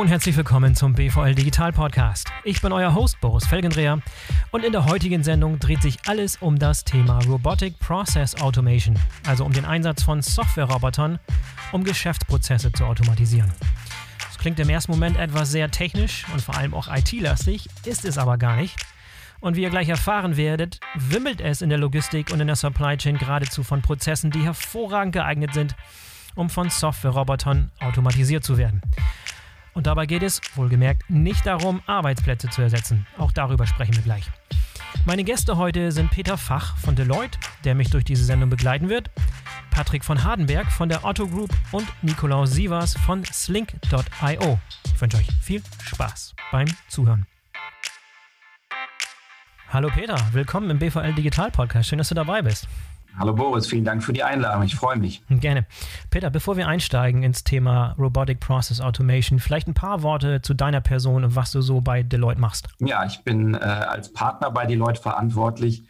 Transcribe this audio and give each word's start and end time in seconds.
Und 0.00 0.08
herzlich 0.08 0.34
willkommen 0.34 0.74
zum 0.74 0.94
BVL 0.94 1.34
Digital 1.34 1.74
Podcast. 1.74 2.32
Ich 2.42 2.62
bin 2.62 2.72
euer 2.72 2.94
Host 2.94 3.20
Boris 3.20 3.46
Felgendreher 3.46 4.00
und 4.50 4.64
in 4.64 4.72
der 4.72 4.86
heutigen 4.86 5.22
Sendung 5.22 5.58
dreht 5.58 5.82
sich 5.82 5.98
alles 6.06 6.38
um 6.40 6.58
das 6.58 6.84
Thema 6.84 7.18
Robotic 7.26 7.78
Process 7.80 8.34
Automation, 8.40 8.98
also 9.26 9.44
um 9.44 9.52
den 9.52 9.66
Einsatz 9.66 10.02
von 10.02 10.22
Software-Robotern, 10.22 11.18
um 11.72 11.84
Geschäftsprozesse 11.84 12.72
zu 12.72 12.86
automatisieren. 12.86 13.52
Das 14.26 14.38
klingt 14.38 14.58
im 14.58 14.70
ersten 14.70 14.90
Moment 14.90 15.18
etwas 15.18 15.50
sehr 15.50 15.70
technisch 15.70 16.24
und 16.32 16.40
vor 16.40 16.56
allem 16.56 16.72
auch 16.72 16.88
IT-lastig, 16.88 17.68
ist 17.84 18.06
es 18.06 18.16
aber 18.16 18.38
gar 18.38 18.56
nicht. 18.56 18.80
Und 19.40 19.56
wie 19.56 19.62
ihr 19.64 19.70
gleich 19.70 19.90
erfahren 19.90 20.38
werdet, 20.38 20.80
wimmelt 20.94 21.42
es 21.42 21.60
in 21.60 21.68
der 21.68 21.78
Logistik 21.78 22.32
und 22.32 22.40
in 22.40 22.46
der 22.46 22.56
Supply 22.56 22.96
Chain 22.96 23.18
geradezu 23.18 23.62
von 23.62 23.82
Prozessen, 23.82 24.30
die 24.30 24.44
hervorragend 24.44 25.12
geeignet 25.12 25.52
sind, 25.52 25.76
um 26.36 26.48
von 26.48 26.70
Software-Robotern 26.70 27.70
automatisiert 27.80 28.44
zu 28.44 28.56
werden. 28.56 28.80
Und 29.74 29.86
dabei 29.86 30.06
geht 30.06 30.22
es, 30.22 30.40
wohlgemerkt, 30.56 31.08
nicht 31.08 31.46
darum, 31.46 31.82
Arbeitsplätze 31.86 32.48
zu 32.48 32.62
ersetzen. 32.62 33.06
Auch 33.18 33.32
darüber 33.32 33.66
sprechen 33.66 33.94
wir 33.94 34.02
gleich. 34.02 34.24
Meine 35.06 35.24
Gäste 35.24 35.56
heute 35.56 35.92
sind 35.92 36.10
Peter 36.10 36.36
Fach 36.36 36.76
von 36.76 36.94
Deloitte, 36.96 37.38
der 37.64 37.74
mich 37.74 37.90
durch 37.90 38.04
diese 38.04 38.24
Sendung 38.24 38.50
begleiten 38.50 38.88
wird, 38.88 39.10
Patrick 39.70 40.04
von 40.04 40.24
Hardenberg 40.24 40.70
von 40.70 40.88
der 40.88 41.04
Otto 41.04 41.26
Group 41.26 41.50
und 41.72 41.86
Nikolaus 42.02 42.50
Sievers 42.52 42.96
von 43.06 43.24
Slink.io. 43.24 44.58
Ich 44.84 45.00
wünsche 45.00 45.16
euch 45.16 45.28
viel 45.40 45.62
Spaß 45.86 46.34
beim 46.52 46.66
Zuhören. 46.88 47.26
Hallo 49.68 49.88
Peter, 49.88 50.18
willkommen 50.32 50.68
im 50.68 50.78
BVL 50.80 51.14
Digital 51.14 51.50
Podcast. 51.50 51.88
Schön, 51.88 51.98
dass 51.98 52.08
du 52.08 52.14
dabei 52.14 52.42
bist. 52.42 52.66
Hallo 53.18 53.34
Boris, 53.34 53.66
vielen 53.66 53.84
Dank 53.84 54.02
für 54.02 54.12
die 54.12 54.22
Einladung. 54.22 54.62
Ich 54.62 54.74
freue 54.74 54.96
mich. 54.96 55.22
Gerne. 55.28 55.66
Peter, 56.10 56.30
bevor 56.30 56.56
wir 56.56 56.68
einsteigen 56.68 57.22
ins 57.22 57.44
Thema 57.44 57.94
Robotic 57.98 58.40
Process 58.40 58.80
Automation, 58.80 59.38
vielleicht 59.38 59.68
ein 59.68 59.74
paar 59.74 60.02
Worte 60.02 60.42
zu 60.42 60.54
deiner 60.54 60.80
Person 60.80 61.24
und 61.24 61.36
was 61.36 61.50
du 61.50 61.60
so 61.60 61.80
bei 61.80 62.02
Deloitte 62.02 62.40
machst. 62.40 62.68
Ja, 62.78 63.04
ich 63.04 63.22
bin 63.24 63.54
äh, 63.54 63.58
als 63.58 64.12
Partner 64.12 64.50
bei 64.50 64.66
Deloitte 64.66 65.00
verantwortlich 65.00 65.82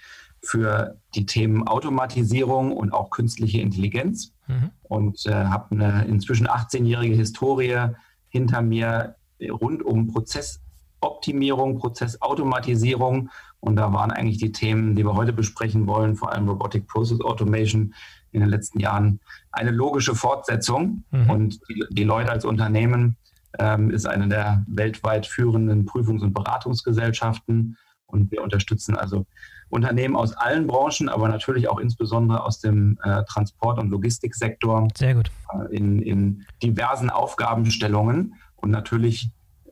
für 0.42 0.96
die 1.14 1.26
Themen 1.26 1.66
Automatisierung 1.68 2.72
und 2.72 2.92
auch 2.92 3.10
künstliche 3.10 3.60
Intelligenz 3.60 4.32
mhm. 4.46 4.70
und 4.82 5.26
äh, 5.26 5.32
habe 5.32 5.72
eine 5.72 6.04
inzwischen 6.06 6.48
18-jährige 6.48 7.14
Historie 7.14 7.88
hinter 8.28 8.62
mir 8.62 9.16
rund 9.48 9.82
um 9.82 10.08
Prozessoptimierung, 10.08 11.78
Prozessautomatisierung 11.78 13.30
und 13.60 13.76
da 13.76 13.92
waren 13.92 14.10
eigentlich 14.10 14.38
die 14.38 14.52
Themen, 14.52 14.96
die 14.96 15.04
wir 15.04 15.14
heute 15.14 15.32
besprechen 15.32 15.86
wollen, 15.86 16.16
vor 16.16 16.32
allem 16.32 16.48
Robotic 16.48 16.88
Process 16.88 17.20
Automation 17.20 17.94
in 18.32 18.40
den 18.40 18.48
letzten 18.48 18.80
Jahren, 18.80 19.20
eine 19.52 19.70
logische 19.70 20.14
Fortsetzung. 20.14 21.04
Mhm. 21.10 21.30
Und 21.30 21.60
die, 21.68 21.84
die, 21.90 22.04
Leute 22.04 22.30
als 22.30 22.44
Unternehmen 22.44 23.16
ähm, 23.58 23.90
ist 23.90 24.06
eine 24.06 24.28
der 24.28 24.64
weltweit 24.66 25.26
führenden 25.26 25.84
Prüfungs- 25.84 26.22
und 26.22 26.32
Beratungsgesellschaften. 26.32 27.76
Und 28.06 28.30
wir 28.30 28.42
unterstützen 28.42 28.96
also 28.96 29.26
Unternehmen 29.68 30.16
aus 30.16 30.32
allen 30.32 30.66
Branchen, 30.66 31.08
aber 31.08 31.28
natürlich 31.28 31.68
auch 31.68 31.78
insbesondere 31.78 32.44
aus 32.44 32.60
dem 32.60 32.98
äh, 33.02 33.22
Transport- 33.24 33.78
und 33.78 33.90
Logistiksektor. 33.90 34.88
Sehr 34.96 35.14
gut. 35.14 35.30
Äh, 35.52 35.76
in, 35.76 36.00
in 36.00 36.46
diversen 36.62 37.10
Aufgabenstellungen 37.10 38.34
und 38.56 38.70
natürlich 38.70 39.30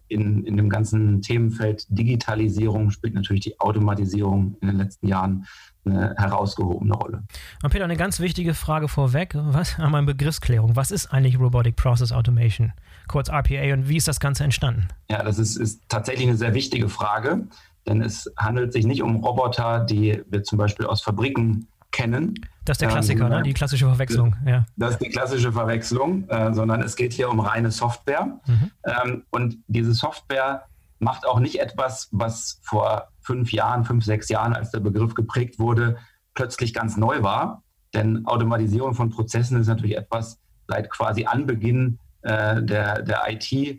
in, 0.08 0.44
in 0.44 0.56
dem 0.56 0.68
ganzen 0.68 1.22
Themenfeld 1.22 1.86
Digitalisierung 1.88 2.90
spielt 2.90 3.14
natürlich 3.14 3.42
die 3.42 3.60
Automatisierung 3.60 4.56
in 4.60 4.68
den 4.68 4.76
letzten 4.78 5.06
Jahren 5.06 5.46
eine 5.84 6.14
herausgehobene 6.16 6.94
Rolle. 6.94 7.22
Und 7.62 7.70
Peter, 7.70 7.84
eine 7.84 7.96
ganz 7.96 8.20
wichtige 8.20 8.54
Frage 8.54 8.88
vorweg. 8.88 9.34
Was 9.34 9.78
einmal 9.78 10.02
Begriffsklärung. 10.04 10.76
Was 10.76 10.90
ist 10.90 11.06
eigentlich 11.06 11.38
Robotic 11.38 11.76
Process 11.76 12.12
Automation? 12.12 12.72
Kurz 13.06 13.28
RPA 13.28 13.72
und 13.72 13.88
wie 13.88 13.96
ist 13.96 14.08
das 14.08 14.20
Ganze 14.20 14.44
entstanden? 14.44 14.88
Ja, 15.10 15.22
das 15.22 15.38
ist, 15.38 15.56
ist 15.56 15.82
tatsächlich 15.88 16.28
eine 16.28 16.36
sehr 16.36 16.54
wichtige 16.54 16.88
Frage, 16.88 17.46
denn 17.86 18.02
es 18.02 18.30
handelt 18.36 18.72
sich 18.72 18.86
nicht 18.86 19.02
um 19.02 19.16
Roboter, 19.16 19.80
die 19.80 20.22
wir 20.28 20.42
zum 20.42 20.58
Beispiel 20.58 20.86
aus 20.86 21.02
Fabriken 21.02 21.66
kennen. 21.90 22.34
Das 22.64 22.74
ist 22.74 22.82
der 22.82 22.88
Klassiker, 22.88 23.24
ähm, 23.24 23.30
ne? 23.30 23.42
die 23.42 23.54
klassische 23.54 23.86
Verwechslung. 23.86 24.36
Ja. 24.46 24.66
Das 24.76 24.92
ist 24.92 24.98
die 24.98 25.08
klassische 25.08 25.52
Verwechslung, 25.52 26.28
äh, 26.28 26.52
sondern 26.52 26.82
es 26.82 26.96
geht 26.96 27.12
hier 27.12 27.30
um 27.30 27.40
reine 27.40 27.70
Software. 27.70 28.38
Mhm. 28.46 28.70
Ähm, 28.84 29.22
und 29.30 29.58
diese 29.68 29.94
Software 29.94 30.64
macht 30.98 31.26
auch 31.26 31.40
nicht 31.40 31.60
etwas, 31.60 32.08
was 32.12 32.60
vor 32.62 33.08
fünf 33.20 33.52
Jahren, 33.52 33.84
fünf, 33.84 34.04
sechs 34.04 34.28
Jahren, 34.28 34.52
als 34.52 34.70
der 34.70 34.80
Begriff 34.80 35.14
geprägt 35.14 35.58
wurde, 35.58 35.96
plötzlich 36.34 36.74
ganz 36.74 36.96
neu 36.96 37.22
war. 37.22 37.62
Denn 37.94 38.26
Automatisierung 38.26 38.94
von 38.94 39.10
Prozessen 39.10 39.58
ist 39.60 39.68
natürlich 39.68 39.96
etwas 39.96 40.38
seit 40.66 40.90
quasi 40.90 41.24
Anbeginn 41.24 41.98
äh, 42.22 42.62
der, 42.62 43.02
der 43.02 43.22
IT, 43.28 43.52
äh, 43.52 43.78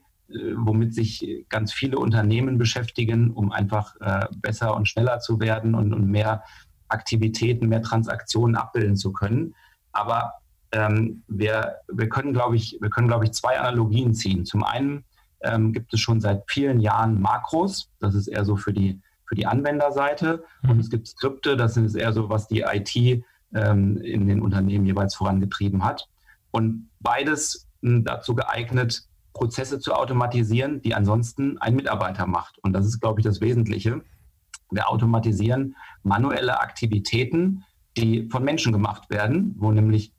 womit 0.56 0.96
sich 0.96 1.46
ganz 1.50 1.72
viele 1.72 2.00
Unternehmen 2.00 2.58
beschäftigen, 2.58 3.32
um 3.32 3.52
einfach 3.52 3.96
äh, 4.02 4.26
besser 4.38 4.76
und 4.76 4.88
schneller 4.88 5.20
zu 5.20 5.40
werden 5.40 5.76
und, 5.76 5.94
und 5.94 6.08
mehr 6.08 6.44
Aktivitäten, 6.90 7.70
mehr 7.70 7.82
Transaktionen 7.82 8.56
abbilden 8.56 8.98
zu 8.98 9.12
können. 9.12 9.56
Aber 9.92 10.34
ähm, 10.72 11.24
wir, 11.28 11.78
wir 11.88 12.10
können, 12.10 12.34
glaube 12.34 12.56
ich, 12.56 12.78
wir 12.80 12.90
können, 12.90 13.08
glaube 13.08 13.26
ich, 13.26 13.32
zwei 13.32 13.60
Analogien 13.60 14.14
ziehen. 14.14 14.46
Zum 14.46 14.64
einen 14.64 15.04
ähm, 15.42 15.74
gibt 15.74 15.94
es 15.94 16.00
schon 16.00 16.20
seit 16.20 16.44
vielen 16.48 16.80
Jahren 16.80 17.20
Makros, 17.22 17.90
das 18.00 18.16
ist 18.16 18.28
eher 18.28 18.46
so 18.46 18.56
für 18.56 18.74
die, 18.74 19.00
für 19.26 19.36
die 19.36 19.48
Anwenderseite. 19.48 20.44
Mhm. 20.62 20.70
Und 20.70 20.80
es 20.80 20.90
gibt 20.90 21.08
Skripte, 21.08 21.58
das 21.58 21.78
ist 21.78 21.96
eher 21.96 22.14
so, 22.14 22.30
was 22.30 22.48
die 22.48 22.62
IT 22.62 23.24
ähm, 23.54 23.98
in 23.98 24.28
den 24.28 24.42
Unternehmen 24.42 24.86
jeweils 24.86 25.16
vorangetrieben 25.16 25.84
hat. 25.84 26.08
Und 26.52 26.90
beides 27.00 27.68
hm, 27.82 28.04
dazu 28.04 28.36
geeignet, 28.36 29.04
Prozesse 29.34 29.80
zu 29.80 29.94
automatisieren, 29.94 30.82
die 30.82 30.94
ansonsten 30.94 31.58
ein 31.60 31.76
Mitarbeiter 31.76 32.26
macht. 32.26 32.58
Und 32.60 32.74
das 32.74 32.86
ist, 32.86 33.00
glaube 33.00 33.22
ich, 33.22 33.24
das 33.24 33.42
Wesentliche. 33.42 34.02
Wir 34.72 34.90
automatisieren 34.90 35.76
manuelle 36.04 36.60
Aktivitäten, 36.60 37.64
die 37.98 38.28
von 38.30 38.44
Menschen 38.44 38.72
gemacht 38.72 39.10
werden, 39.10 39.56
wo 39.58 39.72
nämlich 39.72 40.14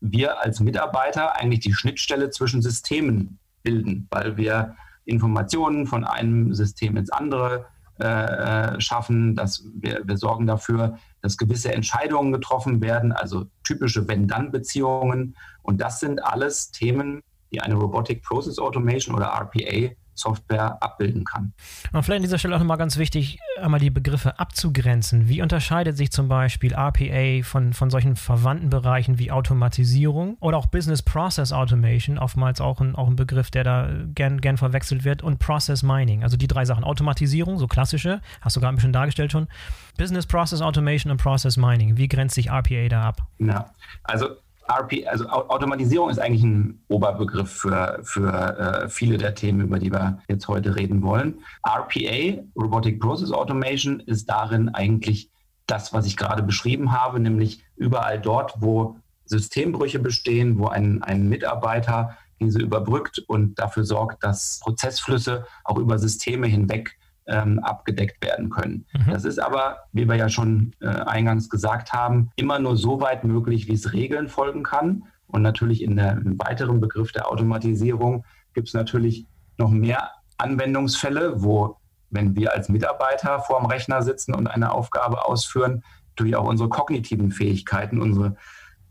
wir 0.00 0.40
als 0.42 0.60
Mitarbeiter 0.60 1.36
eigentlich 1.36 1.60
die 1.60 1.72
Schnittstelle 1.72 2.30
zwischen 2.30 2.62
Systemen 2.62 3.38
bilden, 3.62 4.08
weil 4.10 4.36
wir 4.36 4.76
Informationen 5.04 5.86
von 5.86 6.04
einem 6.04 6.54
System 6.54 6.96
ins 6.96 7.10
andere 7.10 7.66
äh, 8.00 8.06
äh 8.06 8.80
schaffen, 8.80 9.36
dass 9.36 9.64
wir, 9.74 10.02
wir 10.04 10.16
sorgen 10.16 10.46
dafür, 10.46 10.98
dass 11.20 11.36
gewisse 11.36 11.72
Entscheidungen 11.72 12.32
getroffen 12.32 12.80
werden, 12.80 13.12
also 13.12 13.46
typische 13.64 14.08
Wenn-Dann-Beziehungen. 14.08 15.36
Und 15.62 15.80
das 15.80 16.00
sind 16.00 16.24
alles 16.24 16.72
Themen, 16.72 17.22
die 17.52 17.60
eine 17.60 17.74
Robotic 17.74 18.22
Process 18.22 18.58
Automation 18.58 19.14
oder 19.14 19.26
RPA 19.26 19.94
Software 20.14 20.82
abbilden 20.82 21.24
kann. 21.24 21.52
Und 21.92 22.02
vielleicht 22.02 22.18
an 22.18 22.22
dieser 22.22 22.38
Stelle 22.38 22.54
auch 22.54 22.58
nochmal 22.58 22.78
ganz 22.78 22.96
wichtig, 22.96 23.38
einmal 23.60 23.80
die 23.80 23.90
Begriffe 23.90 24.38
abzugrenzen. 24.38 25.28
Wie 25.28 25.42
unterscheidet 25.42 25.96
sich 25.96 26.12
zum 26.12 26.28
Beispiel 26.28 26.74
RPA 26.74 27.42
von, 27.44 27.72
von 27.72 27.90
solchen 27.90 28.16
verwandten 28.16 28.70
Bereichen 28.70 29.18
wie 29.18 29.30
Automatisierung 29.30 30.36
oder 30.40 30.58
auch 30.58 30.66
Business 30.66 31.02
Process 31.02 31.52
Automation, 31.52 32.18
oftmals 32.18 32.60
auch 32.60 32.80
ein, 32.80 32.94
auch 32.94 33.08
ein 33.08 33.16
Begriff, 33.16 33.50
der 33.50 33.64
da 33.64 33.90
gern, 34.14 34.40
gern 34.40 34.56
verwechselt 34.56 35.04
wird, 35.04 35.22
und 35.22 35.38
Process 35.38 35.82
Mining. 35.82 36.22
Also 36.22 36.36
die 36.36 36.46
drei 36.46 36.64
Sachen. 36.64 36.84
Automatisierung, 36.84 37.58
so 37.58 37.66
klassische, 37.66 38.20
hast 38.40 38.56
du 38.56 38.60
gerade 38.60 38.74
ein 38.74 38.76
bisschen 38.76 38.92
dargestellt 38.92 39.32
schon. 39.32 39.48
Business 39.96 40.26
Process 40.26 40.60
Automation 40.60 41.10
und 41.10 41.18
Process 41.18 41.56
Mining. 41.56 41.96
Wie 41.96 42.08
grenzt 42.08 42.34
sich 42.34 42.50
RPA 42.50 42.88
da 42.88 43.02
ab? 43.02 43.22
Ja, 43.38 43.70
also 44.04 44.36
RP, 44.68 45.06
also 45.06 45.28
Automatisierung 45.28 46.10
ist 46.10 46.18
eigentlich 46.18 46.44
ein 46.44 46.82
Oberbegriff 46.88 47.50
für, 47.50 48.00
für 48.02 48.32
äh, 48.32 48.88
viele 48.88 49.18
der 49.18 49.34
Themen, 49.34 49.60
über 49.60 49.78
die 49.78 49.92
wir 49.92 50.18
jetzt 50.28 50.48
heute 50.48 50.76
reden 50.76 51.02
wollen. 51.02 51.40
RPA, 51.66 52.42
Robotic 52.56 53.00
Process 53.00 53.32
Automation, 53.32 54.00
ist 54.00 54.28
darin 54.28 54.68
eigentlich 54.68 55.30
das, 55.66 55.92
was 55.92 56.06
ich 56.06 56.16
gerade 56.16 56.42
beschrieben 56.42 56.92
habe, 56.92 57.20
nämlich 57.20 57.64
überall 57.76 58.20
dort, 58.20 58.54
wo 58.58 58.96
Systembrüche 59.24 59.98
bestehen, 59.98 60.58
wo 60.58 60.66
ein, 60.66 61.02
ein 61.02 61.28
Mitarbeiter 61.28 62.16
diese 62.40 62.60
überbrückt 62.60 63.20
und 63.26 63.58
dafür 63.58 63.84
sorgt, 63.84 64.22
dass 64.24 64.60
Prozessflüsse 64.62 65.46
auch 65.64 65.78
über 65.78 65.98
Systeme 65.98 66.46
hinweg 66.46 66.98
ähm, 67.26 67.58
abgedeckt 67.60 68.24
werden 68.24 68.50
können. 68.50 68.86
Mhm. 68.92 69.12
Das 69.12 69.24
ist 69.24 69.38
aber, 69.38 69.78
wie 69.92 70.08
wir 70.08 70.16
ja 70.16 70.28
schon 70.28 70.72
äh, 70.80 70.86
eingangs 70.86 71.48
gesagt 71.48 71.92
haben, 71.92 72.30
immer 72.36 72.58
nur 72.58 72.76
so 72.76 73.00
weit 73.00 73.24
möglich, 73.24 73.68
wie 73.68 73.74
es 73.74 73.92
Regeln 73.92 74.28
folgen 74.28 74.62
kann. 74.62 75.04
Und 75.26 75.42
natürlich 75.42 75.82
in 75.82 75.96
der, 75.96 76.12
im 76.12 76.38
weiteren 76.38 76.80
Begriff 76.80 77.12
der 77.12 77.30
Automatisierung 77.30 78.24
gibt 78.54 78.68
es 78.68 78.74
natürlich 78.74 79.26
noch 79.56 79.70
mehr 79.70 80.10
Anwendungsfälle, 80.38 81.42
wo, 81.42 81.76
wenn 82.10 82.36
wir 82.36 82.52
als 82.52 82.68
Mitarbeiter 82.68 83.40
vor 83.40 83.60
dem 83.60 83.66
Rechner 83.66 84.02
sitzen 84.02 84.34
und 84.34 84.46
eine 84.46 84.72
Aufgabe 84.72 85.24
ausführen, 85.24 85.82
natürlich 86.10 86.36
auch 86.36 86.46
unsere 86.46 86.68
kognitiven 86.68 87.30
Fähigkeiten, 87.30 88.00
unsere 88.00 88.36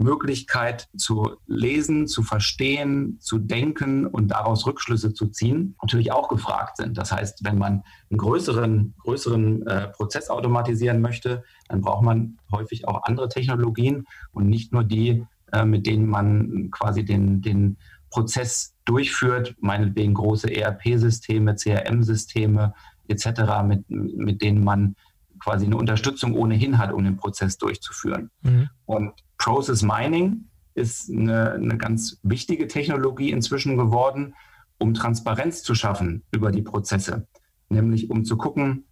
Möglichkeit 0.01 0.87
zu 0.97 1.37
lesen, 1.47 2.07
zu 2.07 2.23
verstehen, 2.23 3.17
zu 3.19 3.37
denken 3.39 4.05
und 4.05 4.29
daraus 4.29 4.65
Rückschlüsse 4.65 5.13
zu 5.13 5.27
ziehen, 5.27 5.75
natürlich 5.81 6.11
auch 6.11 6.27
gefragt 6.27 6.77
sind. 6.77 6.97
Das 6.97 7.11
heißt, 7.11 7.43
wenn 7.43 7.57
man 7.57 7.83
einen 8.09 8.17
größeren, 8.17 8.93
größeren 8.99 9.67
äh, 9.67 9.87
Prozess 9.89 10.29
automatisieren 10.29 11.01
möchte, 11.01 11.43
dann 11.67 11.81
braucht 11.81 12.03
man 12.03 12.37
häufig 12.51 12.87
auch 12.87 13.03
andere 13.03 13.29
Technologien 13.29 14.05
und 14.31 14.49
nicht 14.49 14.73
nur 14.73 14.83
die, 14.83 15.25
äh, 15.51 15.65
mit 15.65 15.85
denen 15.85 16.07
man 16.07 16.69
quasi 16.71 17.05
den, 17.05 17.41
den 17.41 17.77
Prozess 18.09 18.75
durchführt, 18.85 19.55
meinetwegen 19.59 20.13
große 20.13 20.53
ERP-Systeme, 20.53 21.55
CRM-Systeme 21.55 22.73
etc., 23.07 23.27
mit, 23.65 23.89
mit 23.89 24.41
denen 24.41 24.63
man 24.63 24.95
quasi 25.39 25.65
eine 25.65 25.77
Unterstützung 25.77 26.33
ohnehin 26.33 26.77
hat, 26.77 26.91
um 26.91 27.03
den 27.03 27.17
Prozess 27.17 27.57
durchzuführen. 27.57 28.29
Mhm. 28.41 28.69
Und 28.85 29.13
Process 29.41 29.81
Mining 29.81 30.45
ist 30.75 31.09
eine, 31.09 31.53
eine 31.53 31.77
ganz 31.77 32.19
wichtige 32.21 32.67
Technologie 32.67 33.31
inzwischen 33.31 33.75
geworden, 33.75 34.35
um 34.77 34.93
Transparenz 34.93 35.63
zu 35.63 35.73
schaffen 35.73 36.23
über 36.31 36.51
die 36.51 36.61
Prozesse. 36.61 37.27
Nämlich 37.67 38.11
um 38.11 38.23
zu 38.23 38.37
gucken, 38.37 38.85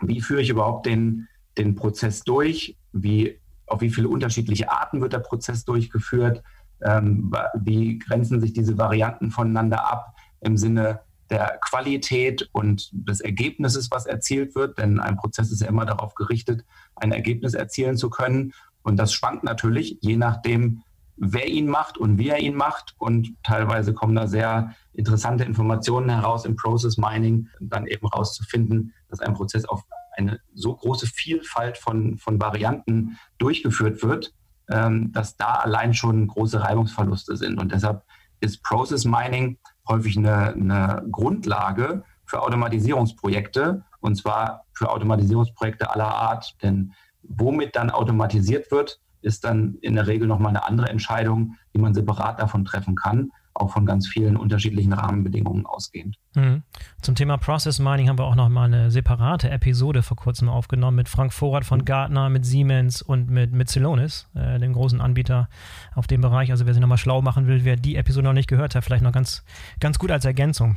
wie 0.00 0.20
führe 0.20 0.42
ich 0.42 0.50
überhaupt 0.50 0.86
den, 0.86 1.28
den 1.56 1.76
Prozess 1.76 2.24
durch, 2.24 2.76
wie, 2.92 3.38
auf 3.66 3.80
wie 3.80 3.90
viele 3.90 4.08
unterschiedliche 4.08 4.72
Arten 4.72 5.00
wird 5.00 5.12
der 5.12 5.20
Prozess 5.20 5.64
durchgeführt, 5.64 6.42
ähm, 6.82 7.32
wie 7.60 7.98
grenzen 7.98 8.40
sich 8.40 8.52
diese 8.52 8.78
Varianten 8.78 9.30
voneinander 9.30 9.88
ab 9.88 10.16
im 10.40 10.56
Sinne 10.56 11.00
der 11.30 11.58
Qualität 11.62 12.48
und 12.52 12.90
des 12.92 13.20
Ergebnisses, 13.20 13.90
was 13.92 14.06
erzielt 14.06 14.56
wird, 14.56 14.78
denn 14.78 14.98
ein 14.98 15.16
Prozess 15.16 15.52
ist 15.52 15.62
ja 15.62 15.68
immer 15.68 15.86
darauf 15.86 16.14
gerichtet, 16.14 16.64
ein 16.96 17.12
Ergebnis 17.12 17.54
erzielen 17.54 17.96
zu 17.96 18.10
können. 18.10 18.52
Und 18.82 18.96
das 18.96 19.12
schwankt 19.12 19.44
natürlich, 19.44 19.98
je 20.00 20.16
nachdem, 20.16 20.82
wer 21.16 21.46
ihn 21.48 21.68
macht 21.68 21.98
und 21.98 22.18
wie 22.18 22.28
er 22.28 22.40
ihn 22.40 22.54
macht. 22.54 22.94
Und 22.98 23.34
teilweise 23.42 23.94
kommen 23.94 24.14
da 24.14 24.26
sehr 24.26 24.74
interessante 24.92 25.44
Informationen 25.44 26.10
heraus 26.10 26.44
im 26.44 26.56
Process 26.56 26.96
Mining, 26.96 27.48
dann 27.60 27.86
eben 27.86 28.08
herauszufinden, 28.08 28.92
dass 29.08 29.20
ein 29.20 29.34
Prozess 29.34 29.64
auf 29.64 29.82
eine 30.16 30.40
so 30.54 30.74
große 30.74 31.06
Vielfalt 31.06 31.78
von, 31.78 32.18
von 32.18 32.40
Varianten 32.40 33.18
durchgeführt 33.38 34.02
wird, 34.02 34.34
ähm, 34.70 35.12
dass 35.12 35.36
da 35.36 35.54
allein 35.54 35.94
schon 35.94 36.26
große 36.26 36.60
Reibungsverluste 36.60 37.36
sind. 37.36 37.58
Und 37.58 37.72
deshalb 37.72 38.04
ist 38.40 38.62
Process 38.62 39.04
Mining 39.04 39.58
häufig 39.88 40.16
eine, 40.16 40.52
eine 40.52 41.06
Grundlage 41.10 42.04
für 42.24 42.42
Automatisierungsprojekte 42.42 43.84
und 44.00 44.16
zwar 44.16 44.64
für 44.72 44.90
Automatisierungsprojekte 44.90 45.90
aller 45.90 46.08
Art. 46.08 46.56
Denn 46.62 46.92
womit 47.22 47.76
dann 47.76 47.90
automatisiert 47.90 48.70
wird, 48.70 49.00
ist 49.22 49.44
dann 49.44 49.76
in 49.80 49.94
der 49.94 50.06
Regel 50.06 50.26
nochmal 50.26 50.50
eine 50.50 50.66
andere 50.66 50.88
Entscheidung, 50.88 51.54
die 51.74 51.78
man 51.78 51.94
separat 51.94 52.40
davon 52.40 52.64
treffen 52.64 52.96
kann, 52.96 53.30
auch 53.54 53.70
von 53.70 53.86
ganz 53.86 54.08
vielen 54.08 54.36
unterschiedlichen 54.36 54.92
Rahmenbedingungen 54.92 55.66
ausgehend. 55.66 56.16
Mhm. 56.34 56.62
Zum 57.02 57.14
Thema 57.14 57.36
Process 57.36 57.78
Mining 57.78 58.08
haben 58.08 58.18
wir 58.18 58.24
auch 58.24 58.34
nochmal 58.34 58.66
eine 58.66 58.90
separate 58.90 59.50
Episode 59.50 60.02
vor 60.02 60.16
kurzem 60.16 60.48
aufgenommen 60.48 60.96
mit 60.96 61.08
Frank 61.08 61.32
Vorrat 61.32 61.64
von 61.64 61.84
Gartner, 61.84 62.30
mit 62.30 62.44
Siemens 62.46 63.02
und 63.02 63.30
mit, 63.30 63.52
mit 63.52 63.68
Celonis, 63.68 64.28
äh, 64.34 64.58
dem 64.58 64.72
großen 64.72 65.00
Anbieter 65.00 65.48
auf 65.94 66.06
dem 66.06 66.20
Bereich. 66.20 66.50
Also 66.50 66.66
wer 66.66 66.74
sich 66.74 66.80
nochmal 66.80 66.98
schlau 66.98 67.22
machen 67.22 67.46
will, 67.46 67.64
wer 67.64 67.76
die 67.76 67.96
Episode 67.96 68.26
noch 68.26 68.32
nicht 68.32 68.48
gehört 68.48 68.74
hat, 68.74 68.84
vielleicht 68.84 69.04
noch 69.04 69.12
ganz, 69.12 69.44
ganz 69.80 69.98
gut 69.98 70.10
als 70.10 70.24
Ergänzung. 70.24 70.76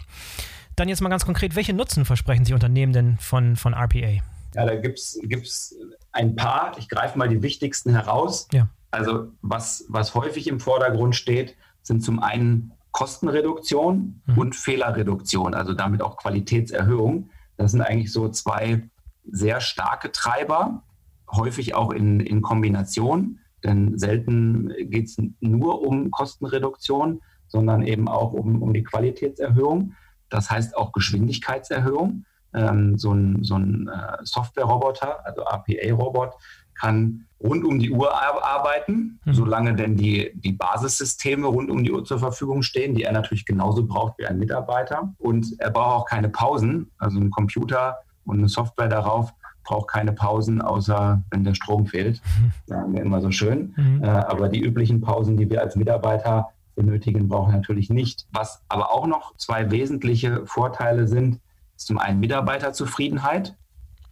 Dann 0.75 0.89
jetzt 0.89 1.01
mal 1.01 1.09
ganz 1.09 1.25
konkret, 1.25 1.55
welche 1.55 1.73
Nutzen 1.73 2.03
versprechen 2.03 2.43
sich 2.43 2.53
Unternehmen 2.53 2.91
denn 2.91 3.17
von, 3.17 3.55
von 3.55 3.73
RPA? 3.73 4.21
Ja, 4.55 4.65
da 4.65 4.75
gibt 4.75 4.97
es 4.99 5.75
ein 6.11 6.35
paar. 6.35 6.77
Ich 6.77 6.89
greife 6.89 7.17
mal 7.17 7.27
die 7.27 7.41
wichtigsten 7.41 7.91
heraus. 7.91 8.47
Ja. 8.53 8.69
Also 8.91 9.27
was, 9.41 9.85
was 9.89 10.15
häufig 10.15 10.47
im 10.47 10.59
Vordergrund 10.59 11.15
steht, 11.15 11.55
sind 11.81 12.03
zum 12.03 12.19
einen 12.19 12.71
Kostenreduktion 12.91 14.21
mhm. 14.25 14.37
und 14.37 14.55
Fehlerreduktion, 14.55 15.53
also 15.53 15.73
damit 15.73 16.01
auch 16.01 16.15
Qualitätserhöhung. 16.17 17.29
Das 17.57 17.71
sind 17.71 17.81
eigentlich 17.81 18.11
so 18.11 18.29
zwei 18.29 18.89
sehr 19.29 19.59
starke 19.59 20.11
Treiber, 20.11 20.83
häufig 21.29 21.75
auch 21.75 21.91
in, 21.91 22.21
in 22.21 22.41
Kombination, 22.41 23.39
denn 23.63 23.97
selten 23.97 24.71
geht 24.89 25.07
es 25.07 25.17
nur 25.41 25.81
um 25.81 26.11
Kostenreduktion, 26.11 27.21
sondern 27.47 27.83
eben 27.83 28.07
auch 28.07 28.31
um, 28.31 28.61
um 28.61 28.73
die 28.73 28.83
Qualitätserhöhung. 28.83 29.93
Das 30.29 30.49
heißt 30.49 30.77
auch 30.77 30.93
Geschwindigkeitserhöhung 30.93 32.25
ähm, 32.55 32.97
so 32.97 33.13
ein, 33.13 33.43
so 33.43 33.55
ein 33.55 33.87
äh, 33.87 34.17
Software-Roboter, 34.23 35.25
also 35.25 35.41
RPA-Robot, 35.41 36.33
kann 36.75 37.25
rund 37.41 37.65
um 37.65 37.79
die 37.79 37.91
Uhr 37.91 38.13
arbeiten, 38.13 39.19
mhm. 39.23 39.33
solange 39.33 39.75
denn 39.75 39.95
die, 39.95 40.31
die 40.35 40.53
Basissysteme 40.53 41.47
rund 41.47 41.69
um 41.69 41.83
die 41.83 41.91
Uhr 41.91 42.03
zur 42.03 42.19
Verfügung 42.19 42.63
stehen, 42.63 42.95
die 42.95 43.03
er 43.03 43.13
natürlich 43.13 43.45
genauso 43.45 43.85
braucht 43.85 44.17
wie 44.17 44.25
ein 44.25 44.39
Mitarbeiter. 44.39 45.13
Und 45.17 45.55
er 45.59 45.71
braucht 45.71 46.01
auch 46.01 46.05
keine 46.05 46.29
Pausen. 46.29 46.91
Also 46.97 47.19
ein 47.19 47.31
Computer 47.31 47.97
und 48.25 48.39
eine 48.39 48.49
Software 48.49 48.89
darauf 48.89 49.33
braucht 49.63 49.89
keine 49.89 50.13
Pausen, 50.13 50.61
außer 50.61 51.23
wenn 51.31 51.43
der 51.43 51.55
Strom 51.55 51.87
fehlt. 51.87 52.21
Mhm. 52.39 52.51
Sagen 52.65 52.93
wir 52.93 53.01
immer 53.01 53.21
so 53.21 53.31
schön. 53.31 53.73
Mhm. 53.75 54.03
Äh, 54.03 54.07
aber 54.07 54.49
die 54.49 54.61
üblichen 54.61 55.01
Pausen, 55.01 55.37
die 55.37 55.49
wir 55.49 55.61
als 55.61 55.75
Mitarbeiter 55.75 56.49
benötigen, 56.75 57.27
brauchen 57.27 57.51
wir 57.51 57.57
natürlich 57.57 57.89
nicht. 57.89 58.27
Was 58.31 58.61
aber 58.69 58.91
auch 58.91 59.07
noch 59.07 59.35
zwei 59.37 59.71
wesentliche 59.71 60.45
Vorteile 60.45 61.07
sind, 61.07 61.39
zum 61.75 61.97
einen 61.97 62.19
Mitarbeiterzufriedenheit. 62.19 63.55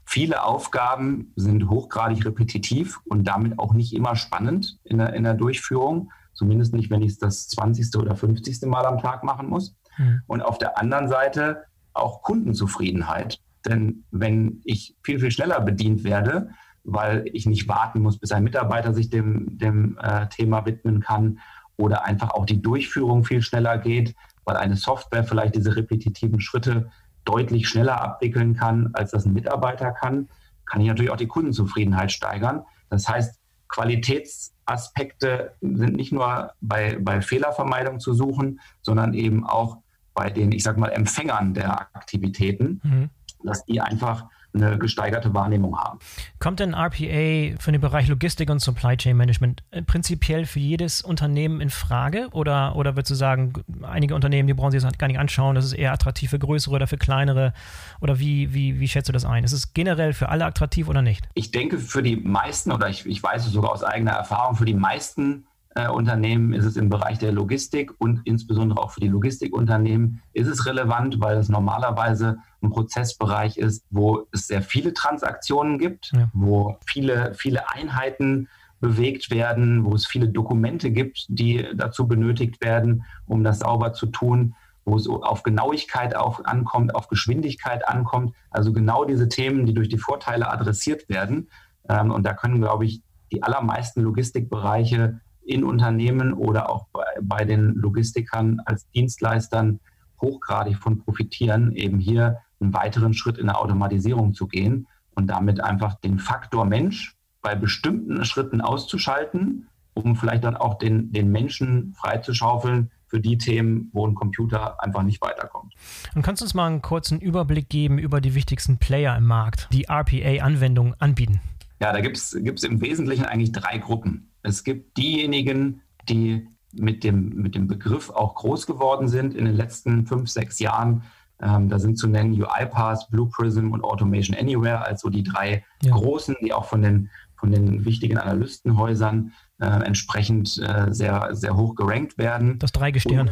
Viele 0.06 0.44
Aufgaben 0.44 1.32
sind 1.36 1.70
hochgradig 1.70 2.26
repetitiv 2.26 3.00
und 3.06 3.26
damit 3.26 3.58
auch 3.58 3.74
nicht 3.74 3.94
immer 3.94 4.16
spannend 4.16 4.80
in 4.84 4.98
der, 4.98 5.14
in 5.14 5.24
der 5.24 5.34
Durchführung. 5.34 6.12
Zumindest 6.34 6.74
nicht, 6.74 6.90
wenn 6.90 7.02
ich 7.02 7.14
es 7.14 7.20
das 7.20 7.48
20. 7.50 7.96
oder 7.98 8.16
50. 8.16 8.64
Mal 8.64 8.86
am 8.86 9.00
Tag 9.00 9.24
machen 9.24 9.48
muss. 9.48 9.76
Mhm. 9.98 10.22
Und 10.28 10.42
auf 10.42 10.58
der 10.58 10.78
anderen 10.78 11.08
Seite 11.08 11.64
auch 11.94 12.22
Kundenzufriedenheit. 12.22 13.40
Denn 13.66 14.04
wenn 14.12 14.62
ich 14.66 14.96
viel, 15.04 15.20
viel 15.20 15.32
schneller 15.32 15.62
bedient 15.62 16.04
werde, 16.04 16.50
weil 16.84 17.26
ich 17.32 17.46
nicht 17.46 17.68
warten 17.68 18.02
muss, 18.02 18.18
bis 18.18 18.32
ein 18.32 18.44
Mitarbeiter 18.44 18.94
sich 18.94 19.10
dem, 19.10 19.58
dem 19.58 19.98
äh, 20.02 20.28
Thema 20.28 20.66
widmen 20.66 21.00
kann 21.00 21.40
oder 21.78 22.06
einfach 22.06 22.32
auch 22.32 22.46
die 22.46 22.62
Durchführung 22.62 23.24
viel 23.24 23.42
schneller 23.42 23.78
geht, 23.78 24.16
weil 24.44 24.58
eine 24.58 24.76
Software 24.76 25.24
vielleicht 25.24 25.56
diese 25.56 25.76
repetitiven 25.76 26.42
Schritte 26.42 26.92
deutlich 27.26 27.68
schneller 27.68 28.02
abwickeln 28.02 28.56
kann, 28.56 28.90
als 28.94 29.12
das 29.12 29.26
ein 29.26 29.34
Mitarbeiter 29.34 29.92
kann, 29.92 30.30
kann 30.66 30.82
ich 30.82 30.88
natürlich 30.88 31.12
auch 31.12 31.18
die 31.18 31.28
Kundenzufriedenheit 31.28 32.12
steigern. 32.12 32.64
Das 32.90 33.08
heißt, 33.08 33.40
Qualitätsaspekte 33.68 35.56
sind 35.62 35.96
nicht 35.96 36.12
nur 36.12 36.52
bei, 36.62 36.98
bei 37.00 37.22
Fehlervermeidung 37.22 38.00
zu 38.00 38.14
suchen, 38.14 38.60
sondern 38.82 39.14
eben 39.14 39.46
auch 39.46 39.78
bei 40.14 40.30
den, 40.30 40.52
ich 40.52 40.64
sag 40.64 40.78
mal, 40.78 40.90
Empfängern 40.90 41.54
der 41.54 41.82
Aktivitäten, 41.96 42.82
mhm. 42.84 43.10
dass 43.44 43.66
die 43.66 43.82
einfach 43.82 44.26
eine 44.54 44.78
gesteigerte 44.78 45.34
Wahrnehmung 45.34 45.78
haben. 45.78 46.00
Kommt 46.40 46.60
denn 46.60 46.74
RPA 46.74 47.58
für 47.60 47.72
den 47.72 47.82
Bereich 47.82 48.08
Logistik 48.08 48.50
und 48.50 48.60
Supply 48.60 48.96
Chain 48.98 49.18
Management 49.18 49.64
äh, 49.72 49.82
prinzipiell 49.82 50.46
für 50.46 50.60
jedes 50.60 51.02
Unternehmen 51.02 51.62
in 51.62 51.70
Frage? 51.70 52.28
Oder, 52.32 52.76
oder 52.76 52.96
würdest 52.96 53.12
du 53.12 53.16
sagen, 53.16 53.54
einige 53.82 54.16
Unternehmen, 54.16 54.48
die 54.48 54.54
brauchen 54.54 54.72
sich 54.72 54.82
das 54.82 54.98
gar 54.98 55.08
nicht 55.08 55.20
anschauen, 55.20 55.56
das 55.56 55.66
ist 55.66 55.74
eher 55.74 55.92
attraktiv 55.92 56.30
für 56.30 56.40
größere 56.40 56.76
oder 56.76 56.88
für 56.88 56.98
kleinere? 56.98 57.54
Oder 58.02 58.20
wie, 58.20 58.54
wie, 58.54 58.80
wie 58.80 58.88
schätzt 58.88 59.10
du 59.10 59.14
das 59.14 59.26
ein? 59.26 59.44
Ist 59.44 59.54
es 59.54 59.74
generell 59.74 60.14
für 60.14 60.30
alle 60.30 60.46
attraktiv 60.46 60.88
oder 60.88 61.02
nicht? 61.02 61.28
Ich 61.34 61.52
denke, 61.52 61.80
für 61.80 62.04
die 62.04 62.18
meisten, 62.18 62.72
oder 62.72 62.90
ich, 62.90 63.06
ich 63.06 63.22
weiß 63.22 63.46
es 63.46 63.52
sogar 63.52 63.72
aus 63.72 63.84
eigener 63.84 64.12
Erfahrung, 64.12 64.56
für 64.56 64.66
die 64.66 64.76
meisten 64.76 65.46
äh, 65.76 65.88
Unternehmen 65.88 66.54
ist 66.54 66.66
es 66.66 66.78
im 66.78 66.90
Bereich 66.90 67.18
der 67.18 67.32
Logistik 67.32 67.94
und 67.98 68.22
insbesondere 68.26 68.80
auch 68.80 68.92
für 68.92 69.00
die 69.00 69.08
Logistikunternehmen 69.08 70.22
ist 70.34 70.48
es 70.48 70.66
relevant, 70.66 71.20
weil 71.20 71.38
es 71.38 71.50
normalerweise 71.50 72.38
ein 72.64 72.70
Prozessbereich 72.70 73.58
ist, 73.58 73.86
wo 73.90 74.28
es 74.32 74.48
sehr 74.48 74.62
viele 74.62 74.94
Transaktionen 74.94 75.78
gibt, 75.78 76.12
ja. 76.14 76.30
wo 76.34 76.78
viele, 76.86 77.34
viele 77.36 77.70
Einheiten 77.70 78.48
bewegt 78.80 79.32
werden, 79.32 79.86
wo 79.86 79.96
es 79.96 80.06
viele 80.06 80.28
Dokumente 80.28 80.92
gibt, 80.92 81.26
die 81.30 81.66
dazu 81.76 82.08
benötigt 82.08 82.62
werden, 82.62 83.06
um 83.28 83.44
das 83.44 83.60
sauber 83.60 83.94
zu 83.94 84.08
tun, 84.08 84.56
wo 84.86 84.98
es 84.98 85.08
auf 85.08 85.44
Genauigkeit 85.44 86.16
auch 86.16 86.44
ankommt, 86.44 86.94
auf 86.94 87.08
Geschwindigkeit 87.08 87.88
ankommt. 87.88 88.36
Also 88.50 88.74
genau 88.74 89.06
diese 89.06 89.30
Themen, 89.30 89.66
die 89.66 89.74
durch 89.74 89.88
die 89.88 89.98
Vorteile 89.98 90.50
adressiert 90.50 91.08
werden. 91.08 91.50
Ähm, 91.88 92.12
und 92.12 92.26
da 92.26 92.34
können, 92.34 92.60
glaube 92.60 92.86
ich, 92.86 93.02
die 93.32 93.42
allermeisten 93.42 94.02
Logistikbereiche 94.02 95.22
in 95.46 95.64
Unternehmen 95.64 96.34
oder 96.34 96.70
auch 96.70 96.88
bei, 96.92 97.06
bei 97.22 97.46
den 97.46 97.76
Logistikern 97.76 98.62
als 98.66 98.90
Dienstleistern 98.90 99.80
hochgradig 100.22 100.78
von 100.78 101.00
profitieren, 101.00 101.74
eben 101.76 102.00
hier 102.00 102.40
einen 102.64 102.74
weiteren 102.74 103.14
Schritt 103.14 103.38
in 103.38 103.48
der 103.48 103.60
Automatisierung 103.60 104.34
zu 104.34 104.48
gehen 104.48 104.88
und 105.16 105.28
damit 105.28 105.62
einfach 105.62 105.96
den 105.96 106.20
Faktor 106.20 106.66
Mensch 106.66 107.16
bei 107.42 107.56
bestimmten 107.56 108.24
Schritten 108.26 108.62
auszuschalten, 108.62 109.68
um 109.94 110.16
vielleicht 110.16 110.44
dann 110.44 110.56
auch 110.56 110.78
den, 110.78 111.12
den 111.12 111.32
Menschen 111.32 111.94
freizuschaufeln 111.94 112.92
für 113.06 113.20
die 113.20 113.38
Themen, 113.38 113.92
wo 113.94 114.08
ein 114.08 114.16
Computer 114.16 114.82
einfach 114.82 115.04
nicht 115.04 115.22
weiterkommt. 115.22 115.76
Und 116.16 116.24
kannst 116.24 116.42
du 116.42 116.46
uns 116.46 116.56
mal 116.56 116.66
einen 116.66 116.82
kurzen 116.82 117.20
Überblick 117.20 117.70
geben 117.70 118.00
über 118.00 118.22
die 118.22 118.34
wichtigsten 118.34 118.78
Player 118.78 119.16
im 119.16 119.26
Markt, 119.26 119.68
die 119.72 119.88
RPA-Anwendungen 119.88 120.96
anbieten? 121.00 121.40
Ja, 121.80 121.92
da 121.92 122.02
gibt 122.02 122.18
es 122.18 122.34
im 122.34 122.82
Wesentlichen 122.82 123.26
eigentlich 123.26 123.52
drei 123.52 123.78
Gruppen. 123.78 124.32
Es 124.42 124.64
gibt 124.64 124.98
diejenigen, 124.98 125.82
die 126.10 126.48
mit 126.74 127.04
dem, 127.04 127.30
mit 127.36 127.54
dem 127.54 127.68
Begriff 127.68 128.10
auch 128.10 128.36
groß 128.36 128.66
geworden 128.66 129.08
sind 129.08 129.36
in 129.36 129.46
den 129.46 129.56
letzten 129.56 130.08
fünf, 130.08 130.30
sechs 130.30 130.60
Jahren. 130.60 131.04
Ähm, 131.44 131.68
da 131.68 131.78
sind 131.78 131.98
zu 131.98 132.08
nennen 132.08 132.34
UiPath, 132.34 133.10
Blue 133.10 133.30
Prism 133.30 133.72
und 133.72 133.84
Automation 133.84 134.38
Anywhere, 134.38 134.86
also 134.86 135.10
die 135.10 135.24
drei 135.24 135.66
ja. 135.82 135.94
großen, 135.94 136.36
die 136.42 136.54
auch 136.54 136.66
von 136.66 136.82
den, 136.82 137.10
von 137.36 137.52
den 137.52 137.84
wichtigen 137.84 138.18
Analystenhäusern 138.18 139.34
äh, 139.60 139.66
entsprechend 139.66 140.58
äh, 140.58 140.94
sehr, 140.94 141.30
sehr 141.36 141.58
hoch 141.58 141.76
gerankt 141.76 142.18
werden. 142.18 142.60
Das 142.60 142.72
Dreigestirn. 142.72 143.32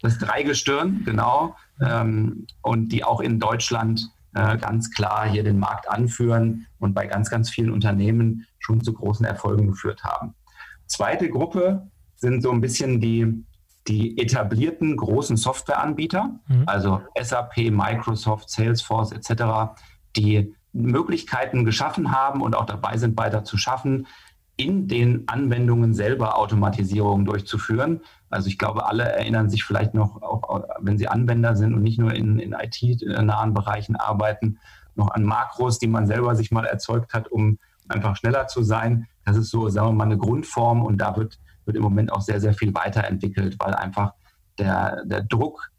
Das 0.00 0.18
Dreigestirn, 0.18 1.02
genau. 1.04 1.54
Ähm, 1.80 2.46
und 2.62 2.90
die 2.90 3.04
auch 3.04 3.20
in 3.20 3.38
Deutschland 3.38 4.10
äh, 4.34 4.56
ganz 4.56 4.90
klar 4.90 5.28
hier 5.28 5.44
den 5.44 5.58
Markt 5.58 5.90
anführen 5.90 6.66
und 6.78 6.94
bei 6.94 7.06
ganz, 7.06 7.28
ganz 7.28 7.50
vielen 7.50 7.70
Unternehmen 7.70 8.46
schon 8.58 8.80
zu 8.80 8.94
großen 8.94 9.26
Erfolgen 9.26 9.66
geführt 9.66 10.02
haben. 10.04 10.34
Zweite 10.86 11.28
Gruppe 11.28 11.90
sind 12.16 12.42
so 12.42 12.50
ein 12.50 12.60
bisschen 12.60 13.00
die, 13.00 13.44
die 13.88 14.18
etablierten 14.18 14.96
großen 14.96 15.36
Softwareanbieter, 15.36 16.38
mhm. 16.46 16.64
also 16.66 17.02
SAP, 17.20 17.70
Microsoft, 17.70 18.50
Salesforce 18.50 19.12
etc., 19.12 19.74
die 20.16 20.54
Möglichkeiten 20.72 21.64
geschaffen 21.64 22.12
haben 22.12 22.42
und 22.42 22.54
auch 22.54 22.64
dabei 22.64 22.96
sind, 22.96 23.18
weiter 23.18 23.44
zu 23.44 23.56
schaffen, 23.56 24.06
in 24.56 24.86
den 24.86 25.26
Anwendungen 25.28 25.94
selber 25.94 26.38
Automatisierungen 26.38 27.24
durchzuführen. 27.24 28.00
Also 28.30 28.48
ich 28.48 28.58
glaube, 28.58 28.86
alle 28.86 29.04
erinnern 29.04 29.50
sich 29.50 29.64
vielleicht 29.64 29.94
noch, 29.94 30.22
auch 30.22 30.64
wenn 30.80 30.98
sie 30.98 31.08
Anwender 31.08 31.56
sind 31.56 31.74
und 31.74 31.82
nicht 31.82 31.98
nur 31.98 32.12
in, 32.12 32.38
in 32.38 32.52
IT-nahen 32.52 33.54
Bereichen 33.54 33.96
arbeiten, 33.96 34.58
noch 34.94 35.10
an 35.10 35.24
Makros, 35.24 35.78
die 35.78 35.86
man 35.86 36.06
selber 36.06 36.34
sich 36.36 36.50
mal 36.50 36.66
erzeugt 36.66 37.14
hat, 37.14 37.28
um 37.28 37.58
einfach 37.88 38.16
schneller 38.16 38.46
zu 38.46 38.62
sein. 38.62 39.08
Das 39.24 39.36
ist 39.36 39.50
so, 39.50 39.68
sagen 39.68 39.88
wir 39.88 39.92
mal, 39.92 40.04
eine 40.04 40.18
Grundform 40.18 40.82
und 40.82 40.98
da 40.98 41.16
wird, 41.16 41.38
wird 41.64 41.76
im 41.76 41.82
Moment 41.82 42.12
auch 42.12 42.20
sehr, 42.20 42.40
sehr 42.40 42.54
viel 42.54 42.74
weiterentwickelt, 42.74 43.56
weil 43.58 43.74
einfach 43.74 44.12
der, 44.58 45.04
der 45.04 45.22
Druck, 45.22 45.72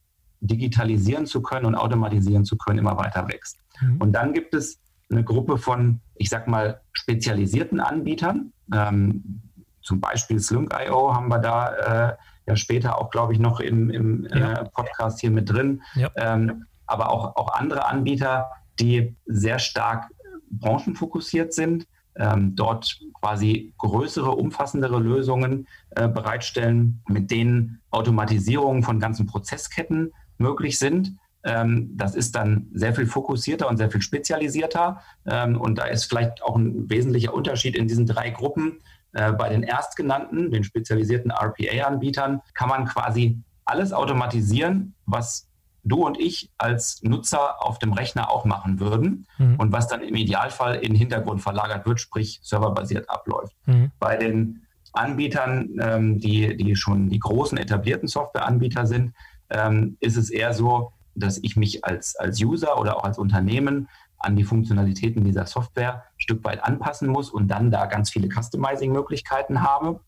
digitalisieren 0.43 1.25
zu 1.25 1.41
können 1.41 1.65
und 1.65 1.75
automatisieren 1.75 2.43
zu 2.43 2.57
können, 2.57 2.79
immer 2.79 2.97
weiter 2.97 3.27
wächst. 3.29 3.59
Mhm. 3.79 3.97
Und 3.97 4.11
dann 4.11 4.33
gibt 4.33 4.53
es 4.53 4.79
eine 5.09 5.23
Gruppe 5.23 5.57
von, 5.57 6.01
ich 6.15 6.29
sag 6.29 6.47
mal, 6.47 6.81
spezialisierten 6.91 7.79
Anbietern. 7.79 8.51
Ähm, 8.73 9.41
zum 9.81 10.01
Beispiel 10.01 10.39
Slunk.io 10.39 11.15
haben 11.15 11.29
wir 11.29 11.39
da 11.39 12.09
äh, 12.09 12.15
ja 12.45 12.55
später 12.55 12.99
auch, 12.99 13.09
glaube 13.09 13.33
ich, 13.33 13.39
noch 13.39 13.59
im, 13.59 13.89
im 13.89 14.25
äh, 14.25 14.39
ja. 14.39 14.53
äh, 14.53 14.69
Podcast 14.69 15.21
hier 15.21 15.31
mit 15.31 15.49
drin. 15.49 15.81
Ja. 15.95 16.09
Ähm, 16.15 16.65
aber 16.85 17.09
auch, 17.09 17.35
auch 17.35 17.53
andere 17.53 17.85
Anbieter, 17.85 18.51
die 18.79 19.15
sehr 19.25 19.59
stark 19.59 20.09
branchenfokussiert 20.51 21.53
sind, 21.53 21.87
ähm, 22.15 22.55
dort 22.55 22.99
quasi 23.19 23.73
größere, 23.77 24.31
umfassendere 24.31 24.99
Lösungen 24.99 25.67
äh, 25.91 26.07
bereitstellen, 26.07 27.01
mit 27.07 27.31
denen 27.31 27.81
Automatisierungen 27.91 28.83
von 28.83 28.99
ganzen 28.99 29.25
Prozessketten 29.25 30.13
möglich 30.37 30.77
sind. 30.77 31.15
Ähm, 31.43 31.91
das 31.95 32.15
ist 32.15 32.35
dann 32.35 32.67
sehr 32.73 32.93
viel 32.93 33.05
fokussierter 33.05 33.67
und 33.67 33.77
sehr 33.77 33.91
viel 33.91 34.01
spezialisierter. 34.01 35.01
Ähm, 35.25 35.59
und 35.59 35.77
da 35.77 35.85
ist 35.85 36.05
vielleicht 36.05 36.43
auch 36.43 36.55
ein 36.55 36.89
wesentlicher 36.89 37.33
Unterschied 37.33 37.75
in 37.75 37.87
diesen 37.87 38.05
drei 38.05 38.29
Gruppen. 38.29 38.81
Äh, 39.13 39.33
bei 39.33 39.49
den 39.49 39.63
erstgenannten, 39.63 40.51
den 40.51 40.63
spezialisierten 40.63 41.31
RPA-Anbietern, 41.31 42.41
kann 42.53 42.69
man 42.69 42.85
quasi 42.85 43.39
alles 43.65 43.93
automatisieren, 43.93 44.95
was 45.05 45.47
du 45.83 46.05
und 46.05 46.19
ich 46.19 46.49
als 46.57 47.01
Nutzer 47.03 47.63
auf 47.63 47.79
dem 47.79 47.93
Rechner 47.93 48.31
auch 48.31 48.45
machen 48.45 48.79
würden 48.79 49.27
mhm. 49.37 49.55
und 49.57 49.71
was 49.71 49.87
dann 49.87 50.01
im 50.01 50.15
Idealfall 50.15 50.75
in 50.75 50.93
den 50.93 50.95
Hintergrund 50.95 51.41
verlagert 51.41 51.85
wird, 51.85 51.99
sprich 51.99 52.39
serverbasiert 52.41 53.09
abläuft. 53.09 53.55
Mhm. 53.65 53.91
Bei 53.99 54.15
den 54.15 54.65
Anbietern, 54.93 55.69
ähm, 55.81 56.19
die, 56.19 56.55
die 56.55 56.75
schon 56.75 57.09
die 57.09 57.19
großen 57.19 57.57
etablierten 57.57 58.07
Softwareanbieter 58.07 58.85
sind, 58.85 59.13
ähm, 59.49 59.97
ist 59.99 60.17
es 60.17 60.29
eher 60.29 60.53
so, 60.53 60.93
dass 61.15 61.39
ich 61.43 61.55
mich 61.55 61.83
als, 61.83 62.15
als 62.15 62.41
User 62.41 62.79
oder 62.79 62.97
auch 62.97 63.03
als 63.03 63.17
Unternehmen 63.17 63.87
an 64.19 64.35
die 64.35 64.43
Funktionalitäten 64.43 65.23
dieser 65.23 65.45
Software 65.45 65.95
ein 65.95 66.19
Stück 66.19 66.43
weit 66.43 66.63
anpassen 66.63 67.09
muss 67.09 67.29
und 67.29 67.49
dann 67.49 67.71
da 67.71 67.85
ganz 67.87 68.09
viele 68.09 68.29
Customizing-Möglichkeiten 68.29 69.61
habe. 69.61 69.99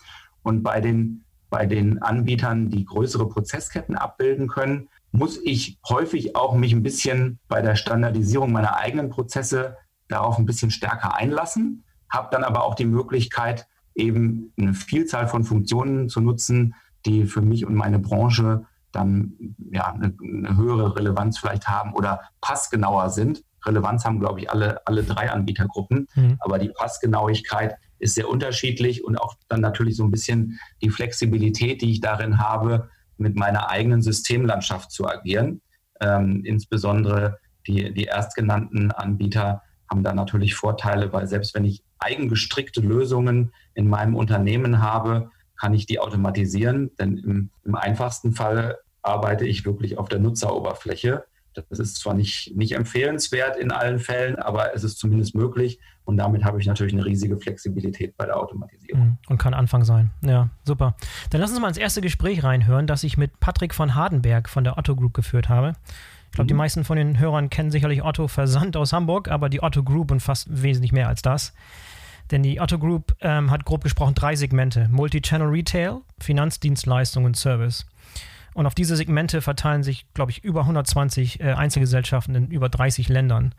Und 0.42 0.64
bei 0.64 0.80
den, 0.80 1.26
bei 1.50 1.66
den 1.66 2.02
Anbietern, 2.02 2.70
die 2.70 2.86
größere 2.86 3.28
Prozessketten 3.28 3.96
abbilden 3.96 4.48
können, 4.48 4.88
muss 5.16 5.40
ich 5.44 5.80
häufig 5.88 6.36
auch 6.36 6.56
mich 6.56 6.74
ein 6.74 6.84
bisschen 6.84 7.40
bei 7.48 7.62
der 7.62 7.76
Standardisierung 7.76 8.52
meiner 8.52 8.78
eigenen 8.78 9.10
Prozesse 9.10 9.78
darauf 10.08 10.38
ein 10.38 10.46
bisschen 10.46 10.72
stärker 10.72 11.16
einlassen, 11.16 11.84
habe 12.10 12.30
dann 12.32 12.44
aber 12.44 12.64
auch 12.64 12.76
die 12.76 12.86
Möglichkeit, 12.86 13.68
eben 13.96 14.54
eine 14.58 14.74
Vielzahl 14.74 15.28
von 15.28 15.44
Funktionen 15.44 16.10
zu 16.10 16.22
nutzen, 16.22 16.76
die 17.06 17.26
für 17.26 17.42
mich 17.42 17.66
und 17.66 17.76
meine 17.76 18.00
Branche 18.00 18.66
dann 18.92 19.34
ja, 19.72 19.92
eine, 19.92 20.14
eine, 20.22 20.58
höhere 20.58 20.96
Relevanz 20.96 21.38
vielleicht 21.38 21.68
haben 21.68 21.94
oder 21.94 22.22
passgenauer 22.42 23.10
sind. 23.10 23.44
Relevanz 23.66 24.06
haben, 24.06 24.20
glaube 24.20 24.42
ich, 24.42 24.50
alle, 24.50 24.86
alle 24.86 25.04
drei 25.04 25.32
Anbietergruppen, 25.32 26.08
mhm. 26.16 26.38
aber 26.40 26.60
die 26.60 26.70
Passgenauigkeit 26.70 27.76
ist 28.00 28.16
sehr 28.16 28.30
unterschiedlich 28.30 29.04
und 29.04 29.18
auch 29.18 29.36
dann 29.48 29.62
natürlich 29.62 29.96
so 29.96 30.04
ein 30.04 30.12
bisschen 30.12 30.60
die 30.82 30.90
Flexibilität, 30.90 31.82
die 31.82 31.92
ich 31.92 32.02
darin 32.02 32.40
habe, 32.40 32.90
mit 33.18 33.36
meiner 33.36 33.70
eigenen 33.70 34.02
Systemlandschaft 34.02 34.92
zu 34.92 35.08
agieren. 35.08 35.62
Ähm, 36.02 36.44
insbesondere 36.46 37.40
die, 37.68 37.94
die 37.94 38.06
erstgenannten 38.06 38.92
Anbieter 38.92 39.62
haben 39.90 40.04
da 40.04 40.14
natürlich 40.14 40.56
Vorteile, 40.56 41.14
weil 41.14 41.28
selbst 41.28 41.54
wenn 41.56 41.66
ich 41.66 41.84
eigengestrickte 42.00 42.82
Lösungen 42.82 43.54
in 43.74 43.88
meinem 43.88 44.16
Unternehmen 44.16 44.82
habe, 44.82 45.30
kann 45.60 45.74
ich 45.74 45.86
die 45.86 46.00
automatisieren. 46.00 46.92
Denn 47.00 47.18
im, 47.18 47.50
im 47.64 47.76
einfachsten 47.76 48.34
Fall 48.34 48.78
arbeite 49.02 49.46
ich 49.46 49.66
wirklich 49.66 49.98
auf 49.98 50.10
der 50.10 50.20
Nutzeroberfläche. 50.20 51.26
Das 51.70 51.80
ist 51.80 51.98
zwar 51.98 52.14
nicht, 52.14 52.56
nicht 52.56 52.74
empfehlenswert 52.74 53.58
in 53.58 53.72
allen 53.72 54.00
Fällen, 54.00 54.36
aber 54.36 54.74
es 54.76 54.84
ist 54.84 54.98
zumindest 54.98 55.36
möglich. 55.36 55.80
Und 56.04 56.18
damit 56.18 56.44
habe 56.44 56.60
ich 56.60 56.68
natürlich 56.68 56.94
eine 56.94 57.06
riesige 57.06 57.38
Flexibilität 57.38 58.16
bei 58.16 58.26
der 58.26 58.38
Automatisierung. 58.38 59.02
Mhm. 59.02 59.18
Und 59.28 59.38
kann 59.38 59.54
Anfang 59.54 59.84
sein. 59.84 60.12
Ja, 60.22 60.50
super. 60.64 60.96
Dann 61.32 61.42
lass 61.42 61.52
uns 61.52 61.60
mal 61.60 61.68
ins 61.68 61.78
erste 61.78 62.02
Gespräch 62.02 62.44
reinhören, 62.44 62.86
das 62.86 63.04
ich 63.04 63.18
mit 63.18 63.40
Patrick 63.40 63.74
von 63.74 63.96
Hardenberg 63.96 64.48
von 64.50 64.64
der 64.64 64.78
Otto 64.78 64.96
Group 64.96 65.14
geführt 65.14 65.50
habe. 65.50 65.74
Ich 66.28 66.32
glaube, 66.34 66.46
mhm. 66.46 66.50
die 66.50 66.54
meisten 66.54 66.84
von 66.84 66.98
den 66.98 67.18
Hörern 67.20 67.50
kennen 67.50 67.72
sicherlich 67.72 68.04
Otto 68.04 68.28
Versand 68.28 68.78
aus 68.78 68.94
Hamburg, 68.94 69.30
aber 69.30 69.50
die 69.50 69.64
Otto 69.64 69.84
Group 69.84 70.12
und 70.12 70.20
fast 70.20 70.48
wesentlich 70.62 70.92
mehr 70.92 71.08
als 71.08 71.22
das. 71.22 71.54
Denn 72.32 72.44
die 72.44 72.60
Otto 72.60 72.80
Group 72.80 73.16
ähm, 73.22 73.52
hat 73.52 73.66
grob 73.66 73.84
gesprochen 73.84 74.16
drei 74.16 74.36
Segmente: 74.36 74.88
Multi-Channel 74.90 75.48
Retail, 75.48 76.02
Finanzdienstleistung 76.20 77.26
und 77.26 77.38
Service. 77.38 77.86
Und 78.56 78.68
auf 78.68 78.74
diese 78.74 78.96
Segmente 78.96 79.42
verteilen 79.42 79.84
sich, 79.84 80.08
glaube 80.14 80.32
ich, 80.32 80.46
über 80.46 80.62
120 80.62 81.42
äh, 81.42 81.52
Einzelgesellschaften 81.52 82.36
in 82.36 82.48
über 82.48 82.70
30 82.70 83.10
Ländern. 83.10 83.54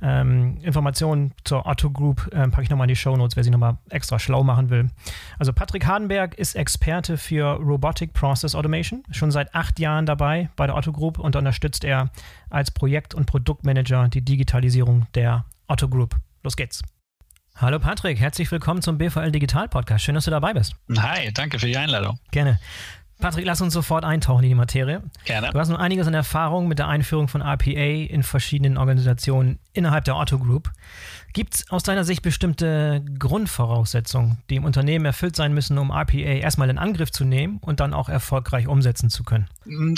Ähm, 0.00 0.58
Informationen 0.62 1.32
zur 1.42 1.66
Otto 1.66 1.90
Group 1.90 2.28
äh, 2.32 2.46
packe 2.46 2.62
ich 2.62 2.70
nochmal 2.70 2.84
in 2.84 2.94
die 2.94 2.96
Show 2.96 3.16
Notes, 3.16 3.34
wer 3.34 3.42
sich 3.42 3.50
nochmal 3.50 3.78
extra 3.90 4.20
schlau 4.20 4.44
machen 4.44 4.70
will. 4.70 4.88
Also 5.40 5.52
Patrick 5.52 5.84
Hardenberg 5.84 6.36
ist 6.36 6.54
Experte 6.54 7.18
für 7.18 7.54
Robotic 7.56 8.12
Process 8.12 8.54
Automation, 8.54 9.02
schon 9.10 9.32
seit 9.32 9.52
acht 9.52 9.80
Jahren 9.80 10.06
dabei 10.06 10.48
bei 10.54 10.68
der 10.68 10.76
Otto 10.76 10.92
Group 10.92 11.18
und 11.18 11.34
unterstützt 11.34 11.82
er 11.82 12.10
als 12.48 12.70
Projekt- 12.70 13.14
und 13.14 13.26
Produktmanager 13.26 14.06
die 14.06 14.24
Digitalisierung 14.24 15.08
der 15.16 15.44
Otto 15.66 15.88
Group. 15.88 16.14
Los 16.44 16.56
geht's. 16.56 16.84
Hallo 17.56 17.80
Patrick, 17.80 18.20
herzlich 18.20 18.52
willkommen 18.52 18.80
zum 18.80 18.96
BVL 18.96 19.32
Digital 19.32 19.66
Podcast. 19.66 20.04
Schön, 20.04 20.14
dass 20.14 20.26
du 20.26 20.30
dabei 20.30 20.54
bist. 20.54 20.76
Hi, 20.96 21.32
danke 21.32 21.58
für 21.58 21.66
die 21.66 21.76
Einladung. 21.76 22.20
Gerne. 22.30 22.60
Patrick, 23.18 23.46
lass 23.46 23.60
uns 23.60 23.72
sofort 23.72 24.04
eintauchen 24.04 24.42
in 24.44 24.50
die 24.50 24.54
Materie. 24.54 25.02
Gerne. 25.24 25.50
Du 25.50 25.58
hast 25.58 25.68
nun 25.68 25.78
einiges 25.78 26.06
an 26.06 26.14
Erfahrung 26.14 26.68
mit 26.68 26.78
der 26.78 26.88
Einführung 26.88 27.28
von 27.28 27.40
RPA 27.40 27.70
in 27.70 28.22
verschiedenen 28.22 28.76
Organisationen 28.76 29.58
innerhalb 29.72 30.04
der 30.04 30.16
Otto 30.16 30.38
Group. 30.38 30.70
Gibt 31.32 31.54
es 31.54 31.70
aus 31.70 31.82
deiner 31.82 32.04
Sicht 32.04 32.22
bestimmte 32.22 33.04
Grundvoraussetzungen, 33.18 34.38
die 34.48 34.56
im 34.56 34.64
Unternehmen 34.64 35.04
erfüllt 35.04 35.36
sein 35.36 35.52
müssen, 35.52 35.76
um 35.76 35.90
RPA 35.90 36.16
erstmal 36.16 36.70
in 36.70 36.78
Angriff 36.78 37.10
zu 37.10 37.24
nehmen 37.24 37.58
und 37.60 37.80
dann 37.80 37.92
auch 37.92 38.08
erfolgreich 38.08 38.68
umsetzen 38.68 39.10
zu 39.10 39.22
können? 39.22 39.46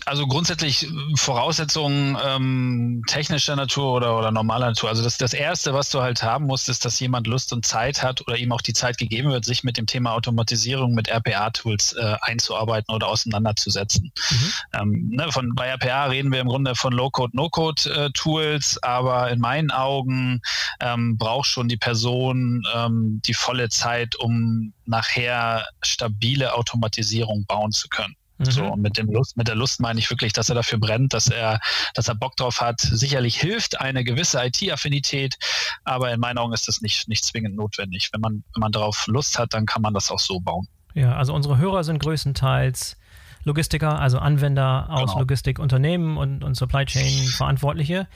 Also 0.05 0.27
grundsätzlich 0.27 0.85
äh, 0.85 0.89
Voraussetzungen 1.15 2.17
ähm, 2.27 3.03
technischer 3.07 3.55
Natur 3.55 3.93
oder, 3.93 4.19
oder 4.19 4.33
normaler 4.33 4.67
Natur. 4.67 4.89
Also 4.89 5.05
das, 5.05 5.17
das 5.17 5.33
Erste, 5.33 5.75
was 5.75 5.91
du 5.91 6.03
halt 6.03 6.25
haben 6.25 6.47
musst, 6.47 6.69
ist, 6.69 6.85
dass 6.85 6.99
jemand 6.99 7.29
Lust 7.29 7.53
und 7.53 7.65
Zeit 7.65 8.03
hat 8.03 8.21
oder 8.27 8.37
ihm 8.37 8.51
auch 8.51 8.63
die 8.63 8.73
Zeit 8.73 8.99
gegeben 8.99 9.31
wird, 9.31 9.45
sich 9.45 9.63
mit 9.63 9.77
dem 9.77 9.87
Thema 9.87 10.15
Automatisierung 10.15 10.93
mit 10.93 11.09
RPA-Tools 11.09 11.93
äh, 11.93 12.17
einzuarbeiten 12.21 12.93
oder 12.93 13.08
auseinanderzusetzen. 13.09 14.13
Mhm. 14.31 14.53
Ähm, 14.73 15.09
ne, 15.11 15.33
von, 15.33 15.55
bei 15.55 15.69
RPA 15.69 16.07
reden 16.07 16.33
wir 16.33 16.41
im 16.41 16.49
Grunde 16.49 16.75
von 16.75 16.93
Low-Code, 16.93 17.37
No-Code-Tools, 17.37 18.77
äh, 18.77 18.87
aber 18.87 19.31
in 19.31 19.41
meinen 19.41 19.71
Augen 19.71 20.41
ähm, 20.81 21.17
braucht 21.17 21.47
schon 21.47 21.69
die 21.69 21.77
Person 21.77 22.63
ähm, 22.75 23.21
die 23.25 23.35
volle 23.35 23.69
Zeit, 23.69 24.17
um 24.17 24.73
nachher 24.85 25.67
stabile 25.83 26.55
Automatisierung 26.55 27.45
bauen 27.47 27.73
zu 27.73 27.89
können. 27.89 28.15
Mhm. 28.39 28.51
So, 28.51 28.65
und 28.65 28.81
mit 28.81 28.97
dem 28.97 29.11
Lust, 29.11 29.37
mit 29.37 29.49
der 29.49 29.57
Lust 29.57 29.81
meine 29.81 29.99
ich 29.99 30.11
wirklich, 30.11 30.33
dass 30.33 30.49
er 30.49 30.55
dafür 30.55 30.79
brennt, 30.79 31.13
dass 31.13 31.27
er, 31.27 31.61
dass 31.95 32.09
er 32.09 32.15
Bock 32.15 32.37
drauf 32.37 32.61
hat. 32.61 32.81
Sicherlich 32.81 33.39
hilft 33.39 33.81
eine 33.81 34.05
gewisse 34.05 34.45
IT-Affinität, 34.45 35.37
aber 35.85 36.13
in 36.13 36.21
meinen 36.21 36.39
Augen 36.39 36.53
ist 36.53 36.69
das 36.69 36.81
nicht, 36.81 37.09
nicht 37.09 37.25
zwingend 37.25 37.57
notwendig. 37.57 38.11
Wenn 38.13 38.21
man, 38.21 38.45
wenn 38.55 38.61
man 38.61 38.73
darauf 38.73 39.07
Lust 39.07 39.39
hat, 39.39 39.55
dann 39.55 39.67
kann 39.67 39.83
man 39.83 39.95
das 39.95 40.11
auch 40.11 40.21
so 40.21 40.41
bauen. 40.41 40.69
Ja, 40.95 41.17
also 41.17 41.35
unsere 41.35 41.59
Hörer 41.59 41.85
sind 41.85 41.99
größtenteils 42.01 42.97
Logistiker, 43.45 43.99
also 43.99 44.19
Anwender 44.19 44.89
aus 44.91 45.11
genau. 45.11 45.21
Logistikunternehmen 45.21 46.17
und, 46.17 46.45
und 46.45 46.55
Supply 46.55 46.85
Chain 46.85 47.29
Verantwortliche. 47.29 48.07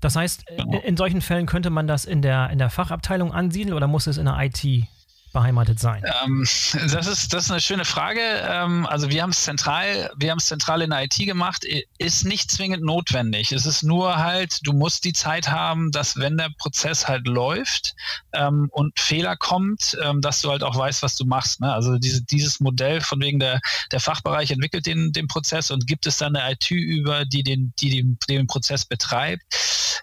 Das 0.00 0.16
heißt, 0.16 0.46
genau. 0.46 0.78
in 0.80 0.96
solchen 0.96 1.20
Fällen 1.20 1.46
könnte 1.46 1.70
man 1.70 1.86
das 1.86 2.04
in 2.04 2.22
der, 2.22 2.50
in 2.50 2.58
der 2.58 2.70
Fachabteilung 2.70 3.32
ansiedeln 3.32 3.74
oder 3.74 3.86
muss 3.86 4.06
es 4.06 4.18
in 4.18 4.26
der 4.26 4.38
IT 4.38 4.86
beheimatet 5.36 5.78
sein? 5.78 6.02
Ähm, 6.24 6.46
das, 6.90 7.06
ist, 7.06 7.34
das 7.34 7.44
ist 7.44 7.50
eine 7.50 7.60
schöne 7.60 7.84
Frage. 7.84 8.20
Ähm, 8.20 8.86
also 8.86 9.10
wir 9.10 9.22
haben 9.22 9.30
es 9.30 9.42
zentral, 9.42 10.10
wir 10.16 10.30
haben 10.30 10.38
es 10.38 10.46
zentral 10.46 10.80
in 10.80 10.90
der 10.90 11.04
IT 11.04 11.16
gemacht, 11.18 11.66
ist 11.98 12.24
nicht 12.24 12.50
zwingend 12.50 12.82
notwendig. 12.82 13.52
Es 13.52 13.66
ist 13.66 13.82
nur 13.82 14.16
halt, 14.16 14.60
du 14.66 14.72
musst 14.72 15.04
die 15.04 15.12
Zeit 15.12 15.50
haben, 15.50 15.90
dass 15.90 16.16
wenn 16.16 16.38
der 16.38 16.48
Prozess 16.56 17.06
halt 17.06 17.26
läuft 17.26 17.94
ähm, 18.32 18.68
und 18.72 18.98
Fehler 18.98 19.36
kommt, 19.36 19.98
ähm, 20.02 20.22
dass 20.22 20.40
du 20.40 20.50
halt 20.50 20.62
auch 20.62 20.76
weißt, 20.76 21.02
was 21.02 21.16
du 21.16 21.26
machst. 21.26 21.60
Ne? 21.60 21.70
Also 21.70 21.98
diese, 21.98 22.22
dieses 22.22 22.58
Modell 22.60 23.02
von 23.02 23.20
wegen 23.20 23.38
der, 23.38 23.60
der 23.92 24.00
Fachbereich 24.00 24.50
entwickelt 24.50 24.86
den, 24.86 25.12
den 25.12 25.28
Prozess 25.28 25.70
und 25.70 25.86
gibt 25.86 26.06
es 26.06 26.16
dann 26.16 26.34
eine 26.34 26.52
IT 26.52 26.70
über, 26.70 27.26
die 27.26 27.42
den, 27.42 27.74
die 27.78 27.90
den, 27.90 28.18
den 28.26 28.46
Prozess 28.46 28.86
betreibt. 28.86 29.42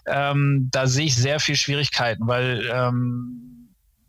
Ähm, 0.06 0.68
da 0.70 0.86
sehe 0.86 1.06
ich 1.06 1.16
sehr 1.16 1.40
viel 1.40 1.56
Schwierigkeiten, 1.56 2.28
weil 2.28 2.70
ähm, 2.72 3.63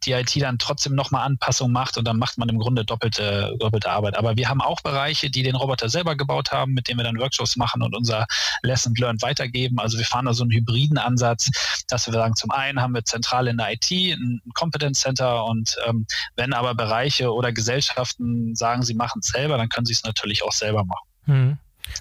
die 0.06 0.12
IT 0.12 0.36
dann 0.42 0.58
trotzdem 0.58 0.96
nochmal 0.96 1.26
Anpassungen 1.26 1.74
macht 1.74 1.98
und 1.98 2.06
dann 2.06 2.18
macht 2.18 2.38
man 2.38 2.50
im 2.50 2.60
Grunde 2.60 2.86
doppelte, 2.86 3.56
doppelte 3.60 3.90
Arbeit. 3.90 4.18
Aber 4.18 4.38
wir 4.38 4.50
haben 4.50 4.62
auch 4.62 4.82
Bereiche, 4.82 5.30
die 5.30 5.44
den 5.44 5.56
Roboter 5.56 5.90
selber 5.90 6.16
gebaut 6.16 6.52
haben, 6.52 6.74
mit 6.74 6.88
denen 6.88 7.00
wir 7.00 7.04
dann 7.04 7.20
Workshops 7.20 7.56
machen 7.56 7.82
und 7.82 7.96
unser 7.96 8.26
Lesson 8.64 8.94
Learned 8.96 9.22
weitergeben. 9.22 9.80
Also 9.80 9.98
wir 9.98 10.06
fahren 10.06 10.26
da 10.26 10.34
so 10.34 10.44
einen 10.44 10.52
hybriden 10.52 10.98
Ansatz, 10.98 11.50
dass 11.88 12.08
wir 12.08 12.14
sagen, 12.14 12.36
zum 12.36 12.52
einen 12.52 12.82
haben 12.82 12.94
wir 12.94 13.04
zentral 13.04 13.48
in 13.48 13.58
der 13.58 13.74
IT 13.74 13.90
ein 13.92 14.42
Competence 14.54 15.02
Center 15.02 15.46
und 15.46 15.76
ähm, 15.86 16.06
wenn 16.36 16.54
aber 16.54 16.76
Bereiche 16.76 17.34
oder 17.34 17.52
Gesellschaften 17.52 18.56
sagen, 18.56 18.84
sie 18.84 18.94
machen 18.94 19.20
es 19.22 19.28
selber, 19.28 19.58
dann 19.58 19.70
können 19.70 19.86
sie 19.86 19.94
es 19.94 20.04
natürlich 20.04 20.44
auch 20.44 20.52
selber 20.52 20.84
machen. 20.84 21.08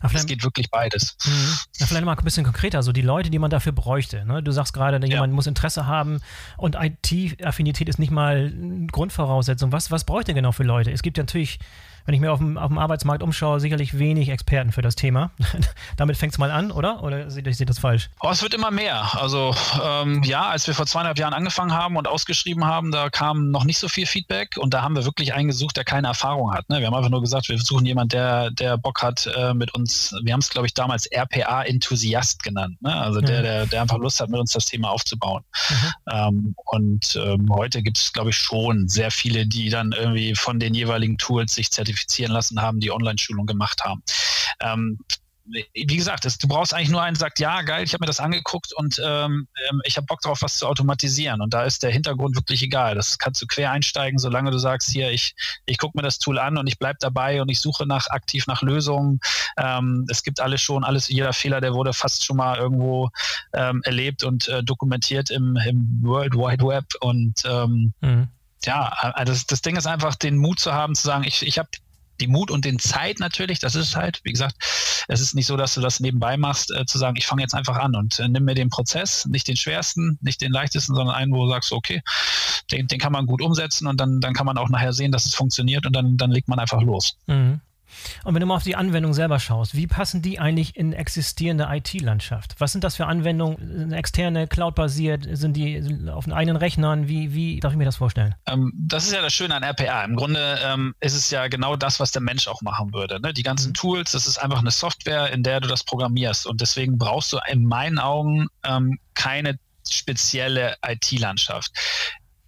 Mhm. 0.02 0.10
Es 0.16 0.26
geht 0.26 0.42
wirklich 0.42 0.70
beides. 0.70 1.16
Mhm. 1.24 1.32
Ja, 1.78 1.86
vielleicht 1.86 2.04
mal 2.04 2.16
ein 2.16 2.24
bisschen 2.24 2.44
konkreter, 2.44 2.82
so 2.82 2.92
die 2.92 3.02
Leute, 3.02 3.30
die 3.30 3.38
man 3.38 3.50
dafür 3.50 3.72
bräuchte. 3.72 4.24
Ne? 4.24 4.42
Du 4.42 4.52
sagst 4.52 4.72
gerade, 4.72 4.98
ja. 5.00 5.06
jemand 5.06 5.32
muss 5.32 5.46
Interesse 5.46 5.86
haben 5.86 6.20
und 6.56 6.76
IT-Affinität 6.76 7.88
ist 7.88 7.98
nicht 7.98 8.10
mal 8.10 8.52
Grundvoraussetzung. 8.90 9.72
Was, 9.72 9.90
was 9.90 10.04
bräuchte 10.04 10.34
genau 10.34 10.52
für 10.52 10.64
Leute? 10.64 10.90
Es 10.90 11.02
gibt 11.02 11.16
ja 11.18 11.22
natürlich 11.22 11.58
wenn 12.06 12.14
ich 12.14 12.20
mir 12.20 12.32
auf 12.32 12.38
dem, 12.38 12.58
auf 12.58 12.68
dem 12.68 12.78
Arbeitsmarkt 12.78 13.22
umschaue, 13.22 13.60
sicherlich 13.60 13.98
wenig 13.98 14.28
Experten 14.28 14.72
für 14.72 14.82
das 14.82 14.94
Thema. 14.94 15.30
Damit 15.96 16.16
fängt 16.16 16.32
es 16.32 16.38
mal 16.38 16.50
an, 16.50 16.70
oder? 16.70 17.02
Oder 17.02 17.30
sehe 17.30 17.42
ich 17.46 17.56
das 17.56 17.78
falsch? 17.78 18.10
Oh, 18.20 18.28
es 18.30 18.42
wird 18.42 18.52
immer 18.52 18.70
mehr. 18.70 19.18
Also 19.20 19.54
ähm, 19.82 20.22
ja, 20.22 20.48
als 20.48 20.66
wir 20.66 20.74
vor 20.74 20.86
zweieinhalb 20.86 21.18
Jahren 21.18 21.32
angefangen 21.32 21.72
haben 21.72 21.96
und 21.96 22.06
ausgeschrieben 22.06 22.64
haben, 22.64 22.90
da 22.90 23.08
kam 23.08 23.50
noch 23.50 23.64
nicht 23.64 23.78
so 23.78 23.88
viel 23.88 24.06
Feedback 24.06 24.56
und 24.58 24.74
da 24.74 24.82
haben 24.82 24.94
wir 24.94 25.04
wirklich 25.04 25.32
einen 25.32 25.48
gesucht, 25.48 25.76
der 25.76 25.84
keine 25.84 26.08
Erfahrung 26.08 26.52
hat. 26.52 26.68
Ne? 26.68 26.80
Wir 26.80 26.86
haben 26.86 26.94
einfach 26.94 27.10
nur 27.10 27.22
gesagt, 27.22 27.48
wir 27.48 27.58
suchen 27.58 27.86
jemanden, 27.86 28.10
der, 28.10 28.50
der 28.50 28.76
Bock 28.76 29.02
hat 29.02 29.26
äh, 29.34 29.54
mit 29.54 29.74
uns, 29.74 30.14
wir 30.22 30.32
haben 30.32 30.40
es, 30.40 30.50
glaube 30.50 30.66
ich, 30.66 30.74
damals 30.74 31.06
RPA-Enthusiast 31.10 32.42
genannt. 32.42 32.80
Ne? 32.82 32.94
Also 32.94 33.20
mhm. 33.20 33.26
der, 33.26 33.42
der, 33.42 33.66
der 33.66 33.82
einfach 33.82 33.98
Lust 33.98 34.20
hat, 34.20 34.28
mit 34.28 34.40
uns 34.40 34.52
das 34.52 34.66
Thema 34.66 34.90
aufzubauen. 34.90 35.42
Mhm. 35.70 35.92
Ähm, 36.12 36.54
und 36.66 37.16
ähm, 37.16 37.48
heute 37.50 37.82
gibt 37.82 37.96
es, 37.96 38.12
glaube 38.12 38.30
ich, 38.30 38.36
schon 38.36 38.88
sehr 38.88 39.10
viele, 39.10 39.46
die 39.46 39.70
dann 39.70 39.92
irgendwie 39.92 40.34
von 40.34 40.58
den 40.58 40.74
jeweiligen 40.74 41.16
Tools 41.16 41.54
sich 41.54 41.70
zertifizieren 41.70 41.93
zertifizieren 41.94 42.32
lassen 42.32 42.60
haben, 42.60 42.80
die 42.80 42.92
Online-Schulung 42.92 43.46
gemacht 43.46 43.84
haben. 43.84 44.02
Ähm, 44.60 44.98
wie 45.74 45.96
gesagt, 45.96 46.24
das, 46.24 46.38
du 46.38 46.48
brauchst 46.48 46.72
eigentlich 46.72 46.88
nur 46.88 47.02
einen, 47.02 47.16
sagt, 47.16 47.38
ja, 47.38 47.60
geil, 47.60 47.84
ich 47.84 47.92
habe 47.92 48.02
mir 48.02 48.06
das 48.06 48.18
angeguckt 48.18 48.72
und 48.72 48.98
ähm, 49.04 49.46
ähm 49.68 49.82
ich 49.84 49.98
habe 49.98 50.06
Bock 50.06 50.22
darauf, 50.22 50.40
was 50.40 50.56
zu 50.56 50.66
automatisieren. 50.66 51.42
Und 51.42 51.52
da 51.52 51.64
ist 51.64 51.82
der 51.82 51.90
Hintergrund 51.90 52.34
wirklich 52.34 52.62
egal. 52.62 52.94
Das 52.94 53.18
kannst 53.18 53.42
du 53.42 53.46
quer 53.46 53.70
einsteigen, 53.70 54.18
solange 54.18 54.50
du 54.50 54.56
sagst, 54.56 54.90
hier, 54.90 55.10
ich, 55.10 55.34
ich 55.66 55.76
gucke 55.76 55.98
mir 55.98 56.02
das 56.02 56.18
Tool 56.18 56.38
an 56.38 56.56
und 56.56 56.66
ich 56.66 56.78
bleibe 56.78 56.96
dabei 56.98 57.42
und 57.42 57.50
ich 57.50 57.60
suche 57.60 57.86
nach 57.86 58.06
aktiv 58.08 58.46
nach 58.46 58.62
Lösungen. 58.62 59.20
Ähm, 59.58 60.06
es 60.08 60.22
gibt 60.22 60.40
alles 60.40 60.62
schon, 60.62 60.82
alles, 60.82 61.08
jeder 61.08 61.34
Fehler, 61.34 61.60
der 61.60 61.74
wurde 61.74 61.92
fast 61.92 62.24
schon 62.24 62.38
mal 62.38 62.56
irgendwo 62.56 63.10
ähm, 63.52 63.82
erlebt 63.84 64.24
und 64.24 64.48
äh, 64.48 64.62
dokumentiert 64.64 65.28
im, 65.28 65.58
im 65.68 65.98
World 66.00 66.32
Wide 66.32 66.64
Web. 66.66 66.86
Und 67.02 67.42
ähm, 67.44 67.92
mhm 68.00 68.28
ja, 68.66 68.88
also 68.88 69.32
das, 69.32 69.46
das 69.46 69.62
Ding 69.62 69.76
ist 69.76 69.86
einfach, 69.86 70.14
den 70.14 70.36
Mut 70.36 70.60
zu 70.60 70.72
haben, 70.72 70.94
zu 70.94 71.02
sagen, 71.02 71.24
ich, 71.24 71.42
ich 71.42 71.58
habe 71.58 71.68
die 72.20 72.28
Mut 72.28 72.50
und 72.50 72.64
den 72.64 72.78
Zeit 72.78 73.18
natürlich, 73.18 73.58
das 73.58 73.74
ist 73.74 73.96
halt, 73.96 74.20
wie 74.22 74.32
gesagt, 74.32 74.56
es 75.08 75.20
ist 75.20 75.34
nicht 75.34 75.46
so, 75.46 75.56
dass 75.56 75.74
du 75.74 75.80
das 75.80 76.00
nebenbei 76.00 76.36
machst, 76.36 76.70
äh, 76.70 76.86
zu 76.86 76.98
sagen, 76.98 77.16
ich 77.16 77.26
fange 77.26 77.42
jetzt 77.42 77.54
einfach 77.54 77.76
an 77.76 77.94
und 77.94 78.18
äh, 78.18 78.28
nimm 78.28 78.44
mir 78.44 78.54
den 78.54 78.70
Prozess, 78.70 79.26
nicht 79.26 79.48
den 79.48 79.56
schwersten, 79.56 80.18
nicht 80.22 80.40
den 80.40 80.52
leichtesten, 80.52 80.94
sondern 80.94 81.14
einen, 81.14 81.32
wo 81.32 81.44
du 81.44 81.50
sagst, 81.50 81.72
okay, 81.72 82.02
den, 82.70 82.86
den 82.86 82.98
kann 82.98 83.12
man 83.12 83.26
gut 83.26 83.42
umsetzen 83.42 83.86
und 83.86 84.00
dann, 84.00 84.20
dann 84.20 84.34
kann 84.34 84.46
man 84.46 84.58
auch 84.58 84.68
nachher 84.68 84.92
sehen, 84.92 85.12
dass 85.12 85.24
es 85.24 85.34
funktioniert 85.34 85.86
und 85.86 85.94
dann, 85.94 86.16
dann 86.16 86.30
legt 86.30 86.48
man 86.48 86.58
einfach 86.58 86.82
los. 86.82 87.16
Mhm. 87.26 87.60
Und 88.24 88.34
wenn 88.34 88.40
du 88.40 88.46
mal 88.46 88.56
auf 88.56 88.62
die 88.62 88.76
Anwendung 88.76 89.14
selber 89.14 89.38
schaust, 89.38 89.74
wie 89.74 89.86
passen 89.86 90.22
die 90.22 90.38
eigentlich 90.38 90.76
in 90.76 90.92
existierende 90.92 91.68
IT-Landschaft? 91.70 92.54
Was 92.58 92.72
sind 92.72 92.84
das 92.84 92.96
für 92.96 93.06
Anwendungen? 93.06 93.92
Externe, 93.92 94.46
cloud-basiert? 94.46 95.26
Sind 95.32 95.56
die 95.56 95.82
auf 96.10 96.24
den 96.24 96.32
eigenen 96.32 96.56
Rechnern? 96.56 97.08
Wie, 97.08 97.34
wie 97.34 97.60
darf 97.60 97.72
ich 97.72 97.78
mir 97.78 97.84
das 97.84 97.96
vorstellen? 97.96 98.34
Ähm, 98.46 98.72
das 98.76 99.06
ist 99.06 99.12
ja 99.12 99.22
das 99.22 99.32
Schöne 99.32 99.54
an 99.54 99.62
RPA. 99.62 100.04
Im 100.04 100.16
Grunde 100.16 100.58
ähm, 100.64 100.94
ist 101.00 101.14
es 101.14 101.30
ja 101.30 101.48
genau 101.48 101.76
das, 101.76 102.00
was 102.00 102.12
der 102.12 102.22
Mensch 102.22 102.48
auch 102.48 102.62
machen 102.62 102.92
würde. 102.92 103.20
Ne? 103.20 103.32
Die 103.32 103.42
ganzen 103.42 103.70
mhm. 103.70 103.74
Tools, 103.74 104.12
das 104.12 104.26
ist 104.26 104.38
einfach 104.38 104.60
eine 104.60 104.70
Software, 104.70 105.32
in 105.32 105.42
der 105.42 105.60
du 105.60 105.68
das 105.68 105.84
programmierst. 105.84 106.46
Und 106.46 106.60
deswegen 106.60 106.98
brauchst 106.98 107.32
du 107.32 107.38
in 107.50 107.64
meinen 107.64 107.98
Augen 107.98 108.48
ähm, 108.64 108.98
keine 109.14 109.58
spezielle 109.88 110.76
IT-Landschaft. 110.86 111.72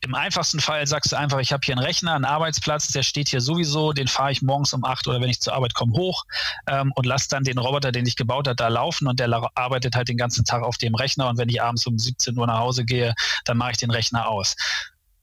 Im 0.06 0.14
einfachsten 0.14 0.60
Fall 0.60 0.86
sagst 0.86 1.10
du 1.10 1.16
einfach, 1.16 1.40
ich 1.40 1.52
habe 1.52 1.62
hier 1.64 1.74
einen 1.74 1.84
Rechner, 1.84 2.14
einen 2.14 2.24
Arbeitsplatz, 2.24 2.86
der 2.92 3.02
steht 3.02 3.28
hier 3.28 3.40
sowieso, 3.40 3.92
den 3.92 4.06
fahre 4.06 4.30
ich 4.30 4.40
morgens 4.40 4.72
um 4.72 4.84
acht 4.84 5.08
oder 5.08 5.20
wenn 5.20 5.28
ich 5.28 5.40
zur 5.40 5.52
Arbeit 5.52 5.74
komme 5.74 5.94
hoch 5.94 6.22
ähm, 6.68 6.92
und 6.94 7.06
lasse 7.06 7.28
dann 7.28 7.42
den 7.42 7.58
Roboter, 7.58 7.90
den 7.90 8.06
ich 8.06 8.14
gebaut 8.14 8.46
habe, 8.46 8.54
da 8.54 8.68
laufen 8.68 9.08
und 9.08 9.18
der 9.18 9.28
arbeitet 9.56 9.96
halt 9.96 10.06
den 10.06 10.16
ganzen 10.16 10.44
Tag 10.44 10.62
auf 10.62 10.78
dem 10.78 10.94
Rechner 10.94 11.28
und 11.28 11.38
wenn 11.38 11.48
ich 11.48 11.60
abends 11.60 11.84
um 11.88 11.98
17 11.98 12.38
Uhr 12.38 12.46
nach 12.46 12.60
Hause 12.60 12.84
gehe, 12.84 13.14
dann 13.46 13.56
mache 13.56 13.72
ich 13.72 13.78
den 13.78 13.90
Rechner 13.90 14.28
aus. 14.28 14.54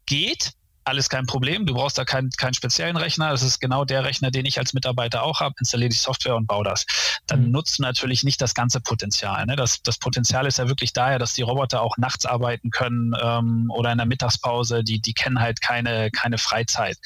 Geht, 0.05 0.51
alles 0.85 1.09
kein 1.09 1.25
Problem. 1.25 1.65
Du 1.65 1.73
brauchst 1.73 1.97
da 1.97 2.05
keinen, 2.05 2.29
keinen 2.31 2.53
speziellen 2.53 2.97
Rechner. 2.97 3.29
Das 3.29 3.41
ist 3.41 3.59
genau 3.59 3.85
der 3.85 4.03
Rechner, 4.03 4.31
den 4.31 4.45
ich 4.45 4.59
als 4.59 4.73
Mitarbeiter 4.73 5.23
auch 5.23 5.39
habe. 5.39 5.55
Installiere 5.59 5.89
die 5.89 5.97
Software 5.97 6.35
und 6.35 6.47
baue 6.47 6.63
das. 6.63 6.85
Dann 7.27 7.45
mhm. 7.45 7.51
nutzt 7.51 7.79
du 7.79 7.83
natürlich 7.83 8.23
nicht 8.23 8.41
das 8.41 8.53
ganze 8.53 8.81
Potenzial. 8.81 9.45
Ne? 9.45 9.55
Das, 9.55 9.81
das 9.81 9.97
Potenzial 9.97 10.45
ist 10.45 10.57
ja 10.57 10.67
wirklich 10.67 10.93
daher, 10.93 11.19
dass 11.19 11.33
die 11.33 11.41
Roboter 11.41 11.81
auch 11.81 11.97
nachts 11.97 12.25
arbeiten 12.25 12.69
können 12.69 13.13
ähm, 13.21 13.71
oder 13.75 13.91
in 13.91 13.97
der 13.97 14.07
Mittagspause. 14.07 14.83
Die, 14.83 14.99
die 14.99 15.13
kennen 15.13 15.39
halt 15.39 15.61
keine, 15.61 16.11
keine 16.11 16.37
Freizeit. 16.37 16.97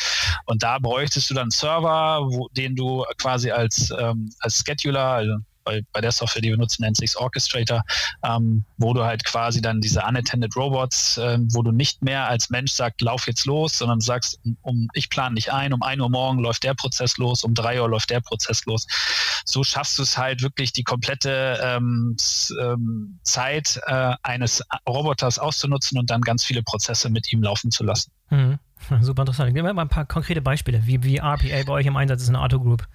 Und 0.46 0.64
da 0.64 0.80
bräuchtest 0.80 1.30
du 1.30 1.34
dann 1.34 1.44
einen 1.44 1.52
Server, 1.52 2.22
wo, 2.30 2.50
den 2.50 2.76
du 2.76 3.06
quasi 3.18 3.52
als, 3.52 3.94
ähm, 3.98 4.32
als 4.40 4.64
Scheduler, 4.66 5.06
also 5.06 5.34
bei, 5.68 5.82
bei 5.92 6.02
der 6.02 6.12
Software, 6.12 6.42
die 6.42 6.50
wir 6.50 6.58
nutzen, 6.58 6.84
nennt 6.84 6.98
sich 6.98 7.18
Orchestrator, 7.18 7.84
ähm, 8.24 8.64
wo 8.78 8.94
du 8.94 9.04
halt 9.04 9.26
quasi 9.26 9.62
dann 9.62 9.82
diese 9.82 10.02
unattended 10.02 10.56
Robots, 10.56 11.20
ähm, 11.22 11.48
wo 11.52 11.62
du 11.62 11.72
nicht 11.72 12.02
mehr 12.02 12.28
als 12.28 12.50
Mensch 12.50 12.72
sagst, 12.72 13.02
lauf 13.02 13.28
jetzt 13.28 13.46
los, 13.46 13.78
sondern 13.78 14.00
sagst, 14.00 14.40
um, 14.62 14.88
ich 14.94 15.10
plane 15.10 15.36
nicht 15.36 15.52
ein, 15.52 15.74
um 15.74 15.84
ein 15.84 16.00
Uhr 16.00 16.10
morgen 16.10 16.40
läuft 16.40 16.64
der 16.64 16.74
Prozess 16.74 17.18
los, 17.18 17.44
um 17.44 17.54
drei 17.54 17.82
Uhr 17.82 17.90
läuft 17.90 18.10
der 18.10 18.22
Prozess 18.22 18.66
los. 18.66 18.88
So 19.46 19.64
schaffst 19.64 19.98
du 19.98 20.04
es 20.04 20.18
halt 20.18 20.42
wirklich 20.42 20.72
die 20.72 20.84
komplette 20.84 21.60
ähm, 21.62 22.16
ähm, 22.62 23.20
Zeit 23.24 23.80
äh, 23.88 24.14
eines 24.24 24.64
Roboters 24.88 25.38
auszunutzen 25.38 26.00
und 26.00 26.10
dann 26.10 26.22
ganz 26.22 26.46
viele 26.46 26.64
Prozesse 26.64 27.10
mit 27.10 27.32
ihm 27.34 27.44
laufen 27.44 27.72
zu 27.72 27.84
lassen. 27.84 28.12
Mhm. 28.30 28.60
Super 29.02 29.24
interessant. 29.24 29.54
Nehmen 29.54 29.68
wir 29.68 29.74
mal 29.74 29.84
ein 29.84 29.90
paar 29.90 30.06
konkrete 30.06 30.42
Beispiele, 30.42 30.86
wie, 30.86 31.04
wie 31.04 31.18
RPA 31.18 31.64
bei 31.66 31.74
euch 31.74 31.86
im 31.86 31.98
Einsatz 31.98 32.22
ist 32.22 32.28
in 32.28 32.34
der 32.34 32.44
Auto 32.44 32.60
Group. 32.60 32.88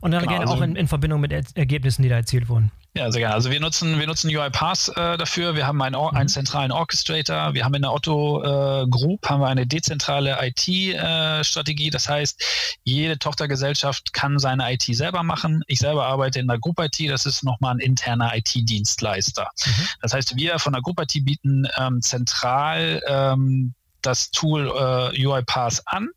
Und 0.00 0.10
dann 0.10 0.20
genau, 0.20 0.32
gerne 0.32 0.50
also, 0.50 0.54
auch 0.54 0.62
in, 0.62 0.76
in, 0.76 0.88
Verbindung 0.88 1.20
mit 1.20 1.32
er 1.32 1.42
Ergebnissen, 1.54 2.02
die 2.02 2.08
da 2.08 2.16
erzielt 2.16 2.48
wurden. 2.48 2.70
Ja, 2.94 3.12
sehr 3.12 3.20
gerne. 3.20 3.34
Also 3.34 3.50
wir 3.50 3.60
nutzen, 3.60 3.98
wir 3.98 4.06
nutzen 4.06 4.28
UiPath 4.34 4.88
äh, 4.96 5.16
dafür. 5.16 5.54
Wir 5.54 5.66
haben 5.66 5.80
einen, 5.82 5.94
mhm. 5.94 6.16
einen 6.16 6.28
zentralen 6.28 6.72
Orchestrator. 6.72 7.54
Wir 7.54 7.64
haben 7.64 7.74
in 7.74 7.82
der 7.82 7.92
Otto 7.92 8.42
äh, 8.42 8.88
Group 8.88 9.28
haben 9.28 9.40
wir 9.40 9.48
eine 9.48 9.66
dezentrale 9.66 10.36
IT-Strategie. 10.40 11.88
Äh, 11.88 11.90
das 11.90 12.08
heißt, 12.08 12.78
jede 12.82 13.18
Tochtergesellschaft 13.18 14.12
kann 14.12 14.38
seine 14.38 14.72
IT 14.72 14.82
selber 14.82 15.22
machen. 15.22 15.62
Ich 15.68 15.78
selber 15.78 16.06
arbeite 16.06 16.40
in 16.40 16.48
der 16.48 16.58
Group 16.58 16.80
IT. 16.80 16.98
Das 17.08 17.26
ist 17.26 17.44
nochmal 17.44 17.74
ein 17.74 17.80
interner 17.80 18.34
IT-Dienstleister. 18.34 19.48
Mhm. 19.64 19.88
Das 20.02 20.14
heißt, 20.14 20.36
wir 20.36 20.58
von 20.58 20.72
der 20.72 20.82
Group 20.82 21.00
IT 21.00 21.24
bieten 21.24 21.68
ähm, 21.78 22.02
zentral 22.02 23.00
ähm, 23.06 23.74
das 24.02 24.30
Tool 24.30 24.68
äh, 24.68 25.26
UiPath 25.26 25.82
an. 25.86 26.08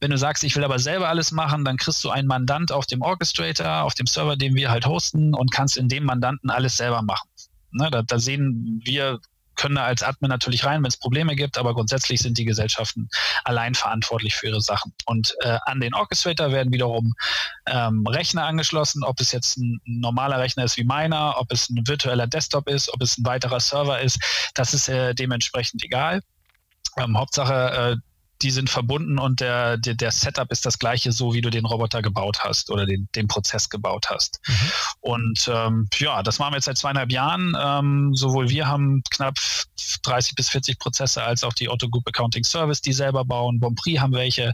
Wenn 0.00 0.10
du 0.10 0.18
sagst, 0.18 0.44
ich 0.44 0.56
will 0.56 0.64
aber 0.64 0.78
selber 0.78 1.08
alles 1.08 1.32
machen, 1.32 1.64
dann 1.64 1.76
kriegst 1.76 2.02
du 2.04 2.10
einen 2.10 2.28
Mandant 2.28 2.72
auf 2.72 2.86
dem 2.86 3.02
Orchestrator, 3.02 3.82
auf 3.82 3.94
dem 3.94 4.06
Server, 4.06 4.36
den 4.36 4.54
wir 4.54 4.70
halt 4.70 4.86
hosten 4.86 5.34
und 5.34 5.52
kannst 5.52 5.76
in 5.76 5.88
dem 5.88 6.04
Mandanten 6.04 6.50
alles 6.50 6.76
selber 6.76 7.02
machen. 7.02 7.28
Ne, 7.72 7.90
da, 7.90 8.02
da 8.02 8.18
sehen 8.18 8.80
wir 8.84 9.20
können 9.56 9.74
da 9.74 9.84
als 9.84 10.02
Admin 10.02 10.28
natürlich 10.28 10.64
rein, 10.64 10.82
wenn 10.82 10.88
es 10.88 10.98
Probleme 10.98 11.34
gibt, 11.34 11.58
aber 11.58 11.74
grundsätzlich 11.74 12.20
sind 12.20 12.38
die 12.38 12.44
Gesellschaften 12.44 13.08
allein 13.44 13.74
verantwortlich 13.74 14.34
für 14.34 14.48
ihre 14.48 14.60
Sachen. 14.60 14.92
Und 15.06 15.34
äh, 15.40 15.58
an 15.64 15.80
den 15.80 15.94
Orchestrator 15.94 16.52
werden 16.52 16.72
wiederum 16.72 17.14
ähm, 17.66 18.06
Rechner 18.06 18.44
angeschlossen, 18.44 19.02
ob 19.02 19.20
es 19.20 19.32
jetzt 19.32 19.56
ein, 19.56 19.80
normaler 19.84 20.38
Rechner 20.38 20.64
ist 20.64 20.76
wie 20.76 20.84
meiner, 20.84 21.36
ob 21.38 21.50
es 21.52 21.68
ein 21.70 21.86
virtueller 21.86 22.26
Desktop 22.26 22.68
ist, 22.68 22.92
ob 22.92 23.02
es 23.02 23.18
ein 23.18 23.24
weiterer 23.24 23.60
Server 23.60 24.00
ist, 24.00 24.18
das 24.54 24.74
ist 24.74 24.88
äh, 24.88 25.14
dementsprechend 25.14 25.82
egal. 25.82 26.20
Ähm, 26.96 27.16
Hauptsache, 27.16 27.94
äh, 27.94 27.96
die 28.42 28.50
sind 28.50 28.68
verbunden 28.68 29.18
und 29.18 29.40
der, 29.40 29.78
der, 29.78 29.94
der, 29.94 30.10
Setup 30.10 30.50
ist 30.52 30.66
das 30.66 30.78
gleiche, 30.78 31.10
so 31.12 31.32
wie 31.32 31.40
du 31.40 31.50
den 31.50 31.64
Roboter 31.64 32.02
gebaut 32.02 32.40
hast 32.40 32.70
oder 32.70 32.84
den, 32.84 33.08
den 33.14 33.28
Prozess 33.28 33.70
gebaut 33.70 34.10
hast. 34.10 34.40
Mhm. 34.46 34.70
Und 35.00 35.50
ähm, 35.52 35.88
ja, 35.98 36.22
das 36.22 36.38
machen 36.38 36.52
wir 36.52 36.56
jetzt 36.56 36.66
seit 36.66 36.78
zweieinhalb 36.78 37.10
Jahren. 37.10 37.56
Ähm, 37.58 38.14
sowohl 38.14 38.48
wir 38.50 38.68
haben 38.68 39.02
knapp 39.10 39.36
30 40.02 40.34
bis 40.34 40.50
40 40.50 40.78
Prozesse 40.78 41.22
als 41.22 41.44
auch 41.44 41.54
die 41.54 41.70
Otto 41.70 41.88
Group 41.88 42.06
Accounting 42.08 42.44
Service, 42.44 42.82
die 42.82 42.92
selber 42.92 43.24
bauen. 43.24 43.58
Bonprix 43.58 44.00
haben 44.00 44.12
welche. 44.12 44.52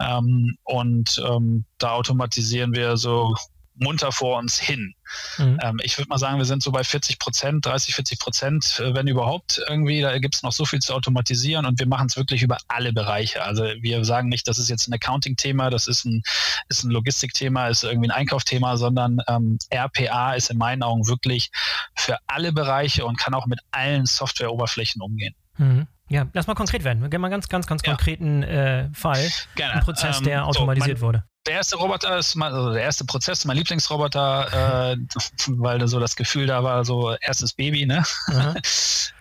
Ähm, 0.00 0.56
und 0.64 1.22
ähm, 1.28 1.64
da 1.76 1.90
automatisieren 1.90 2.74
wir 2.74 2.96
so 2.96 3.34
munter 3.80 4.12
vor 4.12 4.38
uns 4.38 4.58
hin. 4.58 4.94
Mhm. 5.38 5.58
Ähm, 5.62 5.80
ich 5.82 5.96
würde 5.98 6.08
mal 6.08 6.18
sagen, 6.18 6.38
wir 6.38 6.44
sind 6.44 6.62
so 6.62 6.70
bei 6.70 6.84
40 6.84 7.18
Prozent, 7.18 7.64
30, 7.64 7.94
40 7.94 8.18
Prozent, 8.18 8.80
äh, 8.80 8.94
wenn 8.94 9.06
überhaupt 9.06 9.60
irgendwie. 9.68 10.00
Da 10.00 10.18
gibt 10.18 10.34
es 10.34 10.42
noch 10.42 10.52
so 10.52 10.64
viel 10.64 10.80
zu 10.80 10.94
automatisieren 10.94 11.66
und 11.66 11.78
wir 11.78 11.86
machen 11.86 12.06
es 12.08 12.16
wirklich 12.16 12.42
über 12.42 12.58
alle 12.68 12.92
Bereiche. 12.92 13.42
Also 13.42 13.64
wir 13.80 14.04
sagen 14.04 14.28
nicht, 14.28 14.48
das 14.48 14.58
ist 14.58 14.68
jetzt 14.68 14.88
ein 14.88 14.94
Accounting-Thema, 14.94 15.70
das 15.70 15.86
ist 15.86 16.04
ein, 16.04 16.22
ist 16.68 16.84
ein 16.84 16.90
Logistik-Thema, 16.90 17.68
ist 17.68 17.84
irgendwie 17.84 18.08
ein 18.08 18.12
Einkaufsthema, 18.12 18.76
sondern 18.76 19.18
ähm, 19.28 19.58
RPA 19.72 20.34
ist 20.34 20.50
in 20.50 20.58
meinen 20.58 20.82
Augen 20.82 21.06
wirklich 21.08 21.50
für 21.94 22.18
alle 22.26 22.52
Bereiche 22.52 23.06
und 23.06 23.18
kann 23.18 23.34
auch 23.34 23.46
mit 23.46 23.60
allen 23.70 24.06
Softwareoberflächen 24.06 25.00
umgehen. 25.02 25.34
Mhm. 25.56 25.86
Ja, 26.10 26.26
lass 26.32 26.46
mal 26.46 26.54
konkret 26.54 26.84
werden. 26.84 27.02
Wir 27.02 27.10
gehen 27.10 27.20
mal 27.20 27.28
ganz, 27.28 27.48
ganz, 27.48 27.66
ganz 27.66 27.82
ja. 27.84 27.92
konkreten 27.92 28.42
äh, 28.42 28.88
Fall. 28.94 29.28
Gerne. 29.56 29.74
Ein 29.74 29.80
Prozess, 29.80 30.22
der 30.22 30.38
ähm, 30.38 30.44
automatisiert 30.44 30.98
so, 30.98 31.06
wurde 31.06 31.24
der 31.48 31.56
erste 31.56 31.76
Roboter 31.76 32.18
ist 32.18 32.34
mal, 32.34 32.52
also 32.52 32.74
der 32.74 32.82
erste 32.82 33.06
Prozess, 33.06 33.46
mein 33.46 33.56
Lieblingsroboter, 33.56 34.92
äh, 34.92 34.96
weil 35.46 35.78
da 35.78 35.88
so 35.88 35.98
das 35.98 36.14
Gefühl 36.14 36.46
da 36.46 36.62
war, 36.62 36.84
so 36.84 37.16
erstes 37.20 37.54
Baby, 37.54 37.86
ne? 37.86 38.04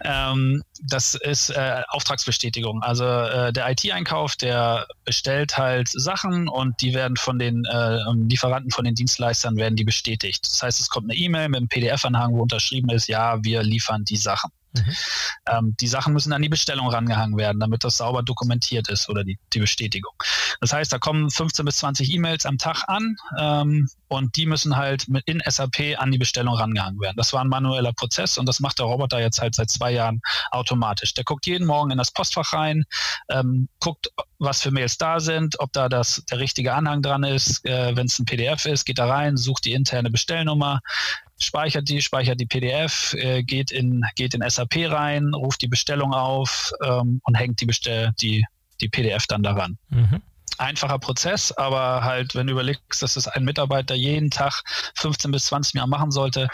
ähm, 0.04 0.62
das 0.84 1.16
ist 1.16 1.50
äh, 1.50 1.84
Auftragsbestätigung. 1.88 2.84
Also 2.84 3.06
äh, 3.06 3.54
der 3.54 3.70
IT-Einkauf, 3.72 4.36
der 4.36 4.88
bestellt 5.06 5.58
halt 5.58 5.88
Sachen 5.88 6.50
und 6.50 6.82
die 6.82 6.94
werden 6.94 7.16
von 7.16 7.40
den 7.40 7.64
äh, 7.64 7.98
Lieferanten, 8.28 8.72
von 8.72 8.84
den 8.84 8.94
Dienstleistern 8.96 9.56
werden 9.56 9.78
die 9.78 9.86
bestätigt. 9.86 10.46
Das 10.46 10.62
heißt, 10.62 10.80
es 10.82 10.90
kommt 10.90 11.10
eine 11.10 11.18
E-Mail 11.18 11.48
mit 11.48 11.58
einem 11.60 11.70
PDF-Anhang, 11.70 12.34
wo 12.34 12.42
unterschrieben 12.42 12.90
ist, 12.90 13.08
ja, 13.08 13.42
wir 13.44 13.64
liefern 13.64 14.04
die 14.04 14.18
Sachen. 14.18 14.52
Mhm. 14.86 14.96
Ähm, 15.48 15.76
die 15.80 15.88
Sachen 15.88 16.14
müssen 16.14 16.34
an 16.34 16.42
die 16.42 16.50
Bestellung 16.50 16.90
rangehangen 16.90 17.38
werden, 17.38 17.60
damit 17.60 17.84
das 17.84 17.98
sauber 17.98 18.24
dokumentiert 18.24 18.90
ist 18.90 19.10
oder 19.10 19.24
die, 19.24 19.38
die 19.54 19.60
Bestätigung. 19.60 20.14
Das 20.62 20.74
heißt, 20.74 20.92
da 20.92 21.00
kommen 21.00 21.30
15 21.30 21.66
bis 21.66 21.78
20 21.78 22.14
E-Mails 22.14 22.46
am 22.46 22.58
Tag 22.58 22.84
an 22.88 23.16
ähm, 23.38 23.90
und 24.08 24.36
die 24.36 24.46
müssen 24.46 24.78
halt 24.78 25.08
mit 25.08 25.26
in 25.28 25.42
SAP 25.46 25.98
an 25.98 26.12
die 26.12 26.18
Bestellung 26.18 26.56
rangehangen 26.56 27.00
werden. 27.00 27.16
Das 27.18 27.34
war 27.34 27.42
ein 27.44 27.48
manueller 27.48 27.94
Prozess 27.94 28.38
und 28.38 28.46
das 28.48 28.60
macht 28.60 28.80
der 28.80 28.86
Roboter 28.86 29.20
jetzt 29.20 29.40
halt 29.40 29.56
seit 29.56 29.70
zwei 29.70 29.92
Jahren 29.92 30.22
automatisch. 30.52 31.14
Der 31.14 31.24
guckt 31.24 31.46
jeden 31.46 31.68
Morgen 31.68 31.92
in 31.92 31.98
das 31.98 32.12
Postfach 32.12 32.54
rein, 32.54 32.86
ähm, 33.30 33.70
guckt, 33.80 34.10
was 34.40 34.62
für 34.62 34.72
Mails 34.72 34.98
da 34.98 35.20
sind, 35.20 35.60
ob 35.60 35.74
da 35.74 35.90
das 35.90 36.24
der 36.30 36.40
richtige 36.40 36.74
Anhang 36.74 37.02
dran 37.02 37.24
ist. 37.24 37.66
Äh, 37.66 37.96
Wenn 37.96 38.08
es 38.08 38.20
ein 38.20 38.26
PDF 38.26 38.66
ist, 38.66 38.86
geht 38.86 39.00
da 39.00 39.08
rein, 39.08 39.38
sucht 39.38 39.66
die 39.66 39.74
interne 39.74 40.10
Bestellnummer, 40.10 40.82
speichert 41.40 41.90
die, 41.90 42.02
speichert 42.02 42.40
die 42.40 42.46
PDF, 42.46 43.14
äh, 43.14 43.44
geht, 43.44 43.72
in, 43.72 44.04
geht 44.16 44.34
in 44.34 44.48
SAP 44.48 44.90
rein, 44.90 45.34
ruft 45.34 45.62
die 45.62 45.68
Bestellung 45.68 46.14
auf 46.14 46.72
ähm, 46.84 47.22
und 47.24 47.36
hängt 47.36 47.62
die, 47.62 47.66
Bestell 47.66 48.12
die, 48.22 48.46
die 48.82 48.90
PDF 48.90 49.28
dann 49.28 49.44
daran. 49.44 49.78
Mhm. 49.90 50.22
Einfacher 50.58 50.98
Prozess, 50.98 51.52
aber 51.52 52.04
halt, 52.04 52.34
wenn 52.34 52.48
du 52.48 52.54
überlegst, 52.54 53.02
dass 53.02 53.16
es 53.16 53.28
ein 53.28 53.46
Mitarbeiter 53.46 53.94
jeden 53.94 54.32
Tag 54.32 54.64
15 54.96 55.32
bis 55.32 55.46
20 55.46 55.76
Mal 55.76 55.86
machen 55.86 56.10
sollte, 56.12 56.48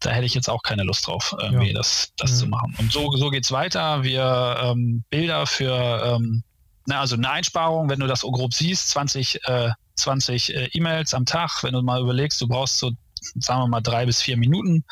da 0.00 0.10
hätte 0.10 0.26
ich 0.26 0.34
jetzt 0.34 0.48
auch 0.48 0.62
keine 0.62 0.84
Lust 0.84 1.06
drauf, 1.06 1.34
irgendwie 1.40 1.68
ja. 1.68 1.74
das, 1.74 2.12
das 2.16 2.32
mhm. 2.32 2.36
zu 2.36 2.46
machen. 2.46 2.74
Und 2.78 2.92
so, 2.92 3.10
so 3.16 3.30
es 3.32 3.50
weiter. 3.50 4.02
Wir 4.02 4.56
ähm, 4.62 5.04
Bilder 5.10 5.46
für, 5.46 6.02
ähm, 6.04 6.42
na, 6.86 7.00
also 7.00 7.16
eine 7.16 7.30
Einsparung, 7.30 7.90
wenn 7.90 8.00
du 8.00 8.06
das 8.06 8.22
grob 8.22 8.54
siehst, 8.54 8.88
20, 8.90 9.40
äh, 9.44 9.70
20 9.96 10.54
äh, 10.54 10.68
E-Mails 10.72 11.12
am 11.14 11.26
Tag, 11.26 11.62
wenn 11.62 11.74
du 11.74 11.82
mal 11.82 12.00
überlegst, 12.00 12.40
du 12.40 12.48
brauchst 12.48 12.78
so 12.78 12.92
sagen 13.38 13.62
wir 13.62 13.68
mal, 13.68 13.80
drei 13.80 14.06
bis 14.06 14.22
vier 14.22 14.36
Minuten, 14.36 14.84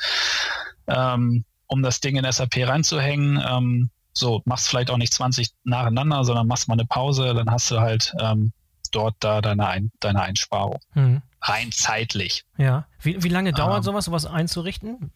ähm, 0.86 1.44
um 1.66 1.82
das 1.82 2.00
Ding 2.00 2.16
in 2.16 2.30
SAP 2.30 2.56
reinzuhängen. 2.66 3.42
Ähm, 3.48 3.90
so, 4.12 4.40
machst 4.46 4.68
vielleicht 4.68 4.90
auch 4.90 4.96
nicht 4.96 5.12
20 5.12 5.50
nacheinander, 5.64 6.24
sondern 6.24 6.46
machst 6.46 6.68
mal 6.68 6.74
eine 6.74 6.86
Pause, 6.86 7.34
dann 7.34 7.50
hast 7.50 7.70
du 7.70 7.80
halt 7.80 8.14
ähm, 8.20 8.52
dort 8.92 9.14
da 9.20 9.42
deine, 9.42 9.66
Ein 9.66 9.90
deine 10.00 10.22
Einsparung. 10.22 10.80
Mhm 10.94 11.22
rein 11.48 11.72
zeitlich. 11.72 12.44
Ja. 12.58 12.86
Wie, 13.00 13.22
wie 13.22 13.28
lange 13.28 13.52
dauert 13.52 13.78
ähm, 13.78 13.82
sowas, 13.84 14.04
sowas 14.06 14.26
einzurichten? 14.26 15.10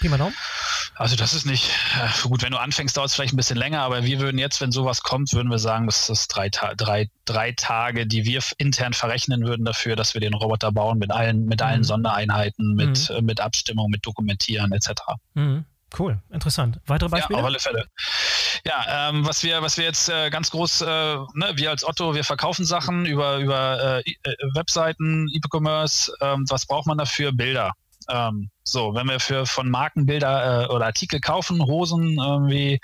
Pi 0.00 0.08
mal 0.08 0.18
Daumen? 0.18 0.34
Also 0.94 1.16
das 1.16 1.34
ist 1.34 1.44
nicht, 1.44 1.70
äh, 2.00 2.28
gut, 2.28 2.42
wenn 2.42 2.52
du 2.52 2.58
anfängst, 2.58 2.96
dauert 2.96 3.08
es 3.08 3.14
vielleicht 3.14 3.34
ein 3.34 3.36
bisschen 3.36 3.58
länger, 3.58 3.80
aber 3.80 4.04
wir 4.04 4.18
würden 4.20 4.38
jetzt, 4.38 4.60
wenn 4.60 4.72
sowas 4.72 5.02
kommt, 5.02 5.32
würden 5.32 5.50
wir 5.50 5.58
sagen, 5.58 5.86
das 5.86 6.08
ist 6.08 6.28
drei, 6.28 6.48
drei, 6.48 7.10
drei 7.26 7.52
Tage, 7.52 8.06
die 8.06 8.24
wir 8.24 8.40
intern 8.58 8.94
verrechnen 8.94 9.46
würden 9.46 9.64
dafür, 9.64 9.96
dass 9.96 10.14
wir 10.14 10.20
den 10.20 10.34
Roboter 10.34 10.72
bauen 10.72 10.98
mit 10.98 11.10
allen, 11.10 11.44
mit 11.44 11.60
allen 11.60 11.80
mhm. 11.80 11.84
Sondereinheiten, 11.84 12.74
mit, 12.74 13.10
mhm. 13.10 13.26
mit 13.26 13.40
Abstimmung, 13.40 13.90
mit 13.90 14.06
Dokumentieren 14.06 14.72
etc. 14.72 14.90
Mhm. 15.34 15.66
Cool, 15.96 16.20
interessant. 16.30 16.80
Weitere 16.86 17.08
Beispiele? 17.08 17.38
Ja, 17.38 17.42
auf 17.42 17.46
alle 17.46 17.58
Fälle. 17.58 17.86
Ja, 18.64 19.08
ähm, 19.08 19.26
was 19.26 19.42
wir, 19.44 19.62
was 19.62 19.76
wir 19.76 19.84
jetzt 19.84 20.08
äh, 20.08 20.30
ganz 20.30 20.50
groß, 20.50 20.80
äh, 20.80 20.86
ne, 20.86 21.52
wir 21.54 21.70
als 21.70 21.84
Otto, 21.84 22.14
wir 22.14 22.24
verkaufen 22.24 22.64
Sachen 22.64 23.06
über, 23.06 23.38
über 23.38 24.02
äh, 24.04 24.10
äh 24.24 24.36
Webseiten, 24.54 25.28
E-Commerce. 25.32 26.12
Ähm, 26.20 26.44
was 26.48 26.66
braucht 26.66 26.86
man 26.86 26.98
dafür? 26.98 27.32
Bilder. 27.32 27.72
Ähm, 28.08 28.50
so, 28.62 28.94
wenn 28.94 29.08
wir 29.08 29.20
für 29.20 29.46
von 29.46 29.70
Marken 29.70 30.06
Bilder 30.06 30.64
äh, 30.64 30.66
oder 30.72 30.86
Artikel 30.86 31.20
kaufen, 31.20 31.62
Hosen, 31.62 32.16
irgendwie, 32.18 32.80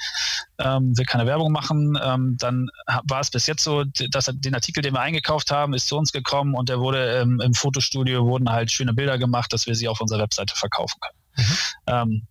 ähm, 0.59 0.97
will 0.97 1.05
keine 1.05 1.27
Werbung 1.27 1.53
machen, 1.53 1.99
ähm, 2.03 2.37
dann 2.38 2.69
war 3.05 3.21
es 3.21 3.31
bis 3.31 3.47
jetzt 3.47 3.62
so, 3.62 3.85
dass 3.85 4.31
den 4.33 4.55
Artikel, 4.55 4.83
den 4.83 4.95
wir 4.95 5.01
eingekauft 5.01 5.51
haben, 5.51 5.75
ist 5.75 5.88
zu 5.88 5.97
uns 5.97 6.12
gekommen 6.12 6.55
und 6.55 6.69
der 6.69 6.81
wurde 6.81 7.21
ähm, 7.21 7.41
im 7.41 7.55
Fotostudio 7.55 8.25
wurden 8.25 8.51
halt 8.51 8.71
schöne 8.71 8.95
Bilder 8.95 9.19
gemacht, 9.19 9.53
dass 9.53 9.67
wir 9.67 9.75
sie 9.75 9.88
auf 9.88 10.01
unserer 10.01 10.21
Webseite 10.21 10.55
verkaufen 10.57 10.99
können. 11.01 11.19
Mhm. 11.37 12.27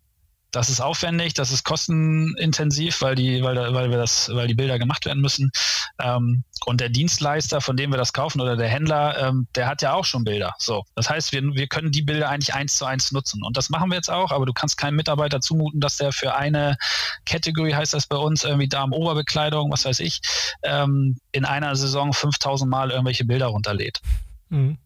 Das 0.52 0.70
ist 0.70 0.82
aufwendig, 0.82 1.34
das 1.34 1.52
ist 1.52 1.64
kostenintensiv, 1.64 3.02
weil 3.02 3.16
die, 3.16 3.42
weil, 3.42 3.56
weil 3.74 3.90
wir 3.90 3.98
das, 3.98 4.30
weil 4.34 4.48
die 4.48 4.54
Bilder 4.54 4.80
gemacht 4.80 5.06
werden 5.06 5.22
müssen. 5.22 5.52
Ähm, 6.00 6.44
und 6.66 6.82
der 6.82 6.90
Dienstleister, 6.90 7.62
von 7.62 7.78
dem 7.78 7.92
wir 7.92 7.98
das 7.98 8.14
kaufen 8.14 8.40
oder 8.42 8.56
der 8.56 8.68
Händler, 8.68 9.18
ähm, 9.18 9.48
der 9.56 9.68
hat 9.68 9.82
ja 9.82 9.94
auch 9.94 10.06
schon 10.06 10.24
Bilder. 10.24 10.54
So, 10.60 10.84
das 10.96 11.10
heißt, 11.10 11.32
wir, 11.32 11.42
wir 11.42 11.68
können 11.68 11.92
die 11.92 12.02
Bilder 12.02 12.30
eigentlich 12.30 12.54
eins 12.54 12.76
zu 12.76 12.86
eins 12.86 13.12
nutzen. 13.12 13.44
Und 13.44 13.58
das 13.58 13.70
machen 13.70 13.90
wir 13.90 13.96
jetzt 13.96 14.12
auch. 14.12 14.32
Aber 14.32 14.46
du 14.46 14.54
kannst 14.54 14.78
keinem 14.78 14.96
Mitarbeiter 14.96 15.42
zumuten, 15.42 15.80
dass 15.80 15.98
der 15.98 16.12
für 16.12 16.36
eine 16.36 16.78
Category 17.26 17.72
heißt 17.72 17.94
das 17.94 18.08
bei 18.08 18.18
uns 18.18 18.44
irgendwie 18.44 18.68
Damen-Oberbekleidung, 18.68 19.72
was 19.72 19.86
weiß 19.86 20.00
ich, 20.00 20.22
ähm, 20.64 21.18
in 21.32 21.46
einer 21.46 21.76
Saison 21.76 22.14
5000 22.14 22.70
Mal 22.70 22.92
irgendwelche 22.92 23.26
Bilder 23.26 23.48
runterlädt. 23.48 24.02
Mhm. 24.50 24.78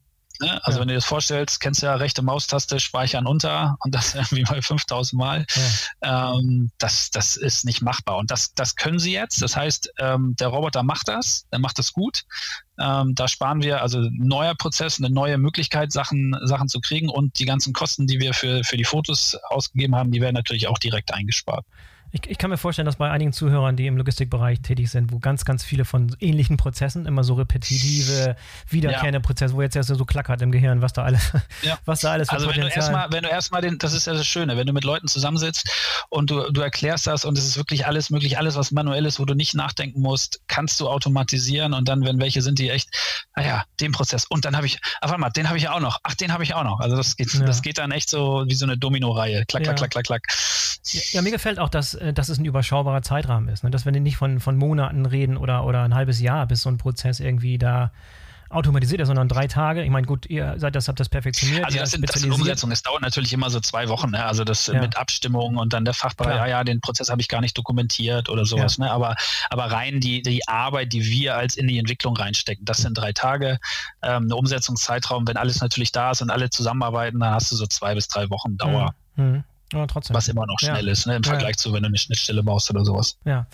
Ne? 0.42 0.60
Also 0.64 0.78
ja. 0.78 0.82
wenn 0.82 0.88
du 0.88 0.94
dir 0.94 0.98
das 0.98 1.06
vorstellst, 1.06 1.60
kennst 1.60 1.82
du 1.82 1.88
ja 1.88 1.96
rechte 1.96 2.22
Maustaste, 2.22 2.80
speichern 2.80 3.26
unter 3.26 3.78
und 3.82 3.94
das 3.94 4.16
irgendwie 4.16 4.44
mal 4.44 4.62
5000 4.62 5.20
Mal. 5.20 5.46
Ja. 6.04 6.34
Ähm, 6.36 6.72
das, 6.78 7.10
das 7.12 7.36
ist 7.36 7.66
nicht 7.66 7.82
machbar. 7.82 8.18
Und 8.18 8.32
das, 8.32 8.54
das 8.54 8.76
können 8.76 9.00
sie 9.00 9.14
jetzt. 9.14 9.42
Das 9.42 9.56
heißt, 9.56 9.92
ähm, 10.00 10.36
der 10.40 10.48
Roboter 10.48 10.84
macht 10.84 11.08
das, 11.08 11.48
der 11.52 11.60
macht 11.60 11.80
das 11.80 11.94
gut. 11.94 12.24
Ähm, 12.80 13.16
da 13.16 13.28
sparen 13.28 13.62
wir 13.62 13.82
also 13.82 14.00
neuer 14.12 14.56
Prozess, 14.56 15.00
eine 15.00 15.10
neue 15.10 15.38
Möglichkeit, 15.38 15.92
Sachen, 15.92 16.36
Sachen 16.44 16.68
zu 16.68 16.82
kriegen 16.82 17.10
und 17.10 17.40
die 17.40 17.46
ganzen 17.46 17.74
Kosten, 17.74 18.08
die 18.08 18.20
wir 18.20 18.34
für, 18.34 18.64
für 18.64 18.78
die 18.78 18.84
Fotos 18.84 19.38
ausgegeben 19.50 19.96
haben, 19.96 20.12
die 20.12 20.22
werden 20.22 20.36
natürlich 20.36 20.68
auch 20.68 20.78
direkt 20.78 21.14
eingespart. 21.14 21.66
Ich, 22.16 22.30
ich, 22.30 22.38
kann 22.38 22.50
mir 22.50 22.58
vorstellen, 22.58 22.86
dass 22.86 22.96
bei 22.96 23.12
einigen 23.12 23.34
Zuhörern, 23.34 23.76
die 23.76 23.88
im 23.88 23.98
Logistikbereich 23.98 24.62
tätig 24.62 24.90
sind, 24.90 25.12
wo 25.12 25.20
ganz, 25.20 25.44
ganz 25.44 25.66
viele 25.66 25.84
von 25.84 26.16
ähnlichen 26.22 26.56
Prozessen, 26.56 27.06
immer 27.06 27.26
so 27.26 27.34
repetitive, 27.34 28.38
wiederkehrende 28.70 29.18
ja. 29.18 29.20
Prozesse, 29.20 29.54
wo 29.54 29.62
jetzt 29.62 29.76
erst 29.76 29.90
so 29.90 30.06
klackert 30.06 30.42
im 30.42 30.54
Gehirn, 30.54 30.82
was 30.82 30.94
da 30.94 31.04
alles, 31.04 31.34
ja. 31.62 31.78
was 31.86 32.00
da 32.00 32.14
alles 32.14 32.30
Also 32.30 32.48
wenn 32.48 32.62
du 32.62 32.68
erstmal, 32.68 33.12
wenn 33.12 33.24
du 33.24 33.30
erstmal 33.30 33.62
den, 33.62 33.78
das 33.80 33.92
ist 33.92 34.08
ja 34.08 34.14
das 34.14 34.26
Schöne, 34.26 34.56
wenn 34.56 34.66
du 34.66 34.72
mit 34.72 34.86
Leuten 34.86 35.10
zusammensitzt 35.10 35.70
und 36.08 36.30
du, 36.30 36.50
du 36.52 36.62
erklärst 36.62 37.06
das 37.06 37.26
und 37.26 37.38
es 37.38 37.46
ist 37.46 37.58
wirklich 37.58 37.86
alles 37.86 38.10
möglich, 38.10 38.38
alles, 38.38 38.56
was 38.56 38.72
manuell 38.72 39.06
ist, 39.06 39.20
wo 39.20 39.26
du 39.26 39.34
nicht 39.34 39.54
nachdenken 39.54 40.00
musst, 40.00 40.40
kannst 40.48 40.80
du 40.80 40.88
automatisieren 40.88 41.74
und 41.74 41.90
dann, 41.90 42.06
wenn 42.06 42.20
welche 42.20 42.42
sind, 42.42 42.60
die 42.60 42.70
echt, 42.70 42.90
naja, 43.36 43.58
ah 43.58 43.66
den 43.82 43.92
Prozess. 43.92 44.26
Und 44.26 44.46
dann 44.46 44.56
habe 44.56 44.66
ich, 44.66 44.80
ach 45.02 45.10
warte 45.10 45.20
mal, 45.20 45.30
den 45.30 45.48
habe 45.48 45.58
ich 45.58 45.66
ja 45.66 45.74
auch 45.74 45.80
noch. 45.80 46.00
Ach, 46.04 46.16
den 46.16 46.32
habe 46.32 46.44
ich 46.44 46.54
auch 46.54 46.64
noch. 46.64 46.80
Also 46.80 46.96
das 46.96 47.16
geht, 47.16 47.34
ja. 47.34 47.46
das 47.46 47.62
geht 47.62 47.78
dann 47.78 47.92
echt 47.92 48.10
so 48.10 48.46
wie 48.48 48.56
so 48.56 48.66
eine 48.66 48.78
Domino-Reihe. 48.78 49.46
Klack, 49.46 49.64
klack, 49.64 49.78
klack, 49.78 49.92
klack, 49.92 50.06
klack. 50.06 50.28
Ja, 51.12 51.22
mir 51.22 51.32
gefällt 51.32 51.60
auch, 51.60 51.70
dass 51.70 51.96
äh, 51.96 52.05
dass 52.14 52.30
es 52.30 52.38
ein 52.38 52.46
überschaubarer 52.46 53.02
Zeitrahmen 53.02 53.50
ist. 53.50 53.64
Ne? 53.64 53.72
Dass 53.72 53.86
wir 53.86 53.92
nicht 53.92 54.18
von, 54.18 54.40
von 54.40 54.58
Monaten 54.58 55.06
reden 55.06 55.38
oder, 55.38 55.66
oder 55.66 55.84
ein 55.84 55.96
halbes 55.96 56.20
Jahr, 56.20 56.48
bis 56.48 56.62
so 56.62 56.70
ein 56.70 56.78
Prozess 56.78 57.20
irgendwie 57.20 57.58
da 57.58 57.92
automatisiert 58.50 59.02
ist, 59.02 59.08
sondern 59.08 59.28
drei 59.28 59.48
Tage. 59.48 59.84
Ich 59.84 59.90
meine, 59.90 60.06
gut, 60.06 60.28
ihr 60.28 60.56
seid 60.58 60.76
das, 60.76 60.88
habt 60.88 61.00
das 61.00 61.10
perfektioniert. 61.10 61.66
Also 61.66 61.80
das 61.80 61.92
sind, 61.92 62.08
das 62.08 62.22
sind 62.22 62.32
Umsetzungen. 62.32 62.72
Es 62.72 62.84
dauert 62.84 63.02
natürlich 63.02 63.34
immer 63.34 63.50
so 63.50 63.60
zwei 63.60 63.90
Wochen. 63.90 64.12
Ne? 64.12 64.24
Also 64.24 64.44
das 64.44 64.68
ja. 64.68 64.80
mit 64.80 64.98
Abstimmung 64.98 65.58
und 65.58 65.74
dann 65.74 65.84
der 65.84 65.94
Fachbereich, 65.94 66.36
ja, 66.36 66.48
ja, 66.48 66.64
den 66.64 66.80
Prozess 66.80 67.10
habe 67.10 67.22
ich 67.22 67.28
gar 67.28 67.42
nicht 67.42 67.58
dokumentiert 67.58 68.30
oder 68.30 68.46
sowas. 68.46 68.78
Ja. 68.78 68.86
Ne? 68.86 68.92
Aber, 68.92 69.16
aber 69.50 69.66
rein 69.66 70.00
die, 70.00 70.22
die 70.22 70.48
Arbeit, 70.48 70.94
die 70.94 71.06
wir 71.06 71.36
als 71.36 71.58
in 71.58 71.68
die 71.68 71.80
Entwicklung 71.80 72.16
reinstecken, 72.16 72.66
das 72.66 72.78
sind 72.78 72.98
drei 72.98 73.14
Tage. 73.14 73.60
Ähm, 74.04 74.24
eine 74.24 74.36
Umsetzungszeitraum, 74.36 75.28
wenn 75.28 75.38
alles 75.38 75.60
natürlich 75.62 75.92
da 75.92 76.12
ist 76.12 76.22
und 76.22 76.30
alle 76.30 76.50
zusammenarbeiten, 76.50 77.20
dann 77.20 77.34
hast 77.34 77.52
du 77.52 77.56
so 77.56 77.66
zwei 77.66 77.96
bis 77.96 78.08
drei 78.08 78.30
Wochen 78.30 78.58
Dauer. 78.58 78.94
Mhm. 79.16 79.26
Mhm. 79.26 79.44
Ja, 79.74 79.88
trotzdem. 79.88 80.16
Was 80.16 80.28
immer 80.28 80.46
noch 80.46 80.60
schnell 80.60 80.86
ja. 80.86 80.92
ist, 80.92 81.08
ne, 81.08 81.16
im 81.16 81.24
Vergleich 81.24 81.56
ja. 81.56 81.58
zu, 81.58 81.74
wenn 81.74 81.84
du 81.84 81.88
eine 81.88 81.98
Schnittstelle 81.98 82.44
baust 82.44 82.70
oder 82.70 82.86
sowas. 82.86 83.18
Ja. 83.26 83.48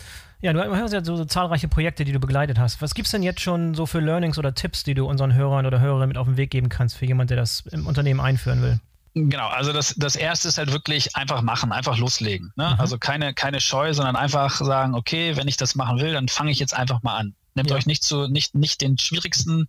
Ja, 0.43 0.53
du 0.53 0.75
hast 0.75 0.91
ja 0.91 1.03
so, 1.03 1.15
so, 1.15 1.25
zahlreiche 1.25 1.67
Projekte, 1.67 2.03
die 2.03 2.11
du 2.11 2.19
begleitet 2.19 2.57
hast. 2.57 2.81
Was 2.81 2.95
gibt 2.95 3.05
es 3.05 3.11
denn 3.11 3.21
jetzt 3.21 3.41
schon 3.41 3.75
so 3.75 3.85
für 3.85 3.99
Learnings 3.99 4.39
oder 4.39 4.55
Tipps, 4.55 4.83
die 4.83 4.95
du 4.95 5.05
unseren 5.05 5.35
Hörern 5.35 5.67
oder 5.67 5.79
Hörerinnen 5.79 6.07
mit 6.07 6.17
auf 6.17 6.25
den 6.25 6.35
Weg 6.35 6.49
geben 6.49 6.67
kannst 6.67 6.97
für 6.97 7.05
jemanden, 7.05 7.27
der 7.29 7.37
das 7.37 7.61
im 7.71 7.85
Unternehmen 7.85 8.19
einführen 8.19 8.63
will? 8.63 8.79
Genau, 9.13 9.49
also 9.49 9.73
das, 9.73 9.93
das 9.97 10.15
erste 10.15 10.47
ist 10.47 10.57
halt 10.57 10.71
wirklich 10.71 11.15
einfach 11.15 11.41
machen, 11.41 11.71
einfach 11.71 11.97
loslegen. 11.97 12.53
Ne? 12.55 12.71
Mhm. 12.73 12.79
Also 12.79 12.97
keine, 12.97 13.33
keine 13.33 13.59
Scheu, 13.59 13.93
sondern 13.93 14.15
einfach 14.15 14.55
sagen, 14.55 14.95
okay, 14.95 15.35
wenn 15.35 15.47
ich 15.47 15.57
das 15.57 15.75
machen 15.75 15.99
will, 15.99 16.13
dann 16.13 16.27
fange 16.27 16.49
ich 16.49 16.59
jetzt 16.59 16.73
einfach 16.73 17.03
mal 17.03 17.17
an. 17.17 17.35
Nehmt 17.55 17.69
ja. 17.69 17.75
euch 17.75 17.85
nicht 17.85 18.03
zu 18.03 18.27
nicht 18.27 18.55
nicht 18.55 18.81
den 18.81 18.97
schwierigsten 18.97 19.67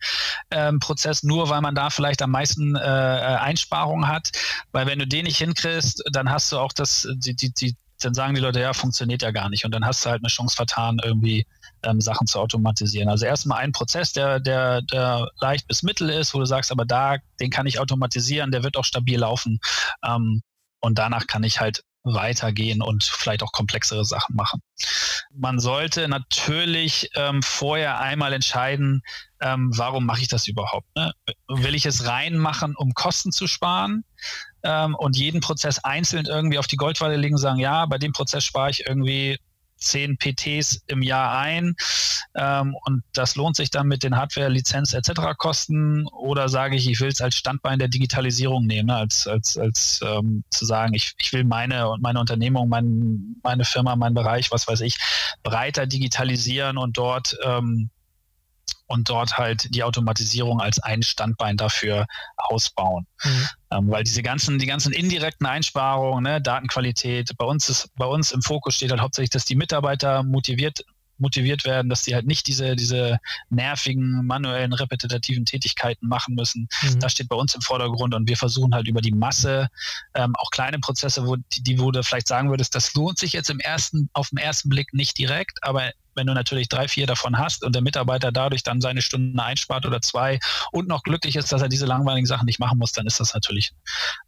ähm, 0.50 0.78
Prozess, 0.78 1.22
nur 1.22 1.48
weil 1.48 1.60
man 1.60 1.74
da 1.74 1.90
vielleicht 1.90 2.22
am 2.22 2.30
meisten 2.30 2.76
äh, 2.76 2.80
äh 2.80 3.36
Einsparungen 3.36 4.08
hat, 4.08 4.30
weil 4.72 4.86
wenn 4.86 4.98
du 4.98 5.06
den 5.06 5.24
nicht 5.24 5.38
hinkriegst, 5.38 6.02
dann 6.12 6.30
hast 6.30 6.52
du 6.52 6.58
auch 6.58 6.72
das 6.72 7.08
die 7.16 7.34
die 7.34 7.52
die 7.52 7.76
dann 8.04 8.14
sagen 8.14 8.34
die 8.34 8.40
Leute, 8.40 8.60
ja, 8.60 8.72
funktioniert 8.72 9.22
ja 9.22 9.30
gar 9.30 9.48
nicht. 9.48 9.64
Und 9.64 9.72
dann 9.72 9.84
hast 9.84 10.04
du 10.04 10.10
halt 10.10 10.22
eine 10.22 10.28
Chance 10.28 10.56
vertan, 10.56 10.98
irgendwie 11.02 11.46
ähm, 11.82 12.00
Sachen 12.00 12.26
zu 12.26 12.38
automatisieren. 12.38 13.08
Also 13.08 13.26
erstmal 13.26 13.58
ein 13.58 13.72
Prozess, 13.72 14.12
der, 14.12 14.40
der, 14.40 14.82
der 14.82 15.28
leicht 15.40 15.66
bis 15.68 15.82
mittel 15.82 16.10
ist, 16.10 16.34
wo 16.34 16.38
du 16.38 16.44
sagst, 16.44 16.72
aber 16.72 16.84
da, 16.84 17.18
den 17.40 17.50
kann 17.50 17.66
ich 17.66 17.78
automatisieren, 17.78 18.50
der 18.50 18.62
wird 18.62 18.76
auch 18.76 18.84
stabil 18.84 19.18
laufen. 19.18 19.60
Ähm, 20.04 20.42
und 20.80 20.98
danach 20.98 21.26
kann 21.26 21.44
ich 21.44 21.60
halt 21.60 21.84
weitergehen 22.04 22.82
und 22.82 23.04
vielleicht 23.04 23.42
auch 23.42 23.52
komplexere 23.52 24.04
Sachen 24.04 24.34
machen. 24.34 24.60
Man 25.34 25.60
sollte 25.60 26.08
natürlich 26.08 27.10
ähm, 27.14 27.42
vorher 27.42 28.00
einmal 28.00 28.32
entscheiden, 28.32 29.02
ähm, 29.40 29.70
warum 29.76 30.06
mache 30.06 30.20
ich 30.20 30.28
das 30.28 30.48
überhaupt? 30.48 30.86
Ne? 30.96 31.12
Will 31.48 31.74
ich 31.74 31.86
es 31.86 32.06
reinmachen, 32.06 32.74
um 32.76 32.94
Kosten 32.94 33.32
zu 33.32 33.46
sparen? 33.46 34.04
ähm, 34.62 34.94
und 34.94 35.16
jeden 35.16 35.40
Prozess 35.40 35.78
einzeln 35.80 36.26
irgendwie 36.26 36.58
auf 36.58 36.66
die 36.66 36.76
Goldwaage 36.76 37.16
legen 37.16 37.34
und 37.34 37.40
sagen, 37.40 37.58
ja, 37.58 37.86
bei 37.86 37.98
dem 37.98 38.12
Prozess 38.12 38.44
spare 38.44 38.70
ich 38.70 38.86
irgendwie 38.86 39.38
10 39.82 40.18
PTs 40.18 40.82
im 40.86 41.02
Jahr 41.02 41.38
ein 41.38 41.74
ähm, 42.34 42.74
und 42.84 43.02
das 43.12 43.36
lohnt 43.36 43.56
sich 43.56 43.70
dann 43.70 43.88
mit 43.88 44.02
den 44.02 44.16
Hardware, 44.16 44.48
Lizenz 44.48 44.94
etc. 44.94 45.36
Kosten 45.36 46.06
oder 46.08 46.48
sage 46.48 46.76
ich, 46.76 46.88
ich 46.88 47.00
will 47.00 47.08
es 47.08 47.20
als 47.20 47.36
Standbein 47.36 47.78
der 47.78 47.88
Digitalisierung 47.88 48.66
nehmen, 48.66 48.86
ne? 48.86 48.96
als, 48.96 49.26
als, 49.26 49.58
als 49.58 50.00
ähm, 50.02 50.44
zu 50.50 50.64
sagen, 50.64 50.94
ich, 50.94 51.14
ich 51.18 51.32
will 51.32 51.44
meine 51.44 51.88
und 51.88 52.02
meine 52.02 52.20
Unternehmung, 52.20 52.68
mein, 52.68 53.36
meine 53.42 53.64
Firma, 53.64 53.96
mein 53.96 54.14
Bereich, 54.14 54.50
was 54.50 54.66
weiß 54.66 54.80
ich, 54.80 54.96
breiter 55.42 55.86
digitalisieren 55.86 56.78
und 56.78 56.96
dort 56.96 57.36
ähm, 57.44 57.90
und 58.92 59.08
dort 59.08 59.38
halt 59.38 59.74
die 59.74 59.82
Automatisierung 59.82 60.60
als 60.60 60.78
ein 60.78 61.02
Standbein 61.02 61.56
dafür 61.56 62.06
ausbauen. 62.36 63.06
Mhm. 63.24 63.48
Ähm, 63.70 63.90
weil 63.90 64.04
diese 64.04 64.22
ganzen, 64.22 64.58
die 64.58 64.66
ganzen 64.66 64.92
indirekten 64.92 65.46
Einsparungen, 65.46 66.24
ne, 66.24 66.40
Datenqualität, 66.40 67.30
bei 67.38 67.46
uns 67.46 67.68
ist, 67.68 67.88
bei 67.96 68.06
uns 68.06 68.32
im 68.32 68.42
Fokus 68.42 68.76
steht 68.76 68.90
halt 68.90 69.00
hauptsächlich, 69.00 69.30
dass 69.30 69.44
die 69.44 69.56
Mitarbeiter 69.56 70.22
motiviert 70.22 70.84
motiviert 71.18 71.64
werden, 71.64 71.88
dass 71.88 72.04
sie 72.04 72.14
halt 72.14 72.26
nicht 72.26 72.46
diese, 72.48 72.74
diese 72.74 73.18
nervigen, 73.48 74.26
manuellen, 74.26 74.72
repetitiven 74.72 75.44
Tätigkeiten 75.46 76.08
machen 76.08 76.34
müssen. 76.34 76.68
Mhm. 76.82 77.00
Das 77.00 77.12
steht 77.12 77.28
bei 77.28 77.36
uns 77.36 77.54
im 77.54 77.60
Vordergrund 77.62 78.14
und 78.14 78.28
wir 78.28 78.36
versuchen 78.36 78.74
halt 78.74 78.88
über 78.88 79.00
die 79.00 79.12
Masse 79.12 79.68
ähm, 80.14 80.34
auch 80.36 80.50
kleine 80.50 80.80
Prozesse, 80.80 81.26
wo 81.26 81.36
die, 81.36 81.62
die, 81.62 81.78
wo 81.78 81.90
du 81.92 82.02
vielleicht 82.02 82.28
sagen 82.28 82.50
würdest, 82.50 82.74
das 82.74 82.92
lohnt 82.94 83.18
sich 83.18 83.32
jetzt 83.32 83.50
im 83.50 83.60
ersten, 83.60 84.10
auf 84.12 84.30
den 84.30 84.38
ersten 84.38 84.68
Blick 84.68 84.92
nicht 84.92 85.16
direkt, 85.16 85.62
aber 85.62 85.92
wenn 86.14 86.26
du 86.26 86.34
natürlich 86.34 86.68
drei, 86.68 86.88
vier 86.88 87.06
davon 87.06 87.38
hast 87.38 87.64
und 87.64 87.74
der 87.74 87.82
Mitarbeiter 87.82 88.32
dadurch 88.32 88.62
dann 88.62 88.80
seine 88.80 89.02
Stunden 89.02 89.38
einspart 89.38 89.86
oder 89.86 90.00
zwei 90.00 90.38
und 90.70 90.88
noch 90.88 91.02
glücklich 91.02 91.36
ist, 91.36 91.52
dass 91.52 91.62
er 91.62 91.68
diese 91.68 91.86
langweiligen 91.86 92.26
Sachen 92.26 92.46
nicht 92.46 92.58
machen 92.58 92.78
muss, 92.78 92.92
dann 92.92 93.06
ist 93.06 93.20
das 93.20 93.34
natürlich 93.34 93.72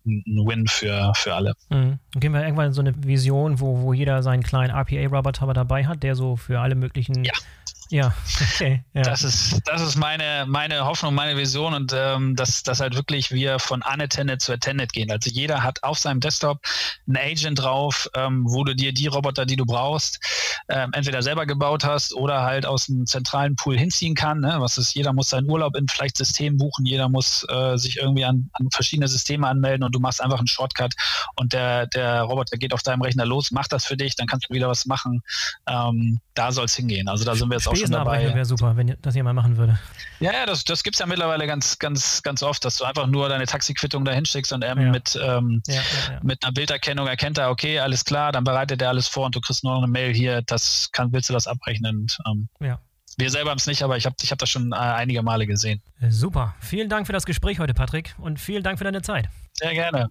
ein 0.07 0.23
Win 0.27 0.66
für, 0.66 1.12
für 1.14 1.35
alle. 1.35 1.55
Mhm. 1.70 1.99
Dann 2.12 2.20
gehen 2.20 2.33
wir 2.33 2.42
irgendwann 2.42 2.66
in 2.66 2.73
so 2.73 2.81
eine 2.81 2.94
Vision, 3.05 3.61
wo, 3.61 3.81
wo 3.83 3.92
jeder 3.92 4.23
seinen 4.23 4.42
kleinen 4.42 4.75
RPA-Roboter 4.75 5.53
dabei 5.53 5.87
hat, 5.87 6.03
der 6.03 6.14
so 6.14 6.37
für 6.37 6.61
alle 6.61 6.75
möglichen 6.75 7.25
ja. 7.25 7.33
Ja, 7.90 8.14
okay. 8.40 8.83
Ja. 8.94 9.03
Das 9.03 9.23
ist, 9.23 9.61
das 9.66 9.83
ist 9.83 9.97
meine, 9.97 10.47
meine 10.49 10.85
Hoffnung, 10.87 11.14
meine 11.14 11.37
Vision 11.37 11.75
und 11.75 11.92
ähm, 11.94 12.35
dass, 12.35 12.62
dass 12.62 12.81
halt 12.81 12.94
wirklich 12.94 13.31
wir 13.31 13.59
von 13.59 13.83
unattended 13.83 14.40
zu 14.40 14.53
attended 14.53 14.92
gehen. 14.92 15.11
Also 15.11 15.31
jeder 15.31 15.62
hat 15.62 15.83
auf 15.83 15.99
seinem 15.99 16.20
Desktop 16.20 16.61
einen 17.07 17.16
Agent 17.16 17.59
drauf, 17.61 18.09
ähm, 18.14 18.44
wo 18.49 18.64
du 18.64 18.75
dir 18.75 18.92
die 18.92 19.07
Roboter, 19.07 19.44
die 19.44 19.57
du 19.57 19.66
brauchst, 19.66 20.18
ähm, 20.68 20.90
entweder 20.92 21.23
selber 21.23 21.44
gebaut 21.47 21.85
hast 21.85 22.14
oder 22.14 22.42
halt 22.42 22.64
aus 22.64 22.88
einem 22.88 23.07
zentralen 23.07 23.55
Pool 23.57 23.79
hinziehen 23.79 24.14
kann. 24.14 24.40
Ne? 24.40 24.57
Was 24.59 24.79
ist, 24.79 24.94
jeder 24.94 25.12
muss 25.12 25.31
seinen 25.31 25.49
Urlaub 25.51 25.77
in 25.77 25.87
vielleicht 25.88 26.16
System 26.16 26.57
buchen, 26.57 26.87
jeder 26.87 27.09
muss 27.09 27.47
äh, 27.51 27.77
sich 27.77 27.99
irgendwie 27.99 28.25
an, 28.25 28.49
an 28.55 28.70
verschiedene 28.70 29.09
Systeme 29.09 29.47
anmelden 29.47 29.85
und 29.85 29.94
du 29.94 30.01
machst 30.01 30.23
einfach 30.23 30.38
einen 30.38 30.47
Shortcut 30.47 30.94
und 31.37 31.53
der, 31.53 31.87
der 31.88 32.23
Roboter 32.23 32.57
geht 32.57 32.73
auf 32.73 32.83
deinem 32.83 33.03
Rechner 33.03 33.27
los, 33.27 33.51
macht 33.51 33.73
das 33.73 33.85
für 33.85 33.97
dich, 33.97 34.16
dann 34.16 34.27
kannst 34.27 34.49
du 34.49 34.55
wieder 34.55 34.68
was 34.68 34.87
machen. 34.87 35.23
Ähm, 35.66 36.20
da 36.35 36.51
soll 36.51 36.64
es 36.64 36.75
hingehen. 36.75 37.09
Also 37.09 37.25
da 37.25 37.35
sind 37.35 37.49
wir 37.49 37.57
jetzt 37.57 37.68
auch 37.68 37.74
schon 37.77 37.91
dabei. 37.93 38.35
wäre 38.35 38.45
super, 38.45 38.77
wenn 38.77 38.97
das 39.01 39.15
jemand 39.15 39.37
machen 39.37 39.57
würde. 39.57 39.79
Ja, 40.21 40.33
ja, 40.33 40.47
das, 40.47 40.65
das 40.65 40.83
gibt 40.83 40.97
es 40.97 41.01
ja 41.01 41.07
mittlerweile 41.07 41.47
ganz, 41.47 41.79
ganz, 41.79 42.23
ganz 42.23 42.43
oft, 42.43 42.65
dass 42.65 42.77
du 42.77 42.85
einfach 42.85 43.07
nur 43.07 43.29
deine 43.29 43.47
Taxiquittung 43.47 44.05
da 44.05 44.13
hinschickst 44.13 44.53
und 44.53 44.63
er 44.63 44.77
ja. 44.79 44.91
mit, 44.91 45.19
ähm, 45.23 45.63
ja, 45.67 45.75
ja, 45.75 45.83
mit 46.23 46.43
einer 46.45 46.53
Bilderkennung 46.53 47.07
erkennt 47.07 47.39
er, 47.39 47.51
okay, 47.51 47.79
alles 47.81 48.05
klar, 48.05 48.33
dann 48.33 48.45
bereitet 48.45 48.81
er 48.83 48.89
alles 48.89 49.09
vor 49.09 49.27
und 49.27 49.35
du 49.35 49.41
kriegst 49.41 49.65
nur 49.65 49.75
noch 49.75 49.83
eine 49.83 49.91
Mail 49.91 50.15
hier, 50.15 50.43
das 50.43 50.91
kann, 50.93 51.13
willst 51.13 51.29
du 51.29 51.33
das 51.33 51.47
abrechnen? 51.47 51.97
Und, 51.97 52.19
ähm, 52.27 52.49
ja. 52.61 52.79
Wir 53.17 53.31
selber 53.31 53.51
haben 53.51 53.59
es 53.59 53.67
nicht, 53.67 53.83
aber 53.83 53.97
ich 53.97 54.07
habe 54.07 54.17
ich 54.21 54.31
hab 54.31 54.39
das 54.39 54.51
schon 54.51 54.73
äh, 54.73 54.77
einige 54.77 55.23
Male 55.23 55.47
gesehen. 55.47 55.83
Äh, 56.01 56.11
super. 56.11 56.55
Vielen 56.61 56.89
Dank 56.89 57.07
für 57.07 57.13
das 57.13 57.27
Gespräch 57.27 57.61
heute, 57.61 57.75
Patrick, 57.75 58.15
und 58.19 58.41
vielen 58.41 58.63
Dank 58.63 58.79
für 58.79 58.85
deine 58.85 59.03
Zeit. 59.03 59.29
Sehr 59.53 59.73
gerne. 59.73 60.09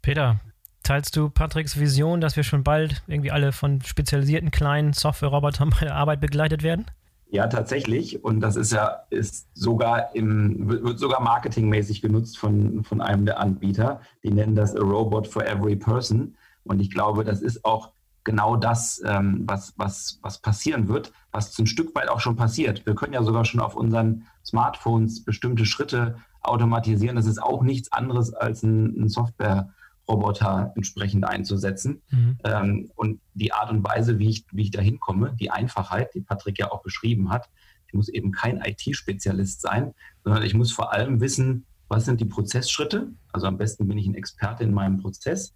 Peter, 0.00 0.38
Teilst 0.84 1.16
du 1.16 1.30
Patricks 1.30 1.80
Vision, 1.80 2.20
dass 2.20 2.36
wir 2.36 2.44
schon 2.44 2.62
bald 2.62 3.02
irgendwie 3.06 3.30
alle 3.30 3.52
von 3.52 3.80
spezialisierten 3.80 4.50
kleinen 4.50 4.92
Software-Robotern 4.92 5.70
bei 5.70 5.86
der 5.86 5.96
Arbeit 5.96 6.20
begleitet 6.20 6.62
werden? 6.62 6.84
Ja, 7.30 7.46
tatsächlich. 7.46 8.22
Und 8.22 8.40
das 8.40 8.54
ist 8.54 8.70
ja 8.70 9.00
ist 9.08 9.48
sogar 9.54 10.14
im, 10.14 10.68
wird 10.68 10.98
sogar 10.98 11.22
marketingmäßig 11.22 12.02
genutzt 12.02 12.38
von, 12.38 12.84
von 12.84 13.00
einem 13.00 13.24
der 13.24 13.40
Anbieter. 13.40 14.02
Die 14.22 14.30
nennen 14.30 14.54
das 14.54 14.76
a 14.76 14.80
Robot 14.80 15.26
for 15.26 15.46
every 15.46 15.74
person. 15.74 16.36
Und 16.64 16.80
ich 16.80 16.90
glaube, 16.90 17.24
das 17.24 17.40
ist 17.40 17.64
auch 17.64 17.92
genau 18.22 18.56
das, 18.56 19.02
ähm, 19.06 19.44
was, 19.46 19.72
was, 19.78 20.18
was 20.20 20.38
passieren 20.38 20.88
wird, 20.88 21.12
was 21.32 21.58
ein 21.58 21.66
Stück 21.66 21.94
weit 21.94 22.10
auch 22.10 22.20
schon 22.20 22.36
passiert. 22.36 22.84
Wir 22.84 22.94
können 22.94 23.14
ja 23.14 23.22
sogar 23.22 23.46
schon 23.46 23.60
auf 23.60 23.74
unseren 23.74 24.26
Smartphones 24.44 25.24
bestimmte 25.24 25.64
Schritte 25.64 26.18
automatisieren. 26.42 27.16
Das 27.16 27.26
ist 27.26 27.42
auch 27.42 27.62
nichts 27.62 27.90
anderes 27.90 28.34
als 28.34 28.62
ein, 28.62 29.02
ein 29.02 29.08
Software- 29.08 29.73
Roboter 30.08 30.72
entsprechend 30.76 31.24
einzusetzen. 31.24 32.02
Mhm. 32.10 32.38
Ähm, 32.44 32.90
und 32.94 33.20
die 33.34 33.52
Art 33.52 33.70
und 33.70 33.84
Weise, 33.84 34.18
wie 34.18 34.28
ich, 34.28 34.44
wie 34.52 34.62
ich 34.62 34.70
da 34.70 34.80
hinkomme, 34.80 35.36
die 35.40 35.50
Einfachheit, 35.50 36.14
die 36.14 36.20
Patrick 36.20 36.58
ja 36.58 36.70
auch 36.70 36.82
beschrieben 36.82 37.30
hat, 37.30 37.48
ich 37.86 37.94
muss 37.94 38.08
eben 38.08 38.32
kein 38.32 38.60
IT-Spezialist 38.60 39.60
sein, 39.60 39.94
sondern 40.24 40.42
ich 40.42 40.54
muss 40.54 40.72
vor 40.72 40.92
allem 40.92 41.20
wissen, 41.20 41.64
was 41.88 42.04
sind 42.04 42.20
die 42.20 42.24
Prozessschritte. 42.24 43.12
Also 43.32 43.46
am 43.46 43.56
besten 43.56 43.86
bin 43.86 43.98
ich 43.98 44.06
ein 44.06 44.14
Experte 44.14 44.64
in 44.64 44.74
meinem 44.74 44.98
Prozess. 44.98 45.52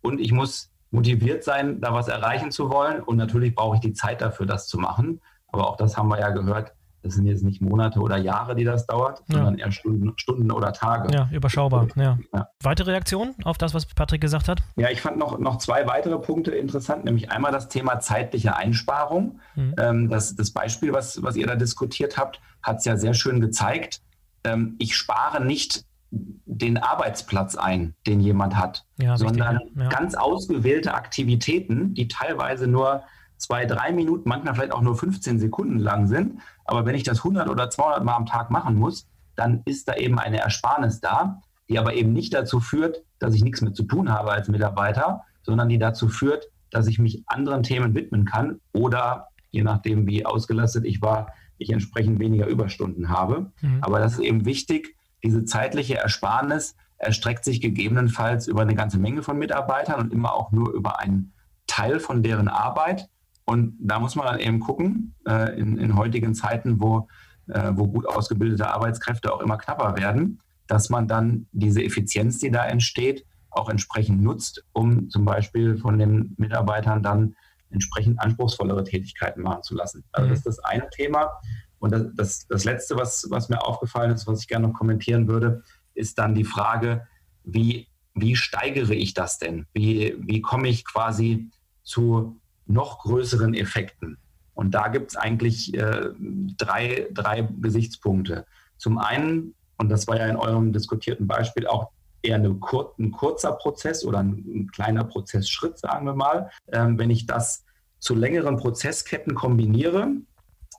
Und 0.00 0.20
ich 0.20 0.32
muss 0.32 0.70
motiviert 0.90 1.44
sein, 1.44 1.80
da 1.80 1.92
was 1.92 2.08
erreichen 2.08 2.50
zu 2.50 2.70
wollen. 2.70 3.02
Und 3.02 3.16
natürlich 3.16 3.54
brauche 3.54 3.76
ich 3.76 3.80
die 3.80 3.92
Zeit 3.92 4.20
dafür, 4.20 4.46
das 4.46 4.66
zu 4.66 4.78
machen. 4.78 5.20
Aber 5.48 5.68
auch 5.68 5.76
das 5.76 5.96
haben 5.96 6.08
wir 6.08 6.18
ja 6.18 6.30
gehört, 6.30 6.73
das 7.04 7.14
sind 7.14 7.26
jetzt 7.26 7.44
nicht 7.44 7.60
Monate 7.60 8.00
oder 8.00 8.16
Jahre, 8.16 8.56
die 8.56 8.64
das 8.64 8.86
dauert, 8.86 9.22
ja. 9.28 9.36
sondern 9.36 9.58
eher 9.58 9.70
Stunden, 9.70 10.14
Stunden 10.16 10.50
oder 10.50 10.72
Tage. 10.72 11.14
Ja, 11.14 11.28
überschaubar. 11.30 11.86
Ja. 11.96 12.18
ja. 12.32 12.48
Weitere 12.62 12.92
Reaktionen 12.92 13.34
auf 13.44 13.58
das, 13.58 13.74
was 13.74 13.84
Patrick 13.84 14.22
gesagt 14.22 14.48
hat? 14.48 14.62
Ja, 14.76 14.88
ich 14.90 15.02
fand 15.02 15.18
noch, 15.18 15.38
noch 15.38 15.58
zwei 15.58 15.86
weitere 15.86 16.18
Punkte 16.18 16.52
interessant, 16.52 17.04
nämlich 17.04 17.30
einmal 17.30 17.52
das 17.52 17.68
Thema 17.68 18.00
zeitliche 18.00 18.56
Einsparung. 18.56 19.38
Mhm. 19.54 19.74
Ähm, 19.78 20.08
das, 20.08 20.34
das 20.34 20.50
Beispiel, 20.50 20.94
was, 20.94 21.22
was 21.22 21.36
ihr 21.36 21.46
da 21.46 21.56
diskutiert 21.56 22.16
habt, 22.16 22.40
hat 22.62 22.78
es 22.78 22.86
ja 22.86 22.96
sehr 22.96 23.12
schön 23.12 23.40
gezeigt. 23.40 24.00
Ähm, 24.42 24.74
ich 24.78 24.96
spare 24.96 25.44
nicht 25.44 25.84
den 26.10 26.78
Arbeitsplatz 26.78 27.54
ein, 27.54 27.94
den 28.06 28.20
jemand 28.20 28.56
hat, 28.56 28.86
sondern 29.16 29.58
richtig, 29.58 29.90
ganz 29.90 30.14
ausgewählte 30.14 30.94
Aktivitäten, 30.94 31.92
die 31.92 32.08
teilweise 32.08 32.66
nur 32.66 33.02
zwei, 33.36 33.66
drei 33.66 33.92
Minuten, 33.92 34.28
manchmal 34.28 34.54
vielleicht 34.54 34.72
auch 34.72 34.80
nur 34.80 34.96
15 34.96 35.38
Sekunden 35.38 35.78
lang 35.78 36.06
sind. 36.06 36.40
Aber 36.64 36.86
wenn 36.86 36.94
ich 36.94 37.02
das 37.02 37.18
100 37.18 37.48
oder 37.48 37.70
200 37.70 38.04
Mal 38.04 38.14
am 38.14 38.26
Tag 38.26 38.50
machen 38.50 38.76
muss, 38.76 39.06
dann 39.36 39.62
ist 39.64 39.88
da 39.88 39.94
eben 39.94 40.18
eine 40.18 40.38
Ersparnis 40.38 41.00
da, 41.00 41.42
die 41.68 41.78
aber 41.78 41.94
eben 41.94 42.12
nicht 42.12 42.34
dazu 42.34 42.60
führt, 42.60 43.02
dass 43.18 43.34
ich 43.34 43.42
nichts 43.42 43.60
mehr 43.60 43.72
zu 43.72 43.84
tun 43.84 44.10
habe 44.10 44.30
als 44.30 44.48
Mitarbeiter, 44.48 45.22
sondern 45.42 45.68
die 45.68 45.78
dazu 45.78 46.08
führt, 46.08 46.48
dass 46.70 46.86
ich 46.86 46.98
mich 46.98 47.22
anderen 47.26 47.62
Themen 47.62 47.94
widmen 47.94 48.24
kann 48.24 48.60
oder 48.72 49.28
je 49.50 49.62
nachdem, 49.62 50.06
wie 50.06 50.26
ausgelastet 50.26 50.84
ich 50.84 51.00
war, 51.00 51.32
ich 51.58 51.70
entsprechend 51.70 52.18
weniger 52.18 52.46
Überstunden 52.46 53.08
habe. 53.08 53.52
Mhm. 53.60 53.78
Aber 53.80 54.00
das 54.00 54.14
ist 54.14 54.20
eben 54.20 54.44
wichtig, 54.44 54.96
diese 55.22 55.44
zeitliche 55.44 55.96
Ersparnis 55.96 56.76
erstreckt 56.98 57.44
sich 57.44 57.60
gegebenenfalls 57.60 58.46
über 58.48 58.62
eine 58.62 58.74
ganze 58.74 58.98
Menge 58.98 59.22
von 59.22 59.38
Mitarbeitern 59.38 60.00
und 60.00 60.12
immer 60.12 60.34
auch 60.34 60.52
nur 60.52 60.72
über 60.72 60.98
einen 61.00 61.32
Teil 61.66 62.00
von 62.00 62.22
deren 62.22 62.48
Arbeit. 62.48 63.08
Und 63.44 63.76
da 63.78 64.00
muss 64.00 64.14
man 64.14 64.26
dann 64.26 64.40
eben 64.40 64.60
gucken, 64.60 65.14
äh, 65.26 65.58
in, 65.58 65.76
in, 65.76 65.96
heutigen 65.96 66.34
Zeiten, 66.34 66.80
wo, 66.80 67.08
äh, 67.48 67.72
wo 67.74 67.86
gut 67.86 68.08
ausgebildete 68.08 68.68
Arbeitskräfte 68.68 69.32
auch 69.32 69.40
immer 69.40 69.58
knapper 69.58 69.96
werden, 69.96 70.40
dass 70.66 70.88
man 70.88 71.08
dann 71.08 71.46
diese 71.52 71.82
Effizienz, 71.82 72.38
die 72.38 72.50
da 72.50 72.64
entsteht, 72.64 73.26
auch 73.50 73.68
entsprechend 73.68 74.22
nutzt, 74.22 74.64
um 74.72 75.10
zum 75.10 75.24
Beispiel 75.24 75.76
von 75.76 75.98
den 75.98 76.34
Mitarbeitern 76.38 77.02
dann 77.02 77.36
entsprechend 77.70 78.20
anspruchsvollere 78.20 78.84
Tätigkeiten 78.84 79.42
machen 79.42 79.62
zu 79.62 79.74
lassen. 79.74 80.04
Also 80.12 80.26
mhm. 80.26 80.30
das 80.30 80.38
ist 80.38 80.46
das 80.46 80.58
eine 80.60 80.88
Thema. 80.90 81.30
Und 81.78 81.92
das, 81.92 82.02
das, 82.14 82.46
das 82.48 82.64
Letzte, 82.64 82.96
was, 82.96 83.26
was 83.28 83.48
mir 83.48 83.62
aufgefallen 83.62 84.12
ist, 84.12 84.26
was 84.26 84.40
ich 84.40 84.48
gerne 84.48 84.68
noch 84.68 84.74
kommentieren 84.74 85.28
würde, 85.28 85.62
ist 85.94 86.18
dann 86.18 86.34
die 86.34 86.44
Frage, 86.44 87.06
wie, 87.44 87.88
wie 88.14 88.36
steigere 88.36 88.94
ich 88.94 89.12
das 89.12 89.38
denn? 89.38 89.66
Wie, 89.74 90.14
wie 90.18 90.40
komme 90.40 90.68
ich 90.68 90.84
quasi 90.84 91.50
zu 91.82 92.40
noch 92.66 93.00
größeren 93.00 93.54
Effekten? 93.54 94.18
Und 94.54 94.72
da 94.72 94.88
gibt 94.88 95.10
es 95.10 95.16
eigentlich 95.16 95.74
äh, 95.74 96.10
drei, 96.56 97.08
drei 97.12 97.48
Gesichtspunkte. 97.60 98.46
Zum 98.76 98.98
einen, 98.98 99.54
und 99.78 99.88
das 99.88 100.06
war 100.06 100.16
ja 100.16 100.26
in 100.26 100.36
eurem 100.36 100.72
diskutierten 100.72 101.26
Beispiel 101.26 101.66
auch 101.66 101.90
eher 102.22 102.36
eine 102.36 102.54
kur 102.54 102.94
ein 102.98 103.10
kurzer 103.10 103.52
Prozess 103.52 104.04
oder 104.04 104.18
ein, 104.18 104.44
ein, 104.46 104.70
kleiner 104.72 105.04
Prozessschritt, 105.04 105.78
sagen 105.78 106.06
wir 106.06 106.14
mal. 106.14 106.50
Ähm, 106.72 106.98
wenn 106.98 107.10
ich 107.10 107.26
das 107.26 107.64
zu 107.98 108.14
längeren 108.14 108.56
Prozessketten 108.56 109.34
kombiniere, 109.34 110.08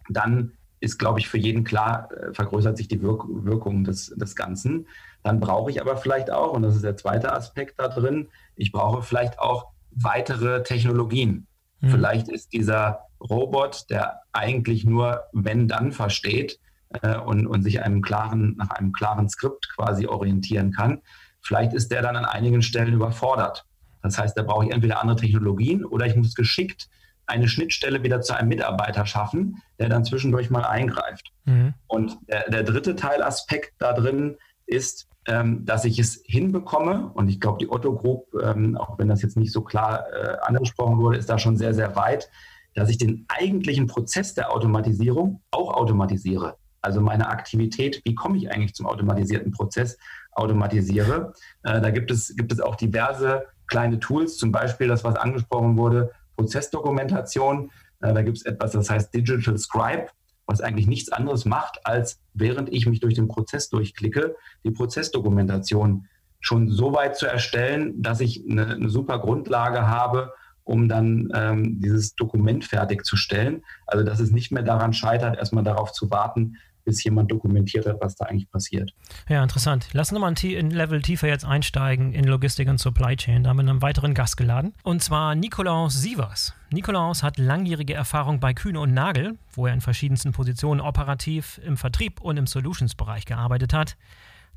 dann 0.10 0.54
ist, 0.80 0.98
glaube 0.98 1.20
ich, 1.20 1.28
für 1.28 1.38
jeden 1.38 1.64
klar, 1.64 2.10
äh, 2.12 2.34
vergrößert 2.34 2.78
sich 2.78 2.88
die 2.88 3.02
Wirk 3.02 3.26
Wirkung 3.28 3.84
des, 3.84 4.08
des 4.08 4.36
Ganzen. 4.36 4.88
Dann 5.24 5.40
brauche 5.40 5.72
ich 5.72 5.82
aber 5.82 5.98
vielleicht 5.98 6.32
auch, 6.32 6.54
und 6.54 6.62
das 6.62 6.76
ist 6.76 6.84
der 6.84 6.98
zweite 6.98 7.34
Aspekt 7.34 7.80
da 7.80 7.88
drin, 7.88 8.30
ich 8.56 8.72
brauche 8.72 9.02
vielleicht 9.02 9.40
auch 9.40 9.72
weitere 9.92 10.64
Technologien. 10.64 11.48
Mhm. 11.86 11.90
Vielleicht 11.90 12.28
ist 12.30 12.54
dieser 12.54 13.00
Robot, 13.20 13.86
der 13.90 14.22
eigentlich 14.34 14.86
nur 14.86 15.24
wenn 15.32 15.68
dann 15.68 15.92
versteht 15.92 16.60
äh, 17.02 17.18
und, 17.18 17.48
und 17.48 17.64
sich 17.64 17.82
einem 17.84 18.02
klaren, 18.02 18.56
nach 18.58 18.72
einem 18.72 18.92
klaren 18.92 19.30
Skript 19.30 19.70
quasi 19.76 20.08
orientieren 20.08 20.72
kann, 20.72 21.02
vielleicht 21.42 21.74
ist 21.74 21.92
der 21.92 22.02
dann 22.02 22.16
an 22.16 22.26
einigen 22.26 22.62
Stellen 22.62 22.94
überfordert. 22.94 23.66
Das 24.02 24.18
heißt, 24.18 24.38
da 24.38 24.44
brauche 24.44 24.66
ich 24.66 24.72
entweder 24.72 25.02
andere 25.02 25.18
Technologien 25.18 25.86
oder 25.86 26.06
ich 26.06 26.16
muss 26.16 26.36
geschickt 26.36 26.90
eine 27.28 27.48
Schnittstelle 27.48 28.04
wieder 28.04 28.22
zu 28.22 28.36
einem 28.36 28.50
Mitarbeiter 28.50 29.06
schaffen, 29.06 29.62
der 29.80 29.90
dann 29.90 30.06
zwischendurch 30.06 30.50
mal 30.50 30.64
eingreift. 30.64 31.32
Mhm. 31.46 31.74
Und 31.88 32.18
der, 32.28 32.50
der, 32.50 32.64
dritte 32.64 32.96
Teilaspekt 32.96 33.74
da 33.80 33.94
drin 33.94 34.38
ist, 34.66 35.08
ähm, 35.28 35.66
dass 35.66 35.86
ich 35.86 36.00
es 36.00 36.22
hinbekomme, 36.26 37.12
und 37.14 37.30
ich 37.30 37.40
glaube, 37.40 37.58
die 37.60 37.70
Otto 37.70 37.96
Group, 37.96 38.28
ähm, 38.42 38.78
auch 38.78 39.00
wenn 39.00 39.08
das 39.08 39.22
jetzt 39.22 39.38
nicht 39.38 39.52
so 39.52 39.62
klar 39.62 40.06
äh, 40.14 40.38
angesprochen 40.42 40.98
wurde, 41.00 41.18
ist 41.18 41.30
da 41.30 41.40
schon 41.40 41.58
sehr, 41.58 41.74
sehr 41.74 41.96
weit, 41.96 42.30
dass 42.76 42.90
ich 42.90 42.98
den 42.98 43.26
eigentlichen 43.28 43.88
Prozess 43.88 44.34
der 44.34 44.52
Automatisierung 44.52 45.42
auch 45.52 45.74
automatisiere. 45.74 46.58
Also 46.82 47.02
meine 47.02 47.30
Aktivität, 47.30 48.02
wie 48.06 48.14
komme 48.14 48.38
ich 48.38 48.52
eigentlich 48.52 48.76
zum 48.76 48.86
automatisierten 48.86 49.52
Prozess, 49.52 49.98
automatisiere. 50.34 51.34
Äh, 51.64 51.82
da 51.82 51.90
gibt 51.90 52.12
es, 52.12 52.36
gibt 52.36 52.52
es 52.52 52.60
auch 52.60 52.76
diverse 52.76 53.46
kleine 53.68 54.00
Tools, 54.00 54.38
zum 54.38 54.52
Beispiel 54.52 54.88
das, 54.88 55.04
was 55.04 55.16
angesprochen 55.16 55.78
wurde, 55.78 56.12
Prozessdokumentation. 56.36 57.72
Äh, 58.02 58.14
da 58.14 58.22
gibt 58.22 58.38
es 58.38 58.46
etwas, 58.46 58.74
das 58.74 58.90
heißt 58.90 59.14
Digital 59.14 59.58
Scribe, 59.58 60.08
was 60.48 60.62
eigentlich 60.62 60.88
nichts 60.88 61.12
anderes 61.12 61.46
macht, 61.46 61.86
als 61.86 62.20
während 62.34 62.72
ich 62.72 62.86
mich 62.86 63.00
durch 63.00 63.16
den 63.16 63.28
Prozess 63.28 63.70
durchklicke, 63.70 64.36
die 64.64 64.72
Prozessdokumentation 64.72 66.08
schon 66.40 66.70
so 66.70 66.94
weit 66.94 67.18
zu 67.18 67.26
erstellen, 67.26 68.02
dass 68.02 68.20
ich 68.20 68.46
eine, 68.48 68.68
eine 68.68 68.90
super 68.90 69.20
Grundlage 69.20 69.88
habe, 69.88 70.32
um 70.64 70.88
dann 70.88 71.32
ähm, 71.34 71.80
dieses 71.80 72.16
Dokument 72.16 72.66
fertigzustellen. 72.66 73.64
Also 73.88 74.04
dass 74.04 74.20
es 74.20 74.32
nicht 74.32 74.52
mehr 74.52 74.64
daran 74.64 74.94
scheitert, 74.94 75.38
erstmal 75.38 75.64
darauf 75.64 75.92
zu 75.92 76.10
warten, 76.12 76.58
bis 76.86 77.04
jemand 77.04 77.32
dokumentiert 77.32 77.86
hat, 77.86 77.98
was 78.00 78.16
da 78.16 78.26
eigentlich 78.26 78.50
passiert. 78.50 78.94
Ja, 79.28 79.44
interessant. 79.44 79.90
Lass 79.92 80.12
uns 80.12 80.22
mal 80.22 80.34
ein 80.34 80.70
Level 80.70 81.02
tiefer 81.02 81.28
jetzt 81.28 81.44
einsteigen 81.44 82.14
in 82.14 82.24
Logistik 82.26 82.70
und 82.70 82.80
Supply 82.80 83.16
Chain. 83.18 83.44
Da 83.44 83.50
haben 83.50 83.58
wir 83.58 83.68
einen 83.68 83.82
weiteren 83.82 84.14
Gast 84.14 84.38
geladen. 84.38 84.74
Und 84.84 85.04
zwar 85.04 85.36
Nikolaus 85.36 86.02
Sievers. 86.02 86.54
Nikolaus 86.72 87.24
hat 87.24 87.38
langjährige 87.38 87.94
Erfahrung 87.94 88.40
bei 88.40 88.54
Kühne 88.54 88.80
und 88.80 88.94
Nagel, 88.94 89.38
wo 89.52 89.68
er 89.68 89.74
in 89.74 89.82
verschiedensten 89.82 90.32
Positionen 90.32 90.80
operativ 90.80 91.60
im 91.66 91.78
Vertrieb 91.78 92.22
und 92.22 92.38
im 92.38 92.48
Solutions-Bereich 92.48 93.26
gearbeitet 93.26 93.74
hat. 93.74 93.98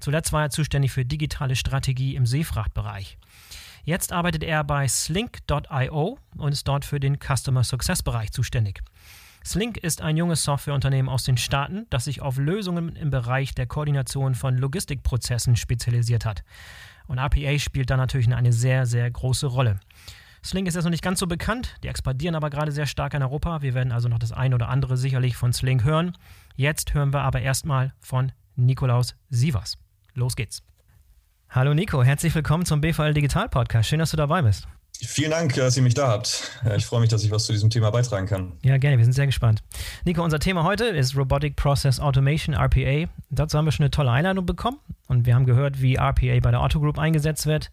Zuletzt 0.00 0.32
war 0.32 0.42
er 0.42 0.50
zuständig 0.50 0.92
für 0.92 1.04
digitale 1.04 1.56
Strategie 1.56 2.14
im 2.14 2.26
Seefrachtbereich. 2.26 3.18
Jetzt 3.84 4.12
arbeitet 4.12 4.44
er 4.44 4.64
bei 4.64 4.86
Slink.io 4.86 6.18
und 6.36 6.52
ist 6.52 6.68
dort 6.68 6.84
für 6.84 7.00
den 7.00 7.18
Customer 7.18 7.64
Success 7.64 8.02
Bereich 8.02 8.32
zuständig. 8.32 8.82
Slink 9.44 9.78
ist 9.78 10.02
ein 10.02 10.16
junges 10.16 10.44
Softwareunternehmen 10.44 11.08
aus 11.08 11.24
den 11.24 11.36
Staaten, 11.36 11.86
das 11.90 12.04
sich 12.04 12.20
auf 12.20 12.38
Lösungen 12.38 12.96
im 12.96 13.10
Bereich 13.10 13.54
der 13.54 13.66
Koordination 13.66 14.34
von 14.34 14.56
Logistikprozessen 14.56 15.56
spezialisiert 15.56 16.24
hat. 16.24 16.44
Und 17.06 17.18
RPA 17.18 17.58
spielt 17.58 17.90
da 17.90 17.96
natürlich 17.96 18.32
eine 18.32 18.52
sehr, 18.52 18.84
sehr 18.84 19.10
große 19.10 19.46
Rolle. 19.46 19.80
Slink 20.44 20.68
ist 20.68 20.74
jetzt 20.74 20.84
noch 20.84 20.90
nicht 20.90 21.02
ganz 21.02 21.18
so 21.18 21.26
bekannt, 21.26 21.76
die 21.82 21.88
expandieren 21.88 22.34
aber 22.34 22.50
gerade 22.50 22.72
sehr 22.72 22.86
stark 22.86 23.14
in 23.14 23.22
Europa. 23.22 23.62
Wir 23.62 23.74
werden 23.74 23.92
also 23.92 24.08
noch 24.08 24.18
das 24.18 24.32
eine 24.32 24.54
oder 24.54 24.68
andere 24.68 24.96
sicherlich 24.96 25.36
von 25.36 25.52
Slink 25.52 25.84
hören. 25.84 26.12
Jetzt 26.54 26.94
hören 26.94 27.12
wir 27.12 27.22
aber 27.22 27.40
erstmal 27.40 27.92
von 28.00 28.32
Nikolaus 28.56 29.16
Sievers. 29.30 29.78
Los 30.14 30.36
geht's. 30.36 30.62
Hallo 31.50 31.74
Nico, 31.74 32.02
herzlich 32.02 32.34
willkommen 32.34 32.66
zum 32.66 32.80
BVL 32.80 33.14
Digital 33.14 33.48
Podcast. 33.48 33.88
Schön, 33.88 33.98
dass 33.98 34.10
du 34.10 34.16
dabei 34.16 34.42
bist. 34.42 34.68
Vielen 35.00 35.30
Dank, 35.30 35.54
dass 35.54 35.76
ihr 35.76 35.82
mich 35.82 35.94
da 35.94 36.08
habt. 36.08 36.50
Ich 36.76 36.84
freue 36.84 37.00
mich, 37.00 37.08
dass 37.08 37.22
ich 37.22 37.30
was 37.30 37.46
zu 37.46 37.52
diesem 37.52 37.70
Thema 37.70 37.90
beitragen 37.90 38.26
kann. 38.26 38.52
Ja, 38.62 38.78
gerne. 38.78 38.98
Wir 38.98 39.04
sind 39.04 39.12
sehr 39.12 39.26
gespannt. 39.26 39.62
Nico, 40.04 40.24
unser 40.24 40.40
Thema 40.40 40.64
heute 40.64 40.86
ist 40.86 41.16
Robotic 41.16 41.54
Process 41.54 42.00
Automation, 42.00 42.54
RPA. 42.54 43.08
Dazu 43.30 43.56
haben 43.56 43.64
wir 43.64 43.72
schon 43.72 43.84
eine 43.84 43.92
tolle 43.92 44.10
Einladung 44.10 44.44
bekommen 44.44 44.78
und 45.06 45.24
wir 45.24 45.36
haben 45.36 45.46
gehört, 45.46 45.80
wie 45.80 45.94
RPA 45.94 46.40
bei 46.40 46.50
der 46.50 46.60
Auto 46.60 46.80
Group 46.80 46.98
eingesetzt 46.98 47.46
wird. 47.46 47.70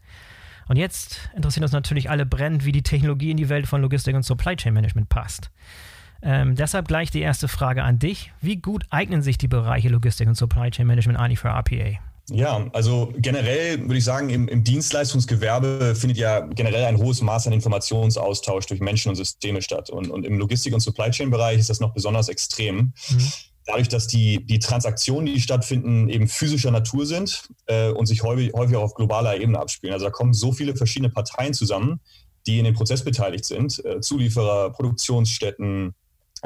Und 0.68 0.78
jetzt 0.78 1.30
interessiert 1.36 1.64
uns 1.64 1.72
natürlich 1.72 2.10
alle 2.10 2.26
brennend, 2.26 2.66
wie 2.66 2.72
die 2.72 2.84
Technologie 2.84 3.32
in 3.32 3.38
die 3.38 3.50
Welt 3.50 3.68
von 3.68 3.82
Logistik 3.82 4.16
und 4.16 4.24
Supply 4.24 4.56
Chain 4.56 4.74
Management 4.74 5.10
passt. 5.10 5.50
Ähm, 6.22 6.56
deshalb 6.56 6.88
gleich 6.88 7.12
die 7.12 7.22
erste 7.22 7.48
Frage 7.48 7.84
an 7.84 8.00
dich. 8.00 8.32
Wie 8.42 8.58
gut 8.58 8.84
eignen 8.90 9.22
sich 9.22 9.38
die 9.38 9.48
Bereiche 9.48 9.90
Logistik 9.90 10.28
und 10.28 10.36
Supply 10.36 10.70
Chain 10.72 10.88
Management 10.88 11.20
eigentlich 11.20 11.40
für 11.40 11.50
RPA? 11.50 12.00
Ja, 12.30 12.68
also 12.74 13.14
generell 13.18 13.80
würde 13.82 13.98
ich 13.98 14.04
sagen, 14.04 14.30
im, 14.30 14.48
im, 14.48 14.64
Dienstleistungsgewerbe 14.64 15.94
findet 15.96 16.18
ja 16.18 16.40
generell 16.40 16.86
ein 16.86 16.98
hohes 16.98 17.22
Maß 17.22 17.46
an 17.48 17.54
Informationsaustausch 17.54 18.66
durch 18.66 18.80
Menschen 18.80 19.10
und 19.10 19.16
Systeme 19.16 19.62
statt. 19.62 19.92
Und, 19.92 20.10
und 20.10 20.26
im 20.26 20.40
Logistik- 20.40 20.74
und 20.74 20.80
Supply 20.80 21.12
Chain-Bereich 21.12 21.60
ist 21.60 21.70
das 21.70 21.80
noch 21.80 21.94
besonders 21.94 22.28
extrem. 22.28 22.94
Mhm. 23.10 23.32
Dadurch, 23.68 23.90
dass 23.90 24.08
die, 24.08 24.44
die 24.46 24.60
Transaktionen, 24.60 25.28
die 25.28 25.40
stattfinden, 25.40 26.10
eben 26.10 26.28
physischer 26.28 26.72
Natur 26.72 27.06
sind 27.06 27.48
äh, 27.68 27.90
und 27.90 28.08
sich 28.08 28.24
häufig, 28.24 28.54
häufig 28.54 28.76
auch 28.76 28.84
auf 28.84 28.94
globaler 28.96 29.40
Ebene 29.40 29.60
abspielen. 29.60 29.94
Also 29.94 30.06
da 30.06 30.12
kommen 30.12 30.34
so 30.34 30.52
viele 30.52 30.76
verschiedene 30.76 31.12
Parteien 31.12 31.54
zusammen, 31.54 32.00
die 32.48 32.60
in 32.60 32.66
dem 32.66 32.74
Prozess 32.74 33.04
beteiligt 33.04 33.46
sind. 33.46 33.84
Äh, 33.86 34.02
Zulieferer, 34.02 34.72
Produktionsstätten, 34.72 35.94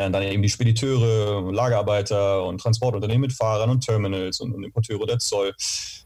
dann 0.09 0.23
eben 0.23 0.41
die 0.41 0.49
Spediteure, 0.49 1.51
Lagerarbeiter 1.51 2.45
und 2.45 2.61
Transportunternehmen 2.61 3.21
mit 3.21 3.33
Fahrern 3.33 3.69
und 3.69 3.83
Terminals 3.83 4.39
und, 4.39 4.53
und 4.53 4.63
Importeure 4.63 5.05
der 5.05 5.19
Zoll, 5.19 5.53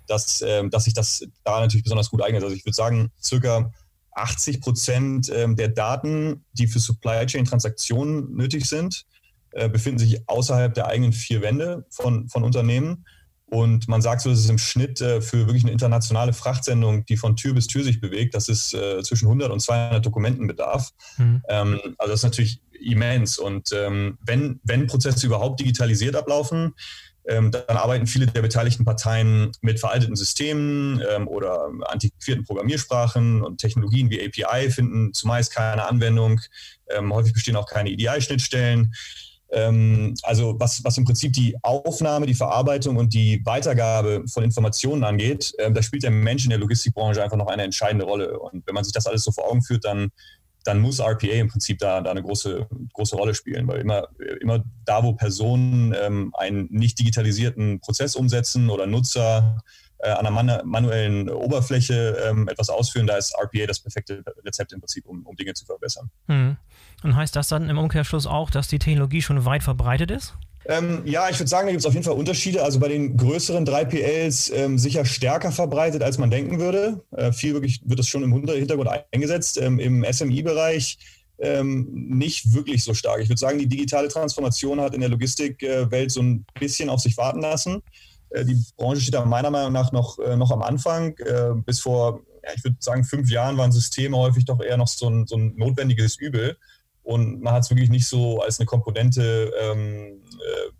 dass, 0.08 0.42
äh, 0.42 0.68
dass 0.70 0.86
sich 0.86 0.94
das 0.94 1.26
da 1.44 1.60
natürlich 1.60 1.84
besonders 1.84 2.10
gut 2.10 2.24
eignet. 2.24 2.44
Also 2.44 2.56
ich 2.56 2.66
würde 2.66 2.76
sagen, 2.76 3.12
circa 3.22 3.72
80 4.16 4.62
Prozent 4.62 5.32
ähm, 5.34 5.56
der 5.56 5.70
Daten, 5.70 6.46
die 6.54 6.68
für 6.68 6.80
Supply 6.80 7.26
Chain 7.26 7.46
Transaktionen 7.46 8.34
nötig 8.36 8.66
sind, 8.66 9.06
äh, 9.52 9.70
befinden 9.70 10.00
sich 10.00 10.28
außerhalb 10.28 10.74
der 10.74 10.88
eigenen 10.88 11.14
vier 11.14 11.42
Wände 11.42 11.86
von, 11.90 12.28
von 12.30 12.44
Unternehmen. 12.44 13.06
Und 13.46 13.88
man 13.88 14.02
sagt 14.02 14.22
so, 14.22 14.32
dass 14.32 14.40
es 14.40 14.50
im 14.50 14.58
Schnitt 14.58 15.00
äh, 15.00 15.22
für 15.22 15.46
wirklich 15.46 15.64
eine 15.64 15.72
internationale 15.72 16.34
Frachtsendung, 16.34 17.06
die 17.06 17.18
von 17.18 17.36
Tür 17.36 17.54
bis 17.54 17.68
Tür 17.68 17.84
sich 17.84 18.02
bewegt, 18.02 18.34
dass 18.34 18.50
es 18.50 18.74
äh, 18.74 19.04
zwischen 19.04 19.28
100 19.28 19.52
und 19.52 19.60
200 19.60 20.04
Dokumenten 20.04 20.48
bedarf. 20.48 20.90
Mhm. 21.18 21.44
Ähm, 21.48 21.80
also 22.00 22.12
das 22.12 22.22
ist 22.22 22.24
natürlich 22.24 22.62
immens. 22.84 23.38
Und 23.38 23.70
ähm, 23.74 24.18
wenn, 24.26 24.60
wenn 24.64 24.88
Prozesse 24.88 25.26
überhaupt 25.26 25.60
digitalisiert 25.60 26.16
ablaufen, 26.16 26.74
ähm, 27.26 27.52
dann 27.52 27.78
arbeiten 27.78 28.06
viele 28.06 28.28
der 28.28 28.42
beteiligten 28.42 28.84
Parteien 28.84 29.52
mit 29.62 29.80
veralteten 29.80 30.16
Systemen 30.16 31.02
ähm, 31.10 31.28
oder 31.28 31.70
antiquierten 31.86 32.44
Programmiersprachen 32.44 33.42
und 33.42 33.60
Technologien 33.60 34.10
wie 34.10 34.22
API 34.22 34.70
finden 34.70 35.14
zumeist 35.14 35.54
keine 35.54 35.88
Anwendung. 35.88 36.42
Ähm, 36.90 37.14
häufig 37.14 37.34
bestehen 37.34 37.56
auch 37.56 37.68
keine 37.68 37.92
EDI-Schnittstellen. 37.92 38.94
Ähm, 39.54 40.16
also 40.24 40.56
was, 40.60 40.84
was 40.84 40.98
im 40.98 41.06
Prinzip 41.06 41.32
die 41.32 41.56
Aufnahme, 41.62 42.26
die 42.26 42.34
Verarbeitung 42.34 42.98
und 42.98 43.14
die 43.14 43.42
Weitergabe 43.46 44.24
von 44.28 44.44
Informationen 44.44 45.04
angeht, 45.06 45.54
ähm, 45.60 45.74
da 45.74 45.82
spielt 45.82 46.04
der 46.04 46.12
Mensch 46.12 46.44
in 46.44 46.50
der 46.50 46.60
Logistikbranche 46.60 47.24
einfach 47.24 47.38
noch 47.38 47.48
eine 47.48 47.64
entscheidende 47.64 48.06
Rolle. 48.06 48.38
Und 48.38 48.68
wenn 48.68 48.74
man 48.74 48.84
sich 48.84 48.94
das 48.94 49.08
alles 49.08 49.24
so 49.24 49.32
vor 49.32 49.50
Augen 49.50 49.62
führt, 49.62 49.86
dann 49.86 50.12
dann 50.64 50.80
muss 50.80 51.00
RPA 51.00 51.28
im 51.28 51.50
Prinzip 51.50 51.80
da, 51.80 52.02
da 52.02 52.12
eine 52.12 52.24
große, 52.24 52.68
große 52.94 53.16
Rolle 53.16 53.34
spielen, 53.34 53.68
weil 53.68 53.82
immer, 53.82 54.08
immer 54.42 54.64
da, 54.86 55.04
wo 55.04 55.14
Personen 55.14 55.96
ähm, 56.00 56.34
einen 56.38 56.68
nicht 56.72 57.00
digitalisierten 57.00 57.80
Prozess 57.80 58.16
umsetzen 58.16 58.70
oder 58.70 58.88
Nutzer 58.88 59.62
äh, 60.00 60.10
an 60.10 60.26
einer 60.26 60.64
manuellen 60.64 61.30
Oberfläche 61.30 62.18
ähm, 62.26 62.48
etwas 62.48 62.70
ausführen, 62.70 63.08
da 63.08 63.18
ist 63.18 63.34
RPA 63.36 63.66
das 63.66 63.80
perfekte 63.80 64.24
Rezept 64.46 64.74
im 64.74 64.80
Prinzip, 64.80 65.06
um, 65.06 65.26
um 65.26 65.36
Dinge 65.36 65.54
zu 65.54 65.66
verbessern. 65.66 66.10
Hm. 66.28 66.58
Und 67.04 67.16
heißt 67.16 67.36
das 67.36 67.48
dann 67.48 67.70
im 67.70 67.78
Umkehrschluss 67.78 68.28
auch, 68.28 68.50
dass 68.50 68.68
die 68.68 68.80
Technologie 68.80 69.22
schon 69.22 69.46
weit 69.46 69.64
verbreitet 69.64 70.12
ist? 70.12 70.36
Ähm, 70.66 71.02
ja, 71.06 71.30
ich 71.30 71.40
würde 71.40 71.50
sagen, 71.50 71.68
da 71.68 71.72
gibt 71.72 71.82
es 71.82 71.86
auf 71.86 71.94
jeden 71.94 72.06
Fall 72.06 72.16
Unterschiede. 72.16 72.64
Also 72.64 72.80
bei 72.80 72.88
den 72.88 73.18
größeren 73.18 73.66
3PLs 73.66 74.54
ähm, 74.54 74.78
sicher 74.78 75.06
stärker 75.06 75.52
verbreitet, 75.52 76.04
als 76.04 76.18
man 76.18 76.32
denken 76.32 76.60
würde. 76.60 77.04
Äh, 77.12 77.34
viel 77.34 77.54
wirklich 77.54 77.82
wird 77.86 78.00
das 78.00 78.08
schon 78.08 78.24
im 78.24 78.34
Hintergrund 78.34 78.90
eingesetzt. 79.12 79.60
Ähm, 79.62 79.80
Im 79.80 80.06
SMI-Bereich 80.10 80.98
ähm, 81.40 81.88
nicht 81.92 82.54
wirklich 82.54 82.84
so 82.84 82.94
stark. 82.94 83.20
Ich 83.20 83.30
würde 83.30 83.40
sagen, 83.40 83.60
die 83.60 83.68
digitale 83.68 84.08
Transformation 84.08 84.80
hat 84.80 84.94
in 84.94 85.02
der 85.02 85.10
Logistikwelt 85.10 86.12
so 86.12 86.22
ein 86.22 86.46
bisschen 86.60 86.90
auf 86.90 87.02
sich 87.02 87.18
warten 87.18 87.42
lassen. 87.42 87.82
Äh, 88.30 88.46
die 88.46 88.64
Branche 88.78 89.02
steht 89.02 89.16
da 89.16 89.26
meiner 89.26 89.50
Meinung 89.50 89.74
nach 89.74 89.92
noch, 89.92 90.20
äh, 90.20 90.36
noch 90.36 90.52
am 90.52 90.62
Anfang. 90.62 91.18
Äh, 91.18 91.54
bis 91.66 91.82
vor, 91.82 92.22
ja, 92.44 92.52
ich 92.56 92.64
würde 92.64 92.78
sagen, 92.80 93.04
fünf 93.04 93.30
Jahren 93.30 93.58
waren 93.58 93.72
Systeme 93.72 94.18
häufig 94.18 94.46
doch 94.46 94.62
eher 94.62 94.78
noch 94.78 94.88
so 94.88 95.10
ein, 95.10 95.28
so 95.28 95.36
ein 95.36 95.54
notwendiges 95.56 96.18
Übel. 96.18 96.58
Und 97.04 97.42
man 97.42 97.54
hat 97.54 97.64
es 97.64 97.70
wirklich 97.70 97.90
nicht 97.90 98.08
so 98.08 98.42
als 98.42 98.60
eine 98.60 98.66
Komponente 98.66 99.52
ähm, 99.62 100.24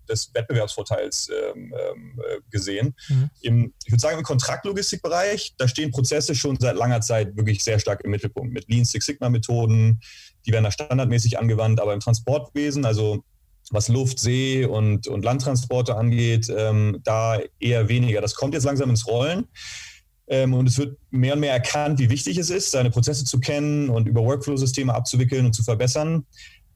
des 0.08 0.32
Wettbewerbsvorteils 0.34 1.30
ähm, 1.54 1.72
äh, 1.74 2.40
gesehen. 2.50 2.94
Mhm. 3.08 3.30
Im, 3.40 3.74
ich 3.84 3.92
würde 3.92 4.00
sagen, 4.00 4.18
im 4.18 4.24
Kontraktlogistikbereich, 4.24 5.54
da 5.58 5.68
stehen 5.68 5.90
Prozesse 5.90 6.34
schon 6.34 6.58
seit 6.58 6.76
langer 6.76 7.00
Zeit 7.00 7.36
wirklich 7.36 7.62
sehr 7.62 7.78
stark 7.78 8.02
im 8.04 8.10
Mittelpunkt 8.10 8.52
mit 8.52 8.68
Lean 8.68 8.84
Six 8.84 9.06
Sigma 9.06 9.28
Methoden, 9.28 10.00
die 10.46 10.52
werden 10.52 10.64
da 10.64 10.70
standardmäßig 10.70 11.38
angewandt, 11.38 11.80
aber 11.80 11.94
im 11.94 12.00
Transportwesen, 12.00 12.84
also 12.84 13.24
was 13.70 13.88
Luft, 13.88 14.18
See 14.18 14.64
und, 14.66 15.06
und 15.08 15.24
Landtransporte 15.24 15.96
angeht, 15.96 16.52
ähm, 16.54 17.00
da 17.02 17.40
eher 17.58 17.88
weniger. 17.88 18.20
Das 18.20 18.34
kommt 18.34 18.52
jetzt 18.52 18.64
langsam 18.64 18.90
ins 18.90 19.06
Rollen. 19.06 19.46
Ähm, 20.26 20.54
und 20.54 20.66
es 20.66 20.78
wird 20.78 20.96
mehr 21.10 21.34
und 21.34 21.40
mehr 21.40 21.52
erkannt, 21.52 21.98
wie 21.98 22.10
wichtig 22.10 22.38
es 22.38 22.50
ist, 22.50 22.70
seine 22.70 22.90
Prozesse 22.90 23.24
zu 23.24 23.40
kennen 23.40 23.90
und 23.90 24.08
über 24.08 24.22
Workflow-Systeme 24.22 24.94
abzuwickeln 24.94 25.46
und 25.46 25.52
zu 25.52 25.62
verbessern. 25.62 26.24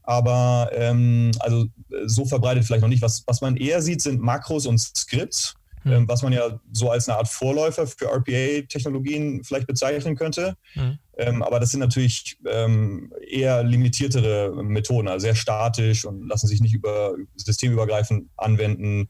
Aber 0.03 0.71
ähm, 0.73 1.31
also 1.39 1.65
so 2.05 2.25
verbreitet 2.25 2.65
vielleicht 2.65 2.81
noch 2.81 2.89
nicht. 2.89 3.01
Was, 3.01 3.23
was 3.27 3.41
man 3.41 3.57
eher 3.57 3.81
sieht, 3.81 4.01
sind 4.01 4.21
Makros 4.21 4.65
und 4.65 4.79
Skripts, 4.79 5.55
mhm. 5.83 5.91
ähm, 5.91 6.07
was 6.07 6.23
man 6.23 6.33
ja 6.33 6.59
so 6.71 6.89
als 6.91 7.07
eine 7.07 7.17
Art 7.17 7.27
Vorläufer 7.27 7.85
für 7.85 8.05
RPA-Technologien 8.05 9.43
vielleicht 9.43 9.67
bezeichnen 9.67 10.15
könnte. 10.15 10.55
Mhm. 10.75 10.97
Ähm, 11.17 11.43
aber 11.43 11.59
das 11.59 11.71
sind 11.71 11.81
natürlich 11.81 12.37
ähm, 12.47 13.11
eher 13.29 13.63
limitiertere 13.63 14.63
Methoden, 14.63 15.07
also 15.07 15.25
sehr 15.25 15.35
statisch 15.35 16.05
und 16.05 16.27
lassen 16.27 16.47
sich 16.47 16.61
nicht 16.61 16.73
über 16.73 17.13
systemübergreifend 17.35 18.29
anwenden. 18.37 19.09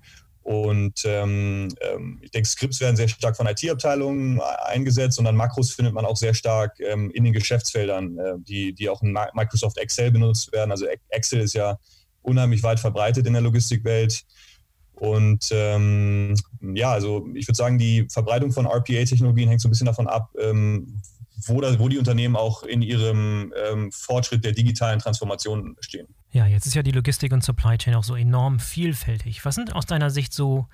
Und 0.49 1.03
ähm, 1.05 1.67
ähm 1.79 2.17
ich 2.23 2.31
denke, 2.31 2.49
Skripts 2.49 2.79
werden 2.79 2.95
sehr 2.95 3.07
stark 3.07 3.37
von 3.37 3.45
IT-Abteilungen 3.45 4.41
eingesetzt 4.41 5.19
und 5.19 5.25
dann 5.25 5.35
Makros 5.35 5.71
findet 5.71 5.93
man 5.93 6.05
auch 6.05 6.17
sehr 6.17 6.33
stark 6.33 6.79
ähm, 6.79 7.11
in 7.11 7.23
den 7.23 7.33
Geschäftsfeldern, 7.33 8.17
äh, 8.17 8.33
die, 8.39 8.73
die 8.73 8.89
auch 8.89 9.03
in 9.03 9.15
Microsoft 9.35 9.77
Excel 9.77 10.09
benutzt 10.09 10.51
werden. 10.51 10.71
Also 10.71 10.87
Excel 11.09 11.41
ist 11.41 11.53
ja 11.53 11.77
unheimlich 12.23 12.63
weit 12.63 12.79
verbreitet 12.79 13.27
in 13.27 13.33
der 13.33 13.43
Logistikwelt. 13.43 14.25
Und 14.95 15.49
ähm, 15.51 16.33
ja, 16.73 16.93
also 16.93 17.29
ich 17.35 17.47
würde 17.47 17.55
sagen, 17.55 17.77
die 17.77 18.07
Verbreitung 18.09 18.51
von 18.51 18.65
RPA-Technologien 18.65 19.49
hängt 19.49 19.61
so 19.61 19.67
ein 19.67 19.71
bisschen 19.71 19.85
davon 19.85 20.07
ab, 20.07 20.31
ähm, 20.41 20.99
wo, 21.45 21.61
da, 21.61 21.77
wo 21.79 21.89
die 21.89 21.97
Unternehmen 21.97 22.35
auch 22.35 22.63
in 22.63 22.81
ihrem 22.81 23.53
ähm, 23.71 23.91
Fortschritt 23.91 24.43
der 24.43 24.51
digitalen 24.51 24.99
Transformation 24.99 25.75
stehen. 25.79 26.07
Ja, 26.31 26.45
jetzt 26.45 26.67
ist 26.67 26.75
ja 26.75 26.83
die 26.83 26.91
Logistik 26.91 27.31
und 27.33 27.43
Supply 27.43 27.77
Chain 27.77 27.95
auch 27.95 28.03
so 28.03 28.15
enorm 28.15 28.59
vielfältig. 28.59 29.45
Was 29.45 29.55
sind 29.55 29.73
aus 29.73 29.85
deiner 29.85 30.09
Sicht 30.09 30.33
so 30.33 30.67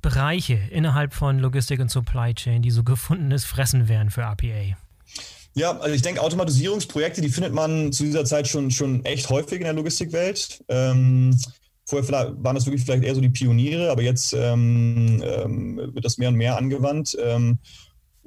Bereiche 0.00 0.58
innerhalb 0.70 1.12
von 1.12 1.38
Logistik 1.38 1.80
und 1.80 1.90
Supply 1.90 2.34
Chain, 2.34 2.62
die 2.62 2.70
so 2.70 2.82
gefundenes 2.82 3.44
Fressen 3.44 3.88
wären 3.88 4.10
für 4.10 4.22
RPA? 4.22 4.76
Ja, 5.54 5.76
also 5.78 5.94
ich 5.94 6.02
denke, 6.02 6.22
Automatisierungsprojekte, 6.22 7.20
die 7.20 7.28
findet 7.28 7.52
man 7.52 7.92
zu 7.92 8.04
dieser 8.04 8.24
Zeit 8.24 8.48
schon, 8.48 8.70
schon 8.70 9.04
echt 9.04 9.28
häufig 9.30 9.58
in 9.58 9.64
der 9.64 9.72
Logistikwelt. 9.72 10.64
Ähm, 10.68 11.36
vorher 11.84 12.34
waren 12.38 12.54
das 12.54 12.66
wirklich 12.66 12.84
vielleicht 12.84 13.04
eher 13.04 13.14
so 13.14 13.20
die 13.20 13.30
Pioniere, 13.30 13.90
aber 13.90 14.02
jetzt 14.02 14.32
ähm, 14.32 15.22
ähm, 15.24 15.90
wird 15.92 16.04
das 16.04 16.18
mehr 16.18 16.28
und 16.28 16.36
mehr 16.36 16.56
angewandt. 16.56 17.16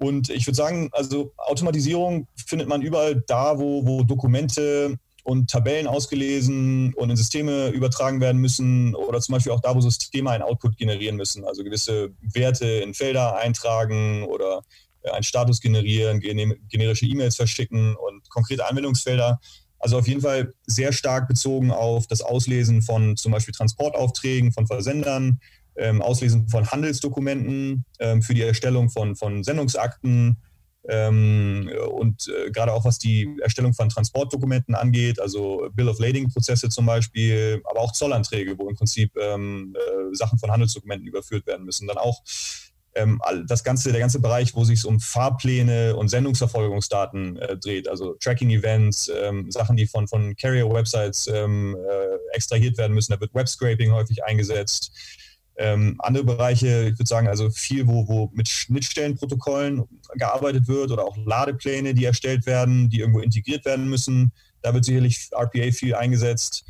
Und 0.03 0.29
ich 0.29 0.45
würde 0.45 0.57
sagen, 0.57 0.89
also 0.91 1.31
Automatisierung 1.37 2.27
findet 2.45 2.67
man 2.67 2.81
überall 2.81 3.23
da, 3.25 3.57
wo, 3.57 3.85
wo 3.85 4.03
Dokumente 4.03 4.99
und 5.23 5.49
Tabellen 5.49 5.87
ausgelesen 5.87 6.93
und 6.95 7.09
in 7.09 7.15
Systeme 7.15 7.69
übertragen 7.69 8.19
werden 8.19 8.41
müssen 8.41 8.95
oder 8.95 9.21
zum 9.21 9.31
Beispiel 9.31 9.53
auch 9.53 9.61
da, 9.61 9.73
wo 9.73 9.79
Systeme 9.79 10.29
einen 10.29 10.43
Output 10.43 10.75
generieren 10.75 11.15
müssen, 11.15 11.45
also 11.45 11.63
gewisse 11.63 12.09
Werte 12.33 12.67
in 12.67 12.93
Felder 12.93 13.37
eintragen 13.37 14.23
oder 14.23 14.63
äh, 15.03 15.11
einen 15.11 15.23
Status 15.23 15.61
generieren, 15.61 16.19
generische 16.19 17.05
E-Mails 17.05 17.37
verschicken 17.37 17.95
und 17.95 18.29
konkrete 18.29 18.67
Anwendungsfelder. 18.67 19.39
Also 19.79 19.97
auf 19.97 20.07
jeden 20.09 20.19
Fall 20.19 20.53
sehr 20.67 20.91
stark 20.91 21.29
bezogen 21.29 21.71
auf 21.71 22.07
das 22.07 22.19
Auslesen 22.19 22.81
von 22.81 23.15
zum 23.15 23.31
Beispiel 23.31 23.53
Transportaufträgen 23.53 24.51
von 24.51 24.67
Versendern, 24.67 25.39
ähm, 25.75 26.01
Auslesen 26.01 26.47
von 26.49 26.69
Handelsdokumenten 26.69 27.85
ähm, 27.99 28.21
für 28.21 28.33
die 28.33 28.41
Erstellung 28.41 28.89
von, 28.89 29.15
von 29.15 29.43
Sendungsakten 29.43 30.37
ähm, 30.89 31.69
und 31.91 32.27
äh, 32.27 32.51
gerade 32.51 32.73
auch 32.73 32.83
was 32.83 32.99
die 32.99 33.29
Erstellung 33.41 33.73
von 33.73 33.89
Transportdokumenten 33.89 34.75
angeht, 34.75 35.19
also 35.19 35.69
Bill 35.73 35.87
of 35.87 35.99
Lading-Prozesse 35.99 36.69
zum 36.69 36.85
Beispiel, 36.85 37.61
aber 37.69 37.79
auch 37.79 37.93
Zollanträge, 37.93 38.57
wo 38.57 38.67
im 38.67 38.75
Prinzip 38.75 39.15
ähm, 39.17 39.75
äh, 39.75 40.15
Sachen 40.15 40.39
von 40.39 40.51
Handelsdokumenten 40.51 41.07
überführt 41.07 41.47
werden 41.47 41.65
müssen. 41.65 41.87
Dann 41.87 41.97
auch 41.97 42.21
ähm, 42.95 43.21
das 43.47 43.63
ganze, 43.63 43.91
der 43.91 44.01
ganze 44.01 44.19
Bereich, 44.19 44.55
wo 44.55 44.65
sich 44.65 44.85
um 44.85 44.99
Fahrpläne 44.99 45.95
und 45.95 46.09
Sendungsverfolgungsdaten 46.09 47.37
äh, 47.37 47.57
dreht, 47.57 47.87
also 47.87 48.15
Tracking-Events, 48.15 49.09
ähm, 49.23 49.51
Sachen, 49.51 49.77
die 49.77 49.87
von, 49.87 50.07
von 50.07 50.35
Carrier-Websites 50.35 51.27
ähm, 51.27 51.75
äh, 51.75 52.35
extrahiert 52.35 52.77
werden 52.77 52.93
müssen. 52.93 53.13
Da 53.13 53.21
wird 53.21 53.33
Web-Scraping 53.33 53.93
häufig 53.93 54.23
eingesetzt. 54.23 54.91
Ähm, 55.55 55.95
andere 55.99 56.23
Bereiche, 56.23 56.89
ich 56.89 56.99
würde 56.99 57.07
sagen, 57.07 57.27
also 57.27 57.49
viel, 57.51 57.87
wo, 57.87 58.07
wo 58.07 58.31
mit 58.33 58.47
Schnittstellenprotokollen 58.47 59.83
gearbeitet 60.15 60.67
wird 60.67 60.91
oder 60.91 61.05
auch 61.05 61.15
Ladepläne, 61.17 61.93
die 61.93 62.05
erstellt 62.05 62.45
werden, 62.45 62.89
die 62.89 62.99
irgendwo 62.99 63.19
integriert 63.19 63.63
werden 63.65 63.87
müssen. 63.87 64.31
Da 64.61 64.73
wird 64.73 64.85
sicherlich 64.85 65.29
RPA 65.31 65.71
viel 65.71 65.93
eingesetzt. 65.93 66.65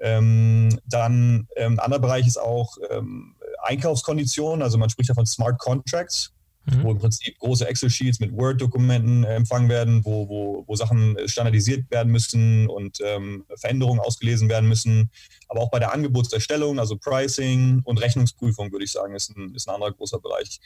Ähm, 0.00 0.78
dann 0.84 1.48
ähm, 1.56 1.80
anderer 1.80 2.00
Bereich 2.00 2.26
ist 2.26 2.38
auch 2.38 2.76
ähm, 2.90 3.34
Einkaufskonditionen, 3.62 4.62
also 4.62 4.78
man 4.78 4.90
spricht 4.90 5.08
ja 5.08 5.14
von 5.14 5.26
Smart 5.26 5.58
Contracts 5.58 6.32
mhm. 6.70 6.82
wo 6.82 6.92
im 6.92 6.98
Prinzip 6.98 7.38
große 7.38 7.66
Excel-Sheets 7.66 8.20
mit 8.20 8.32
Word-Dokumenten 8.32 9.24
empfangen 9.24 9.68
werden, 9.68 10.04
wo, 10.04 10.28
wo, 10.28 10.64
wo 10.66 10.76
Sachen 10.76 11.16
standardisiert 11.26 11.90
werden 11.90 12.12
müssen 12.12 12.68
und 12.68 12.98
ähm, 13.02 13.44
Veränderungen 13.56 14.00
ausgelesen 14.00 14.48
werden 14.48 14.68
müssen. 14.68 15.10
Aber 15.48 15.60
auch 15.60 15.70
bei 15.70 15.78
der 15.78 15.92
Angebotserstellung, 15.92 16.78
also 16.78 16.96
Pricing 16.96 17.80
und 17.84 17.98
Rechnungsprüfung, 17.98 18.70
würde 18.72 18.84
ich 18.84 18.92
sagen, 18.92 19.14
ist 19.14 19.34
ein, 19.36 19.54
ist 19.54 19.68
ein 19.68 19.74
anderer 19.74 19.92
großer 19.92 20.20
Bereich. 20.20 20.60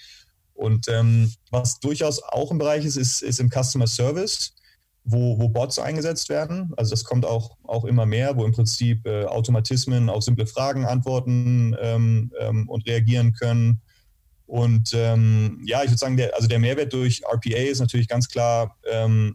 Und 0.55 0.89
ähm, 0.89 1.33
was 1.51 1.81
durchaus 1.81 2.23
auch 2.23 2.51
ein 2.51 2.59
Bereich 2.59 2.85
ist, 2.85 2.97
ist, 2.97 3.23
ist 3.23 3.41
im 3.41 3.51
Customer 3.51 3.87
Service, 3.87 4.55
wo, 5.05 5.39
wo 5.39 5.49
Bots 5.49 5.79
eingesetzt 5.79 6.29
werden. 6.29 6.73
Also 6.77 6.91
das 6.91 7.05
kommt 7.05 7.25
auch, 7.25 7.57
auch 7.65 7.85
immer 7.85 8.07
mehr, 8.07 8.37
wo 8.37 8.45
im 8.45 8.53
Prinzip 8.53 9.07
äh, 9.07 9.25
Automatismen 9.25 10.09
auf 10.09 10.23
simple 10.23 10.47
Fragen 10.47 10.85
antworten 10.85 11.77
ähm, 11.81 12.33
ähm, 12.39 12.69
und 12.69 12.87
reagieren 12.87 13.33
können. 13.33 13.81
Und 14.53 14.93
ähm, 14.93 15.63
ja, 15.65 15.83
ich 15.83 15.89
würde 15.89 15.97
sagen, 15.97 16.19
der, 16.19 16.35
also 16.35 16.47
der 16.47 16.59
Mehrwert 16.59 16.93
durch 16.93 17.23
RPA 17.25 17.57
ist 17.57 17.81
natürlich 17.81 18.07
ganz 18.07 18.29
klar, 18.29 18.77
ähm, 18.85 19.35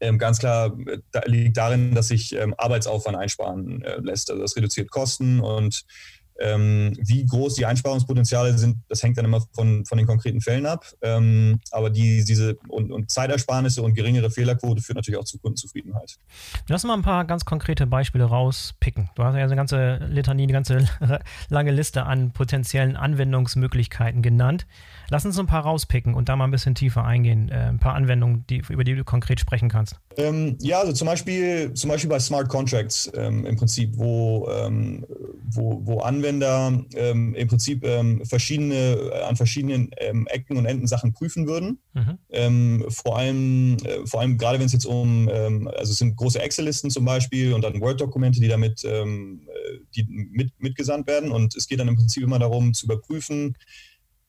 ähm, 0.00 0.16
ganz 0.16 0.38
klar 0.38 0.74
da 1.12 1.20
liegt 1.26 1.58
darin, 1.58 1.94
dass 1.94 2.08
sich 2.08 2.34
ähm, 2.34 2.54
Arbeitsaufwand 2.56 3.18
einsparen 3.18 3.82
äh, 3.82 3.98
lässt. 4.00 4.30
Also 4.30 4.40
das 4.40 4.56
reduziert 4.56 4.90
Kosten 4.90 5.40
und 5.40 5.84
ähm, 6.40 6.96
wie 6.98 7.24
groß 7.26 7.54
die 7.54 7.66
Einsparungspotenziale 7.66 8.56
sind, 8.56 8.78
das 8.88 9.02
hängt 9.02 9.18
dann 9.18 9.26
immer 9.26 9.42
von, 9.52 9.84
von 9.84 9.98
den 9.98 10.06
konkreten 10.06 10.40
Fällen 10.40 10.66
ab. 10.66 10.86
Ähm, 11.02 11.60
aber 11.70 11.90
die, 11.90 12.24
diese 12.24 12.56
und, 12.68 12.90
und, 12.90 13.10
Zeitersparnisse 13.10 13.82
und 13.82 13.94
geringere 13.94 14.30
Fehlerquote 14.30 14.80
führt 14.80 14.96
natürlich 14.96 15.20
auch 15.20 15.24
zu 15.24 15.38
Kundenzufriedenheit. 15.38 16.16
Lass 16.68 16.84
mal 16.84 16.94
ein 16.94 17.02
paar 17.02 17.24
ganz 17.26 17.44
konkrete 17.44 17.86
Beispiele 17.86 18.24
rauspicken. 18.24 19.10
Du 19.14 19.22
hast 19.22 19.34
ja 19.34 19.44
eine 19.44 19.56
ganze 19.56 19.96
Litanie, 20.08 20.44
eine 20.44 20.52
ganze 20.52 20.88
lange 21.48 21.72
Liste 21.72 22.06
an 22.06 22.32
potenziellen 22.32 22.96
Anwendungsmöglichkeiten 22.96 24.22
genannt. 24.22 24.66
Lass 25.10 25.26
uns 25.26 25.38
ein 25.38 25.46
paar 25.46 25.62
rauspicken 25.62 26.14
und 26.14 26.28
da 26.28 26.36
mal 26.36 26.44
ein 26.44 26.52
bisschen 26.52 26.76
tiefer 26.76 27.04
eingehen. 27.04 27.48
Äh, 27.48 27.68
ein 27.68 27.78
paar 27.80 27.94
Anwendungen, 27.94 28.44
die, 28.48 28.62
über 28.68 28.84
die 28.84 28.94
du 28.94 29.04
konkret 29.04 29.40
sprechen 29.40 29.68
kannst. 29.68 29.96
Ähm, 30.16 30.56
ja, 30.60 30.78
also 30.78 30.92
zum 30.92 31.06
Beispiel, 31.06 31.74
zum 31.74 31.90
Beispiel 31.90 32.08
bei 32.08 32.20
Smart 32.20 32.48
Contracts 32.48 33.10
ähm, 33.14 33.44
im 33.44 33.56
Prinzip, 33.56 33.96
wo, 33.96 34.48
ähm, 34.48 35.04
wo, 35.50 35.80
wo 35.84 35.98
Anwender 35.98 36.84
ähm, 36.94 37.34
im 37.34 37.48
Prinzip 37.48 37.84
ähm, 37.84 38.24
verschiedene, 38.24 38.74
äh, 38.74 39.22
an 39.22 39.34
verschiedenen 39.34 39.90
ähm, 39.98 40.28
Ecken 40.28 40.56
und 40.56 40.66
Enden 40.66 40.86
Sachen 40.86 41.12
prüfen 41.12 41.46
würden. 41.46 41.78
Mhm. 41.92 42.84
vor 42.88 43.18
allem, 43.18 43.76
äh, 43.84 44.06
vor 44.06 44.20
allem 44.20 44.38
gerade 44.38 44.60
wenn 44.60 44.66
es 44.66 44.72
jetzt 44.72 44.86
um, 44.86 45.28
also 45.28 45.92
es 45.92 45.98
sind 45.98 46.16
große 46.16 46.40
Excel-Listen 46.40 46.90
zum 46.90 47.04
Beispiel 47.04 47.52
und 47.52 47.62
dann 47.62 47.80
Word-Dokumente, 47.80 48.40
die 48.40 48.46
damit 48.46 48.84
äh, 48.84 49.04
die 49.96 50.06
mit, 50.08 50.52
mitgesandt 50.58 51.06
werden. 51.06 51.32
Und 51.32 51.56
es 51.56 51.66
geht 51.66 51.80
dann 51.80 51.88
im 51.88 51.96
Prinzip 51.96 52.22
immer 52.22 52.38
darum 52.38 52.74
zu 52.74 52.86
überprüfen, 52.86 53.56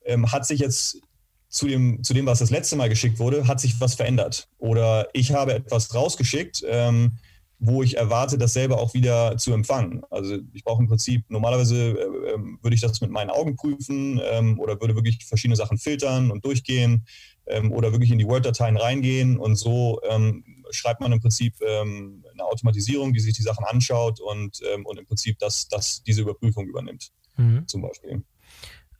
ähm, 0.04 0.30
hat 0.32 0.46
sich 0.46 0.60
jetzt 0.60 1.00
zu 1.48 1.66
dem, 1.66 2.02
zu 2.02 2.14
dem, 2.14 2.24
was 2.24 2.38
das 2.38 2.50
letzte 2.50 2.76
Mal 2.76 2.88
geschickt 2.88 3.18
wurde, 3.18 3.46
hat 3.46 3.60
sich 3.60 3.78
was 3.78 3.94
verändert. 3.94 4.48
Oder 4.58 5.08
ich 5.12 5.32
habe 5.32 5.54
etwas 5.54 5.94
rausgeschickt, 5.94 6.64
ähm, 6.66 7.18
wo 7.58 7.82
ich 7.82 7.96
erwarte, 7.96 8.38
dasselbe 8.38 8.78
auch 8.78 8.94
wieder 8.94 9.36
zu 9.36 9.52
empfangen. 9.52 10.02
Also 10.10 10.38
ich 10.52 10.64
brauche 10.64 10.82
im 10.82 10.88
Prinzip, 10.88 11.24
normalerweise 11.28 11.90
äh, 11.90 12.32
ähm, 12.32 12.58
würde 12.62 12.74
ich 12.74 12.80
das 12.80 13.00
mit 13.02 13.10
meinen 13.10 13.30
Augen 13.30 13.54
prüfen 13.54 14.20
ähm, 14.24 14.58
oder 14.58 14.80
würde 14.80 14.96
wirklich 14.96 15.24
verschiedene 15.26 15.54
Sachen 15.54 15.78
filtern 15.78 16.30
und 16.30 16.44
durchgehen 16.44 17.06
ähm, 17.46 17.70
oder 17.70 17.92
wirklich 17.92 18.10
in 18.10 18.18
die 18.18 18.26
Word-Dateien 18.26 18.78
reingehen 18.78 19.38
und 19.38 19.56
so 19.56 20.00
ähm, 20.08 20.44
schreibt 20.70 21.02
man 21.02 21.12
im 21.12 21.20
Prinzip 21.20 21.54
ähm, 21.60 22.24
eine 22.32 22.44
Automatisierung, 22.44 23.12
die 23.12 23.20
sich 23.20 23.34
die 23.34 23.42
Sachen 23.42 23.64
anschaut 23.66 24.20
und, 24.20 24.62
und 24.84 24.98
im 24.98 25.06
Prinzip 25.06 25.38
das, 25.38 25.68
das 25.68 26.02
diese 26.02 26.22
Überprüfung 26.22 26.66
übernimmt, 26.66 27.10
mhm. 27.36 27.68
zum 27.68 27.82
Beispiel. 27.82 28.22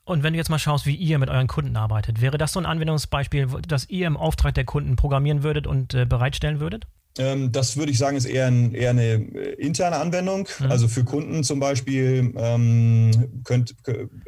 Und 0.05 0.23
wenn 0.23 0.33
du 0.33 0.37
jetzt 0.37 0.51
mal 0.51 0.59
schaust, 0.59 0.87
wie 0.87 0.97
ihr 0.97 1.19
mit 1.19 1.31
euren 1.31 1.47
Kunden 1.47 1.77
arbeitet, 1.77 2.21
wäre 2.21 2.39
das 2.39 2.53
so 2.53 2.61
ein 2.61 2.67
Anwendungsbeispiel, 2.67 3.49
das 3.67 3.89
ihr 3.89 4.07
im 4.07 4.17
Auftrag 4.17 4.55
der 4.55 4.65
Kunden 4.65 4.97
programmieren 4.97 5.43
würdet 5.43 5.67
und 5.67 5.95
äh, 5.95 6.05
bereitstellen 6.05 6.59
würdet? 6.59 6.87
Ähm, 7.19 7.53
das 7.53 7.77
würde 7.77 7.93
ich 7.93 7.99
sagen, 7.99 8.17
ist 8.17 8.25
eher, 8.25 8.47
ein, 8.47 8.75
eher 8.75 8.91
eine 8.91 9.13
äh, 9.13 9.55
interne 9.59 9.97
Anwendung. 9.97 10.49
Mhm. 10.59 10.71
Also 10.71 10.89
für 10.89 11.05
Kunden 11.05 11.45
zum 11.45 11.61
Beispiel 11.61 12.33
ähm, 12.37 13.43
könnt, 13.45 13.77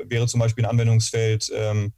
wäre 0.06 0.26
zum 0.26 0.40
Beispiel 0.40 0.64
ein 0.64 0.70
Anwendungsfeld, 0.70 1.50
ähm, 1.54 1.92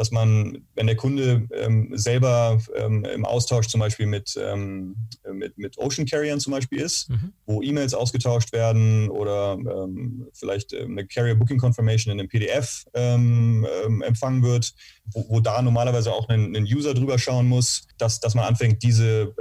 dass 0.00 0.10
man, 0.12 0.64
wenn 0.74 0.86
der 0.86 0.96
Kunde 0.96 1.46
ähm, 1.52 1.90
selber 1.92 2.58
ähm, 2.74 3.04
im 3.04 3.26
Austausch 3.26 3.66
zum 3.66 3.80
Beispiel 3.80 4.06
mit, 4.06 4.34
ähm, 4.42 4.96
mit, 5.30 5.58
mit 5.58 5.76
Ocean 5.76 6.06
Carriern 6.06 6.40
zum 6.40 6.54
Beispiel 6.54 6.80
ist, 6.80 7.10
mhm. 7.10 7.34
wo 7.44 7.60
E-Mails 7.60 7.92
ausgetauscht 7.92 8.54
werden 8.54 9.10
oder 9.10 9.58
ähm, 9.58 10.26
vielleicht 10.32 10.72
ähm, 10.72 10.92
eine 10.92 11.06
Carrier 11.06 11.34
Booking 11.34 11.58
Confirmation 11.58 12.14
in 12.14 12.18
einem 12.18 12.30
PDF 12.30 12.86
ähm, 12.94 13.66
empfangen 14.02 14.42
wird, 14.42 14.72
wo, 15.12 15.26
wo, 15.28 15.40
da 15.40 15.60
normalerweise 15.60 16.14
auch 16.14 16.30
ein, 16.30 16.56
ein, 16.56 16.64
User 16.64 16.94
drüber 16.94 17.18
schauen 17.18 17.46
muss, 17.46 17.82
dass, 17.98 18.20
dass 18.20 18.34
man 18.34 18.46
anfängt, 18.46 18.82
diese, 18.82 19.34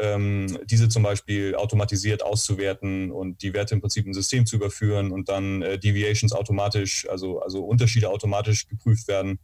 diese 0.65 0.89
zum 0.89 1.03
Beispiel 1.03 1.55
automatisiert 1.55 2.21
auszuwerten 2.21 3.11
und 3.11 3.41
die 3.43 3.53
Werte 3.53 3.75
im 3.75 3.81
Prinzip 3.81 4.05
im 4.05 4.13
System 4.13 4.45
zu 4.45 4.57
überführen 4.57 5.11
und 5.11 5.29
dann 5.29 5.61
äh, 5.61 5.79
Deviations 5.79 6.33
automatisch, 6.33 7.07
also, 7.07 7.39
also 7.39 7.63
Unterschiede 7.63 8.09
automatisch 8.09 8.67
geprüft 8.67 9.07
werden 9.07 9.39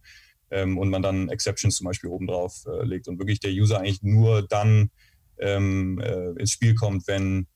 ähm, 0.50 0.78
und 0.78 0.88
man 0.88 1.02
dann 1.02 1.28
Exceptions 1.28 1.76
zum 1.76 1.86
Beispiel 1.86 2.10
oben 2.10 2.26
drauf 2.26 2.64
äh, 2.66 2.84
legt 2.84 3.08
und 3.08 3.18
wirklich 3.18 3.40
der 3.40 3.52
User 3.52 3.78
eigentlich 3.78 4.02
nur 4.02 4.46
dann 4.46 4.90
ähm, 5.38 6.00
äh, 6.00 6.30
ins 6.40 6.52
Spiel 6.52 6.74
kommt, 6.74 7.06
wenn, 7.06 7.46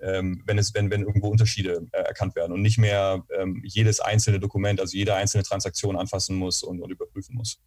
ähm, 0.00 0.42
wenn, 0.46 0.58
es, 0.58 0.74
wenn, 0.74 0.90
wenn 0.90 1.02
irgendwo 1.02 1.28
Unterschiede 1.28 1.86
äh, 1.92 1.98
erkannt 1.98 2.34
werden 2.36 2.52
und 2.52 2.62
nicht 2.62 2.78
mehr 2.78 3.24
ähm, 3.38 3.62
jedes 3.64 4.00
einzelne 4.00 4.40
Dokument, 4.40 4.80
also 4.80 4.96
jede 4.96 5.14
einzelne 5.14 5.44
Transaktion 5.44 5.96
anfassen 5.96 6.36
muss 6.36 6.62
und, 6.62 6.80
und 6.80 6.90
überprüfen 6.90 7.36
muss. 7.36 7.60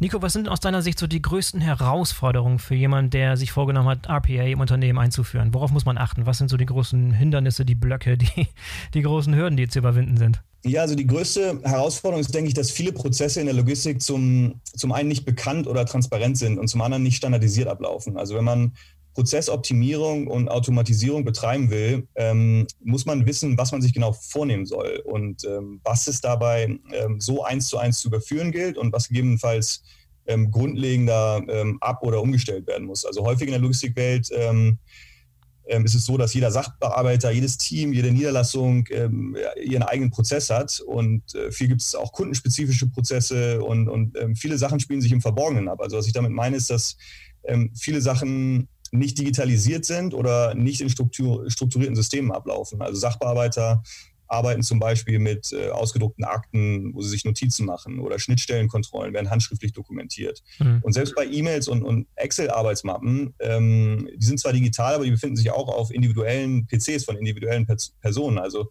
Nico, 0.00 0.22
was 0.22 0.32
sind 0.32 0.48
aus 0.48 0.60
deiner 0.60 0.82
Sicht 0.82 0.98
so 0.98 1.06
die 1.06 1.20
größten 1.20 1.60
Herausforderungen 1.60 2.58
für 2.58 2.76
jemanden, 2.76 3.10
der 3.10 3.36
sich 3.36 3.50
vorgenommen 3.50 3.88
hat, 3.88 4.08
RPA 4.08 4.44
im 4.44 4.60
Unternehmen 4.60 4.98
einzuführen? 4.98 5.52
Worauf 5.52 5.72
muss 5.72 5.84
man 5.84 5.98
achten? 5.98 6.24
Was 6.24 6.38
sind 6.38 6.50
so 6.50 6.56
die 6.56 6.66
großen 6.66 7.12
Hindernisse, 7.12 7.64
die 7.64 7.74
Blöcke, 7.74 8.16
die, 8.16 8.48
die 8.94 9.02
großen 9.02 9.34
Hürden, 9.34 9.56
die 9.56 9.68
zu 9.68 9.80
überwinden 9.80 10.16
sind? 10.16 10.40
Ja, 10.64 10.82
also 10.82 10.94
die 10.94 11.06
größte 11.06 11.60
Herausforderung 11.62 12.20
ist, 12.20 12.34
denke 12.34 12.48
ich, 12.48 12.54
dass 12.54 12.70
viele 12.70 12.92
Prozesse 12.92 13.40
in 13.40 13.46
der 13.46 13.54
Logistik 13.54 14.02
zum, 14.02 14.60
zum 14.64 14.92
einen 14.92 15.08
nicht 15.08 15.24
bekannt 15.24 15.66
oder 15.66 15.86
transparent 15.86 16.36
sind 16.36 16.58
und 16.58 16.68
zum 16.68 16.80
anderen 16.80 17.02
nicht 17.02 17.16
standardisiert 17.16 17.68
ablaufen. 17.68 18.16
Also 18.16 18.34
wenn 18.34 18.44
man 18.44 18.72
Prozessoptimierung 19.18 20.28
und 20.28 20.48
Automatisierung 20.48 21.24
betreiben 21.24 21.70
will, 21.70 22.06
ähm, 22.14 22.68
muss 22.84 23.04
man 23.04 23.26
wissen, 23.26 23.58
was 23.58 23.72
man 23.72 23.82
sich 23.82 23.92
genau 23.92 24.12
vornehmen 24.12 24.64
soll 24.64 25.02
und 25.04 25.44
ähm, 25.44 25.80
was 25.82 26.06
es 26.06 26.20
dabei 26.20 26.78
ähm, 26.92 27.18
so 27.18 27.42
eins 27.42 27.66
zu 27.66 27.78
eins 27.78 27.98
zu 27.98 28.06
überführen 28.06 28.52
gilt 28.52 28.78
und 28.78 28.92
was 28.92 29.08
gegebenenfalls 29.08 29.82
ähm, 30.28 30.52
grundlegender 30.52 31.42
ähm, 31.48 31.78
ab- 31.80 32.04
oder 32.04 32.22
umgestellt 32.22 32.68
werden 32.68 32.86
muss. 32.86 33.04
Also 33.04 33.24
häufig 33.24 33.48
in 33.48 33.54
der 33.54 33.60
Logistikwelt 33.60 34.28
ähm, 34.32 34.78
ist 35.66 35.96
es 35.96 36.06
so, 36.06 36.16
dass 36.16 36.32
jeder 36.32 36.52
Sachbearbeiter, 36.52 37.32
jedes 37.32 37.58
Team, 37.58 37.92
jede 37.92 38.12
Niederlassung 38.12 38.86
ihren 38.86 39.82
eigenen 39.82 40.10
Prozess 40.10 40.48
hat. 40.48 40.80
Und 40.80 41.34
äh, 41.34 41.50
viel 41.50 41.68
gibt 41.68 41.82
es 41.82 41.94
auch 41.94 42.12
kundenspezifische 42.12 42.86
Prozesse 42.88 43.60
und, 43.62 43.86
und 43.88 44.16
viele 44.34 44.56
Sachen 44.56 44.80
spielen 44.80 45.02
sich 45.02 45.12
im 45.12 45.20
Verborgenen 45.20 45.68
ab. 45.68 45.82
Also 45.82 45.98
was 45.98 46.06
ich 46.06 46.14
damit 46.14 46.30
meine, 46.30 46.56
ist, 46.56 46.70
dass 46.70 46.96
viele 47.74 48.00
Sachen 48.00 48.68
nicht 48.92 49.18
digitalisiert 49.18 49.84
sind 49.84 50.14
oder 50.14 50.54
nicht 50.54 50.80
in 50.80 50.90
Struktur, 50.90 51.50
strukturierten 51.50 51.96
Systemen 51.96 52.32
ablaufen. 52.32 52.82
Also 52.82 52.98
Sachbearbeiter 52.98 53.82
arbeiten 54.28 54.62
zum 54.62 54.78
Beispiel 54.78 55.18
mit 55.18 55.52
äh, 55.52 55.70
ausgedruckten 55.70 56.24
Akten, 56.24 56.94
wo 56.94 57.02
sie 57.02 57.08
sich 57.08 57.24
Notizen 57.24 57.64
machen 57.64 57.98
oder 57.98 58.18
Schnittstellenkontrollen 58.18 59.14
werden 59.14 59.30
handschriftlich 59.30 59.72
dokumentiert. 59.72 60.42
Mhm. 60.58 60.80
Und 60.82 60.92
selbst 60.92 61.14
bei 61.14 61.24
E-Mails 61.24 61.66
und, 61.66 61.82
und 61.82 62.06
Excel-Arbeitsmappen, 62.14 63.34
ähm, 63.40 64.08
die 64.14 64.26
sind 64.26 64.38
zwar 64.38 64.52
digital, 64.52 64.94
aber 64.94 65.04
die 65.04 65.10
befinden 65.10 65.36
sich 65.36 65.50
auch 65.50 65.68
auf 65.68 65.90
individuellen 65.90 66.66
PCs 66.66 67.04
von 67.04 67.16
individuellen 67.16 67.66
Pers 67.66 67.94
Personen. 68.00 68.38
Also 68.38 68.68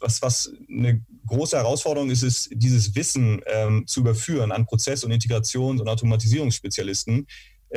was, 0.00 0.22
was 0.22 0.52
eine 0.68 1.04
große 1.26 1.56
Herausforderung 1.56 2.10
ist, 2.10 2.22
ist, 2.22 2.48
dieses 2.52 2.94
Wissen 2.94 3.42
ähm, 3.46 3.86
zu 3.86 4.00
überführen 4.00 4.50
an 4.50 4.64
Prozess- 4.64 5.04
und 5.04 5.12
Integrations- 5.12 5.80
und 5.80 5.88
Automatisierungsspezialisten, 5.88 7.26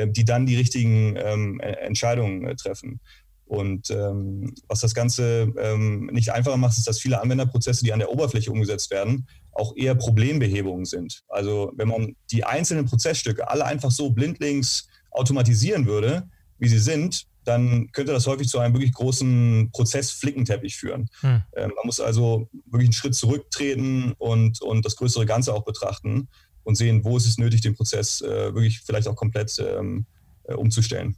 die 0.07 0.25
dann 0.25 0.45
die 0.45 0.55
richtigen 0.55 1.15
ähm, 1.17 1.59
Entscheidungen 1.59 2.45
äh, 2.47 2.55
treffen. 2.55 2.99
Und 3.45 3.91
ähm, 3.91 4.53
was 4.67 4.81
das 4.81 4.95
Ganze 4.95 5.53
ähm, 5.59 6.07
nicht 6.11 6.31
einfacher 6.31 6.57
macht, 6.57 6.77
ist, 6.77 6.87
dass 6.87 6.99
viele 6.99 7.21
Anwenderprozesse, 7.21 7.83
die 7.83 7.93
an 7.93 7.99
der 7.99 8.11
Oberfläche 8.11 8.51
umgesetzt 8.51 8.89
werden, 8.89 9.27
auch 9.51 9.75
eher 9.75 9.95
Problembehebungen 9.95 10.85
sind. 10.85 11.21
Also 11.27 11.71
wenn 11.75 11.87
man 11.87 12.15
die 12.31 12.43
einzelnen 12.43 12.85
Prozessstücke 12.85 13.47
alle 13.47 13.65
einfach 13.65 13.91
so 13.91 14.09
blindlings 14.09 14.87
automatisieren 15.11 15.85
würde, 15.85 16.23
wie 16.57 16.69
sie 16.69 16.79
sind, 16.79 17.27
dann 17.43 17.91
könnte 17.91 18.13
das 18.13 18.25
häufig 18.25 18.47
zu 18.47 18.59
einem 18.59 18.73
wirklich 18.73 18.93
großen 18.93 19.69
Prozessflickenteppich 19.71 20.77
führen. 20.77 21.09
Hm. 21.19 21.43
Ähm, 21.55 21.71
man 21.75 21.85
muss 21.85 21.99
also 21.99 22.47
wirklich 22.65 22.87
einen 22.87 22.93
Schritt 22.93 23.15
zurücktreten 23.15 24.13
und, 24.17 24.61
und 24.61 24.85
das 24.85 24.95
größere 24.95 25.25
Ganze 25.25 25.53
auch 25.53 25.65
betrachten 25.65 26.29
und 26.63 26.75
sehen, 26.75 27.03
wo 27.03 27.17
ist 27.17 27.25
es 27.25 27.37
nötig, 27.37 27.61
den 27.61 27.75
Prozess 27.75 28.21
äh, 28.21 28.53
wirklich 28.53 28.81
vielleicht 28.81 29.07
auch 29.07 29.15
komplett 29.15 29.57
ähm, 29.59 30.05
äh, 30.43 30.53
umzustellen. 30.53 31.15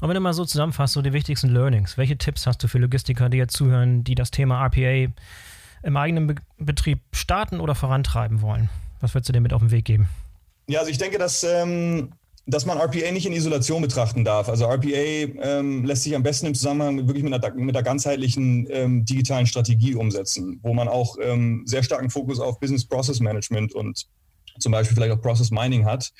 Und 0.00 0.08
wenn 0.08 0.14
du 0.14 0.20
mal 0.20 0.34
so 0.34 0.44
zusammenfasst, 0.44 0.94
so 0.94 1.02
die 1.02 1.12
wichtigsten 1.12 1.48
Learnings, 1.48 1.98
welche 1.98 2.16
Tipps 2.16 2.46
hast 2.46 2.62
du 2.62 2.68
für 2.68 2.78
Logistiker, 2.78 3.28
die 3.28 3.38
jetzt 3.38 3.56
zuhören, 3.56 4.04
die 4.04 4.14
das 4.14 4.30
Thema 4.30 4.64
RPA 4.64 5.12
im 5.82 5.96
eigenen 5.96 6.28
Be 6.28 6.34
Betrieb 6.58 7.00
starten 7.12 7.60
oder 7.60 7.74
vorantreiben 7.74 8.40
wollen? 8.40 8.70
Was 9.00 9.14
würdest 9.14 9.28
du 9.28 9.32
dir 9.32 9.40
mit 9.40 9.52
auf 9.52 9.60
den 9.60 9.70
Weg 9.70 9.84
geben? 9.84 10.08
Ja, 10.66 10.80
also 10.80 10.90
ich 10.90 10.98
denke, 10.98 11.18
dass, 11.18 11.44
ähm, 11.44 12.12
dass 12.46 12.64
man 12.64 12.78
RPA 12.78 13.10
nicht 13.12 13.26
in 13.26 13.32
Isolation 13.32 13.82
betrachten 13.82 14.24
darf. 14.24 14.48
Also 14.48 14.64
RPA 14.64 14.86
ähm, 14.86 15.84
lässt 15.84 16.04
sich 16.04 16.14
am 16.14 16.22
besten 16.22 16.46
im 16.46 16.54
Zusammenhang 16.54 17.06
wirklich 17.06 17.22
mit 17.22 17.34
einer, 17.34 17.54
mit 17.54 17.76
einer 17.76 17.82
ganzheitlichen 17.82 18.66
ähm, 18.70 19.04
digitalen 19.04 19.46
Strategie 19.46 19.94
umsetzen, 19.94 20.58
wo 20.62 20.72
man 20.72 20.88
auch 20.88 21.16
ähm, 21.20 21.64
sehr 21.66 21.82
starken 21.82 22.08
Fokus 22.08 22.40
auf 22.40 22.60
Business 22.60 22.86
Process 22.86 23.20
Management 23.20 23.74
und 23.74 24.06
zum 24.58 24.72
Beispiel 24.72 24.94
vielleicht 24.94 25.12
auch 25.12 25.22
Process 25.22 25.50
Mining 25.50 25.84
hat. 25.84 26.10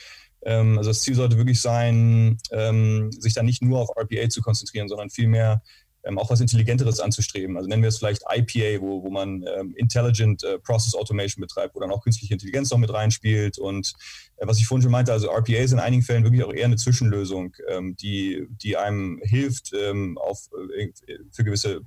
Ähm, 0.44 0.78
also 0.78 0.90
das 0.90 1.00
Ziel 1.00 1.14
sollte 1.14 1.36
wirklich 1.36 1.60
sein, 1.60 2.38
ähm, 2.52 3.10
sich 3.12 3.34
dann 3.34 3.46
nicht 3.46 3.62
nur 3.62 3.80
auf 3.80 3.90
RPA 3.96 4.28
zu 4.28 4.42
konzentrieren, 4.42 4.88
sondern 4.88 5.10
vielmehr 5.10 5.62
ähm, 6.04 6.18
auch 6.18 6.30
was 6.30 6.40
Intelligenteres 6.40 7.00
anzustreben. 7.00 7.56
Also 7.56 7.68
nennen 7.68 7.82
wir 7.82 7.88
es 7.88 7.98
vielleicht 7.98 8.22
IPA, 8.30 8.82
wo, 8.82 9.02
wo 9.02 9.10
man 9.10 9.44
ähm, 9.58 9.74
Intelligent 9.76 10.44
äh, 10.44 10.58
Process 10.58 10.94
Automation 10.94 11.40
betreibt, 11.40 11.74
wo 11.74 11.80
dann 11.80 11.90
auch 11.90 12.02
künstliche 12.02 12.34
Intelligenz 12.34 12.70
noch 12.70 12.78
mit 12.78 12.92
reinspielt. 12.92 13.58
Und 13.58 13.94
äh, 14.36 14.46
was 14.46 14.58
ich 14.58 14.66
vorhin 14.66 14.82
schon 14.82 14.92
meinte, 14.92 15.12
also 15.12 15.28
RPA 15.28 15.54
ist 15.54 15.72
in 15.72 15.78
einigen 15.78 16.02
Fällen 16.02 16.24
wirklich 16.24 16.44
auch 16.44 16.52
eher 16.52 16.66
eine 16.66 16.76
Zwischenlösung, 16.76 17.54
ähm, 17.68 17.96
die, 17.96 18.46
die 18.50 18.76
einem 18.76 19.20
hilft 19.22 19.72
ähm, 19.72 20.18
auf, 20.18 20.40
äh, 20.78 20.88
für 21.32 21.44
gewisse 21.44 21.80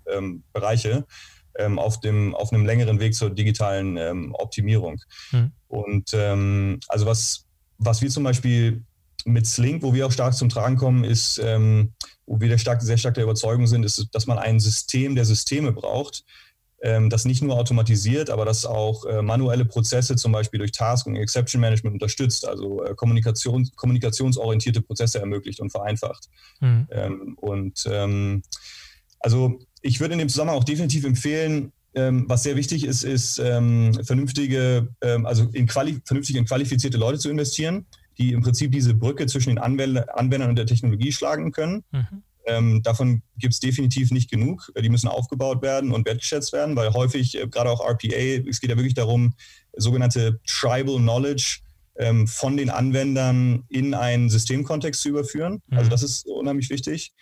Bereiche. 0.52 1.06
Auf, 1.78 2.00
dem, 2.00 2.36
auf 2.36 2.54
einem 2.54 2.66
längeren 2.66 3.00
Weg 3.00 3.16
zur 3.16 3.30
digitalen 3.30 4.32
Optimierung. 4.34 5.00
Mhm. 5.32 5.52
Und 5.68 6.14
also 6.14 7.06
was, 7.06 7.46
was 7.78 8.02
wir 8.02 8.10
zum 8.10 8.24
Beispiel 8.24 8.84
mit 9.28 9.46
Slink, 9.46 9.84
wo 9.84 9.94
wir 9.94 10.08
auch 10.08 10.12
stark 10.12 10.34
zum 10.34 10.50
Tragen 10.50 10.78
kommen, 10.78 11.04
ist, 11.04 11.40
ähm, 11.44 11.94
wo 12.26 12.40
wir 12.40 12.58
stark, 12.58 12.82
sehr 12.82 12.98
stark 12.98 13.16
der 13.16 13.26
Überzeugung 13.26 13.68
sind, 13.68 13.84
ist, 13.84 14.08
dass 14.14 14.26
man 14.26 14.38
ein 14.38 14.60
System 14.60 15.16
der 15.16 15.26
Systeme 15.26 15.72
braucht, 15.72 16.24
ähm, 16.82 17.10
das 17.10 17.26
nicht 17.26 17.42
nur 17.42 17.58
automatisiert, 17.58 18.30
aber 18.30 18.46
das 18.46 18.66
auch 18.66 19.06
äh, 19.06 19.22
manuelle 19.22 19.66
Prozesse 19.66 20.16
zum 20.16 20.32
Beispiel 20.32 20.60
durch 20.60 20.72
Task 20.72 21.08
und 21.08 21.16
Exception 21.16 21.60
Management 21.60 21.96
unterstützt, 21.96 22.48
also 22.48 22.84
äh, 22.84 22.96
Kommunikation, 22.96 23.70
kommunikationsorientierte 23.76 24.82
Prozesse 24.82 25.20
ermöglicht 25.20 25.60
und 25.60 25.72
vereinfacht. 25.72 26.30
Mhm. 26.62 26.88
Ähm, 26.92 27.38
und 27.40 27.84
ähm, 27.90 28.44
also 29.20 29.60
ich 29.82 30.00
würde 30.00 30.14
in 30.14 30.20
dem 30.20 30.30
Zusammenhang 30.30 30.58
auch 30.58 30.64
definitiv 30.64 31.06
empfehlen, 31.06 31.72
ähm, 31.94 32.26
was 32.28 32.44
sehr 32.44 32.56
wichtig 32.56 32.84
ist, 32.86 33.04
ist 33.04 33.40
ähm, 33.40 33.94
vernünftige, 34.04 34.90
ähm, 35.02 35.26
also 35.26 35.50
in 35.54 35.68
vernünftig 35.68 36.36
in 36.36 36.46
qualifizierte 36.46 36.98
Leute 36.98 37.18
zu 37.18 37.30
investieren, 37.30 37.88
die 38.18 38.34
im 38.34 38.42
Prinzip 38.42 38.72
diese 38.72 38.94
Brücke 38.94 39.26
zwischen 39.28 39.50
den 39.50 39.58
Anwender 39.58 40.18
Anwendern 40.18 40.50
und 40.50 40.58
der 40.58 40.66
Technologie 40.66 41.12
schlagen 41.12 41.52
können. 41.52 41.84
Mhm. 41.92 42.24
Ähm, 42.46 42.82
davon 42.82 43.22
gibt 43.38 43.56
es 43.56 43.60
definitiv 43.60 44.12
nicht 44.12 44.32
genug. 44.32 44.72
Die 44.82 44.90
müssen 44.90 45.10
aufgebaut 45.10 45.62
werden 45.62 45.92
und 45.92 46.06
wertgeschätzt 46.06 46.54
werden, 46.54 46.76
weil 46.76 46.94
häufig, 46.94 47.36
äh, 47.38 47.48
gerade 47.48 47.70
auch 47.70 47.82
RPA, 47.82 48.48
es 48.48 48.62
geht 48.62 48.70
ja 48.70 48.78
wirklich 48.78 48.94
darum, 48.94 49.34
sogenannte 49.76 50.40
Tribal 50.48 50.98
Knowledge 50.98 51.60
ähm, 51.98 52.28
von 52.28 52.58
den 52.58 52.70
Anwendern 52.70 53.64
in 53.70 53.94
einen 53.94 54.30
Systemkontext 54.30 55.02
zu 55.02 55.10
überführen. 55.10 55.62
Also 55.70 55.72
mhm. 55.72 55.78
Also 55.78 55.90
das 55.90 56.04
ist 56.04 56.28
unheimlich 56.28 56.70
wichtig. 56.70 57.14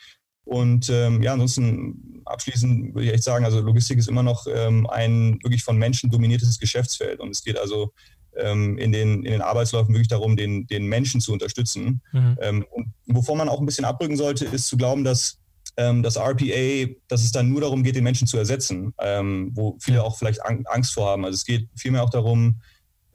Und 0.45 0.89
ähm, 0.89 1.21
ja, 1.21 1.33
ansonsten 1.33 2.21
abschließend 2.25 2.93
würde 2.93 3.07
ich 3.07 3.13
echt 3.13 3.23
sagen, 3.23 3.45
also 3.45 3.59
Logistik 3.61 3.97
ist 3.97 4.07
immer 4.07 4.23
noch 4.23 4.47
ähm, 4.47 4.87
ein 4.87 5.39
wirklich 5.43 5.63
von 5.63 5.77
Menschen 5.77 6.09
dominiertes 6.09 6.59
Geschäftsfeld. 6.59 7.19
Und 7.19 7.31
es 7.31 7.43
geht 7.43 7.57
also 7.57 7.93
ähm, 8.37 8.77
in, 8.77 8.91
den, 8.91 9.23
in 9.23 9.31
den 9.31 9.41
Arbeitsläufen 9.41 9.93
wirklich 9.93 10.07
darum, 10.07 10.35
den, 10.35 10.67
den 10.67 10.85
Menschen 10.85 11.21
zu 11.21 11.33
unterstützen. 11.33 12.01
Mhm. 12.11 12.37
Ähm, 12.41 12.65
und 12.71 12.93
wovor 13.07 13.35
man 13.35 13.49
auch 13.49 13.59
ein 13.59 13.65
bisschen 13.65 13.85
abrücken 13.85 14.17
sollte, 14.17 14.45
ist 14.45 14.67
zu 14.67 14.77
glauben, 14.77 15.03
dass 15.03 15.39
ähm, 15.77 16.03
das 16.03 16.17
RPA, 16.17 16.93
dass 17.07 17.23
es 17.23 17.31
dann 17.31 17.49
nur 17.49 17.61
darum 17.61 17.83
geht, 17.83 17.95
den 17.95 18.03
Menschen 18.03 18.27
zu 18.27 18.37
ersetzen, 18.37 18.93
ähm, 18.99 19.51
wo 19.53 19.77
viele 19.79 20.03
auch 20.03 20.17
vielleicht 20.17 20.41
Angst 20.45 20.93
vor 20.93 21.09
haben. 21.09 21.25
Also 21.25 21.35
es 21.35 21.45
geht 21.45 21.69
vielmehr 21.75 22.03
auch 22.03 22.09
darum, 22.09 22.61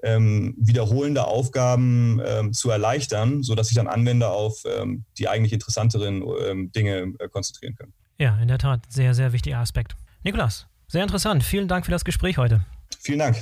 ähm, 0.03 0.55
wiederholende 0.59 1.27
Aufgaben 1.27 2.21
ähm, 2.25 2.53
zu 2.53 2.71
erleichtern, 2.71 3.43
sodass 3.43 3.69
sich 3.69 3.77
dann 3.77 3.87
Anwender 3.87 4.33
auf 4.33 4.63
ähm, 4.65 5.05
die 5.19 5.29
eigentlich 5.29 5.53
interessanteren 5.53 6.23
ähm, 6.47 6.73
Dinge 6.73 7.13
äh, 7.19 7.29
konzentrieren 7.29 7.75
können. 7.75 7.93
Ja, 8.19 8.39
in 8.41 8.49
der 8.49 8.59
Tat, 8.59 8.83
sehr, 8.89 9.15
sehr 9.15 9.33
wichtiger 9.33 9.59
Aspekt. 9.59 9.97
Nikolas, 10.23 10.67
sehr 10.89 11.03
interessant. 11.03 11.43
Vielen 11.43 11.69
Dank 11.69 11.87
für 11.87 11.93
das 11.93 12.05
Gespräch 12.05 12.39
heute. 12.39 12.65
Vielen 13.01 13.21
Dank. 13.21 13.37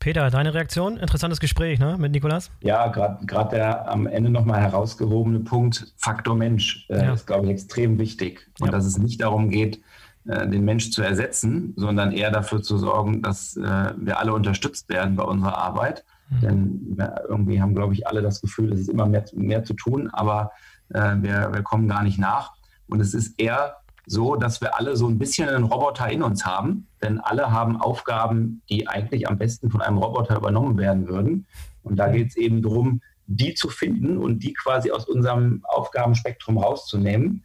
Peter, 0.00 0.30
deine 0.30 0.54
Reaktion? 0.54 0.96
Interessantes 0.96 1.40
Gespräch 1.40 1.78
ne, 1.78 1.96
mit 1.98 2.12
Nikolas? 2.12 2.50
Ja, 2.62 2.86
gerade 2.86 3.56
der 3.56 3.86
am 3.86 4.06
Ende 4.06 4.30
nochmal 4.30 4.62
herausgehobene 4.62 5.40
Punkt, 5.40 5.92
Faktor 5.98 6.34
Mensch, 6.34 6.86
äh, 6.88 7.04
ja. 7.04 7.12
ist, 7.12 7.26
glaube 7.26 7.44
ich, 7.46 7.52
extrem 7.52 7.98
wichtig. 7.98 8.48
Und 8.60 8.68
ja. 8.68 8.72
dass 8.72 8.86
es 8.86 8.96
nicht 8.96 9.20
darum 9.20 9.50
geht, 9.50 9.80
den 10.24 10.64
Mensch 10.64 10.90
zu 10.90 11.02
ersetzen, 11.02 11.72
sondern 11.76 12.12
eher 12.12 12.30
dafür 12.30 12.62
zu 12.62 12.76
sorgen, 12.76 13.22
dass 13.22 13.56
äh, 13.56 13.92
wir 13.96 14.18
alle 14.18 14.34
unterstützt 14.34 14.88
werden 14.88 15.16
bei 15.16 15.24
unserer 15.24 15.56
Arbeit. 15.56 16.04
Mhm. 16.28 16.40
Denn 16.40 16.80
wir 16.96 17.24
irgendwie 17.28 17.60
haben, 17.60 17.74
glaube 17.74 17.94
ich, 17.94 18.06
alle 18.06 18.22
das 18.22 18.40
Gefühl, 18.40 18.72
es 18.72 18.80
ist 18.80 18.90
immer 18.90 19.06
mehr, 19.06 19.24
mehr 19.32 19.64
zu 19.64 19.74
tun, 19.74 20.10
aber 20.12 20.52
äh, 20.90 21.16
wir, 21.16 21.50
wir 21.52 21.62
kommen 21.62 21.88
gar 21.88 22.02
nicht 22.02 22.18
nach. 22.18 22.52
Und 22.88 23.00
es 23.00 23.14
ist 23.14 23.40
eher 23.40 23.76
so, 24.06 24.36
dass 24.36 24.60
wir 24.60 24.76
alle 24.76 24.96
so 24.96 25.08
ein 25.08 25.18
bisschen 25.18 25.48
einen 25.48 25.64
Roboter 25.64 26.10
in 26.10 26.22
uns 26.22 26.44
haben, 26.44 26.88
denn 27.02 27.20
alle 27.20 27.52
haben 27.52 27.80
Aufgaben, 27.80 28.62
die 28.68 28.88
eigentlich 28.88 29.28
am 29.28 29.38
besten 29.38 29.70
von 29.70 29.80
einem 29.80 29.98
Roboter 29.98 30.36
übernommen 30.36 30.76
werden 30.78 31.08
würden. 31.08 31.46
Und 31.82 31.96
da 31.96 32.08
geht 32.08 32.30
es 32.30 32.36
eben 32.36 32.60
darum, 32.62 33.00
die 33.26 33.54
zu 33.54 33.68
finden 33.68 34.18
und 34.18 34.40
die 34.40 34.52
quasi 34.52 34.90
aus 34.90 35.06
unserem 35.06 35.62
Aufgabenspektrum 35.68 36.58
rauszunehmen. 36.58 37.44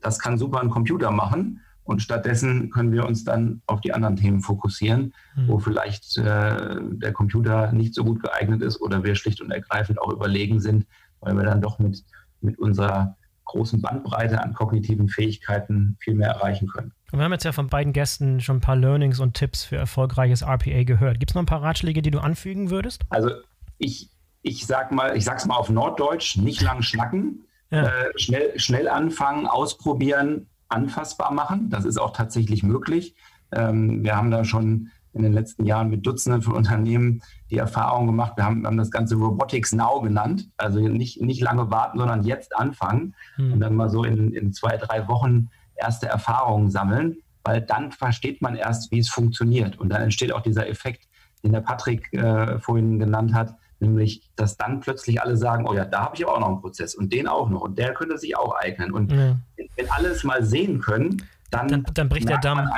Das 0.00 0.18
kann 0.20 0.38
super 0.38 0.60
ein 0.60 0.70
Computer 0.70 1.10
machen. 1.10 1.60
Und 1.86 2.02
stattdessen 2.02 2.70
können 2.70 2.92
wir 2.92 3.06
uns 3.06 3.24
dann 3.24 3.62
auf 3.66 3.80
die 3.80 3.94
anderen 3.94 4.16
Themen 4.16 4.40
fokussieren, 4.40 5.14
mhm. 5.36 5.48
wo 5.48 5.58
vielleicht 5.58 6.18
äh, 6.18 6.76
der 6.80 7.12
Computer 7.12 7.72
nicht 7.72 7.94
so 7.94 8.04
gut 8.04 8.22
geeignet 8.22 8.60
ist 8.60 8.80
oder 8.80 9.04
wir 9.04 9.14
schlicht 9.14 9.40
und 9.40 9.52
ergreifend 9.52 10.00
auch 10.00 10.12
überlegen 10.12 10.60
sind, 10.60 10.86
weil 11.20 11.36
wir 11.36 11.44
dann 11.44 11.60
doch 11.60 11.78
mit, 11.78 12.04
mit 12.40 12.58
unserer 12.58 13.16
großen 13.44 13.80
Bandbreite 13.80 14.42
an 14.42 14.52
kognitiven 14.52 15.08
Fähigkeiten 15.08 15.96
viel 16.00 16.14
mehr 16.14 16.30
erreichen 16.30 16.66
können. 16.66 16.92
wir 17.12 17.20
haben 17.20 17.32
jetzt 17.32 17.44
ja 17.44 17.52
von 17.52 17.68
beiden 17.68 17.92
Gästen 17.92 18.40
schon 18.40 18.56
ein 18.56 18.60
paar 18.60 18.74
Learnings 18.74 19.20
und 19.20 19.34
Tipps 19.34 19.62
für 19.62 19.76
erfolgreiches 19.76 20.42
RPA 20.42 20.82
gehört. 20.82 21.20
Gibt 21.20 21.30
es 21.30 21.34
noch 21.36 21.42
ein 21.42 21.46
paar 21.46 21.62
Ratschläge, 21.62 22.02
die 22.02 22.10
du 22.10 22.18
anfügen 22.18 22.70
würdest? 22.70 23.02
Also 23.08 23.30
ich, 23.78 24.10
ich 24.42 24.66
sag 24.66 24.90
mal, 24.90 25.16
ich 25.16 25.24
sag's 25.24 25.46
mal 25.46 25.54
auf 25.54 25.70
Norddeutsch, 25.70 26.36
nicht 26.36 26.60
lang 26.60 26.82
schnacken, 26.82 27.46
ja. 27.70 27.86
äh, 27.86 28.12
schnell, 28.16 28.58
schnell 28.58 28.88
anfangen, 28.88 29.46
ausprobieren, 29.46 30.48
anfassbar 30.68 31.32
machen. 31.32 31.70
Das 31.70 31.84
ist 31.84 31.98
auch 31.98 32.12
tatsächlich 32.12 32.62
möglich. 32.62 33.14
Ähm, 33.52 34.02
wir 34.04 34.16
haben 34.16 34.30
da 34.30 34.44
schon 34.44 34.90
in 35.16 35.22
den 35.22 35.32
letzten 35.32 35.64
Jahren 35.64 35.88
mit 35.88 36.06
Dutzenden 36.06 36.42
von 36.42 36.54
Unternehmen 36.54 37.22
die 37.50 37.56
Erfahrung 37.56 38.06
gemacht. 38.06 38.34
Wir 38.36 38.44
haben, 38.44 38.66
haben 38.66 38.76
das 38.76 38.90
Ganze 38.90 39.16
Robotics 39.16 39.72
Now 39.72 40.00
genannt. 40.02 40.50
Also 40.58 40.80
nicht, 40.80 41.22
nicht 41.22 41.40
lange 41.40 41.70
warten, 41.70 41.98
sondern 41.98 42.22
jetzt 42.22 42.56
anfangen 42.56 43.14
hm. 43.36 43.54
und 43.54 43.60
dann 43.60 43.74
mal 43.74 43.88
so 43.88 44.04
in, 44.04 44.32
in 44.32 44.52
zwei, 44.52 44.76
drei 44.76 45.08
Wochen 45.08 45.48
erste 45.74 46.06
Erfahrungen 46.06 46.70
sammeln, 46.70 47.16
weil 47.44 47.62
dann 47.62 47.92
versteht 47.92 48.42
man 48.42 48.56
erst, 48.56 48.90
wie 48.92 48.98
es 48.98 49.08
funktioniert. 49.08 49.78
Und 49.78 49.88
dann 49.88 50.02
entsteht 50.02 50.32
auch 50.32 50.42
dieser 50.42 50.68
Effekt, 50.68 51.08
den 51.42 51.52
der 51.52 51.60
Patrick 51.60 52.12
äh, 52.12 52.58
vorhin 52.58 52.98
genannt 52.98 53.34
hat, 53.34 53.54
nämlich, 53.80 54.22
dass 54.36 54.56
dann 54.56 54.80
plötzlich 54.80 55.20
alle 55.20 55.36
sagen, 55.36 55.66
oh 55.68 55.74
ja, 55.74 55.84
da 55.84 56.02
habe 56.02 56.16
ich 56.16 56.24
aber 56.24 56.34
auch 56.34 56.40
noch 56.40 56.48
einen 56.48 56.60
Prozess 56.60 56.94
und 56.94 57.12
den 57.12 57.28
auch 57.28 57.48
noch 57.48 57.60
und 57.60 57.78
der 57.78 57.94
könnte 57.94 58.18
sich 58.18 58.36
auch 58.36 58.54
eignen. 58.56 58.92
Und 58.92 59.12
ja. 59.12 59.36
wenn 59.76 59.90
alle 59.90 60.08
es 60.08 60.24
mal 60.24 60.44
sehen 60.44 60.80
können, 60.80 61.22
dann, 61.50 61.68
dann, 61.68 61.86
dann 61.94 62.08
bricht 62.08 62.28
der 62.28 62.38
Damm. 62.38 62.68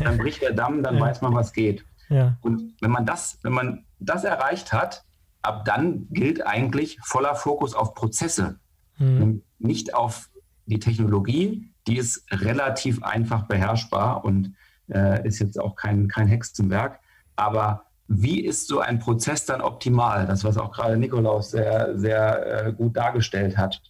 dann 0.00 0.18
bricht 0.18 0.42
der 0.42 0.52
Damm, 0.52 0.82
dann 0.82 0.96
ja. 0.96 1.00
weiß 1.00 1.22
man, 1.22 1.34
was 1.34 1.52
geht. 1.52 1.84
Ja. 2.08 2.36
Und 2.42 2.74
wenn 2.80 2.90
man 2.90 3.06
das, 3.06 3.38
wenn 3.42 3.52
man 3.52 3.84
das 3.98 4.24
erreicht 4.24 4.72
hat, 4.72 5.04
ab 5.42 5.64
dann 5.64 6.08
gilt 6.10 6.46
eigentlich 6.46 6.98
voller 7.02 7.34
Fokus 7.34 7.74
auf 7.74 7.94
Prozesse, 7.94 8.58
mhm. 8.98 9.42
nicht 9.58 9.94
auf 9.94 10.28
die 10.66 10.80
Technologie, 10.80 11.72
die 11.86 11.98
ist 11.98 12.24
relativ 12.30 13.02
einfach 13.02 13.46
beherrschbar 13.46 14.24
und 14.24 14.54
äh, 14.88 15.26
ist 15.26 15.38
jetzt 15.38 15.58
auch 15.58 15.76
kein, 15.76 16.08
kein 16.08 16.26
Hexenwerk. 16.26 17.00
Aber 17.36 17.85
wie 18.08 18.40
ist 18.40 18.68
so 18.68 18.80
ein 18.80 18.98
Prozess 18.98 19.44
dann 19.44 19.60
optimal? 19.60 20.26
Das, 20.26 20.44
was 20.44 20.58
auch 20.58 20.72
gerade 20.72 20.96
Nikolaus 20.96 21.50
sehr, 21.50 21.98
sehr 21.98 22.66
äh, 22.66 22.72
gut 22.72 22.96
dargestellt 22.96 23.56
hat. 23.56 23.82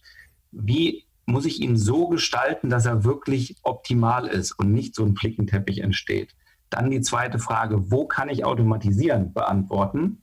Wie 0.51 1.05
muss 1.25 1.45
ich 1.45 1.61
ihn 1.61 1.77
so 1.77 2.07
gestalten, 2.07 2.69
dass 2.69 2.85
er 2.85 3.03
wirklich 3.03 3.57
optimal 3.63 4.27
ist 4.27 4.53
und 4.53 4.71
nicht 4.71 4.95
so 4.95 5.05
ein 5.05 5.15
Flickenteppich 5.15 5.79
entsteht? 5.79 6.33
Dann 6.69 6.89
die 6.89 7.01
zweite 7.01 7.39
Frage, 7.39 7.91
wo 7.91 8.05
kann 8.07 8.29
ich 8.29 8.43
automatisieren, 8.43 9.33
beantworten. 9.33 10.21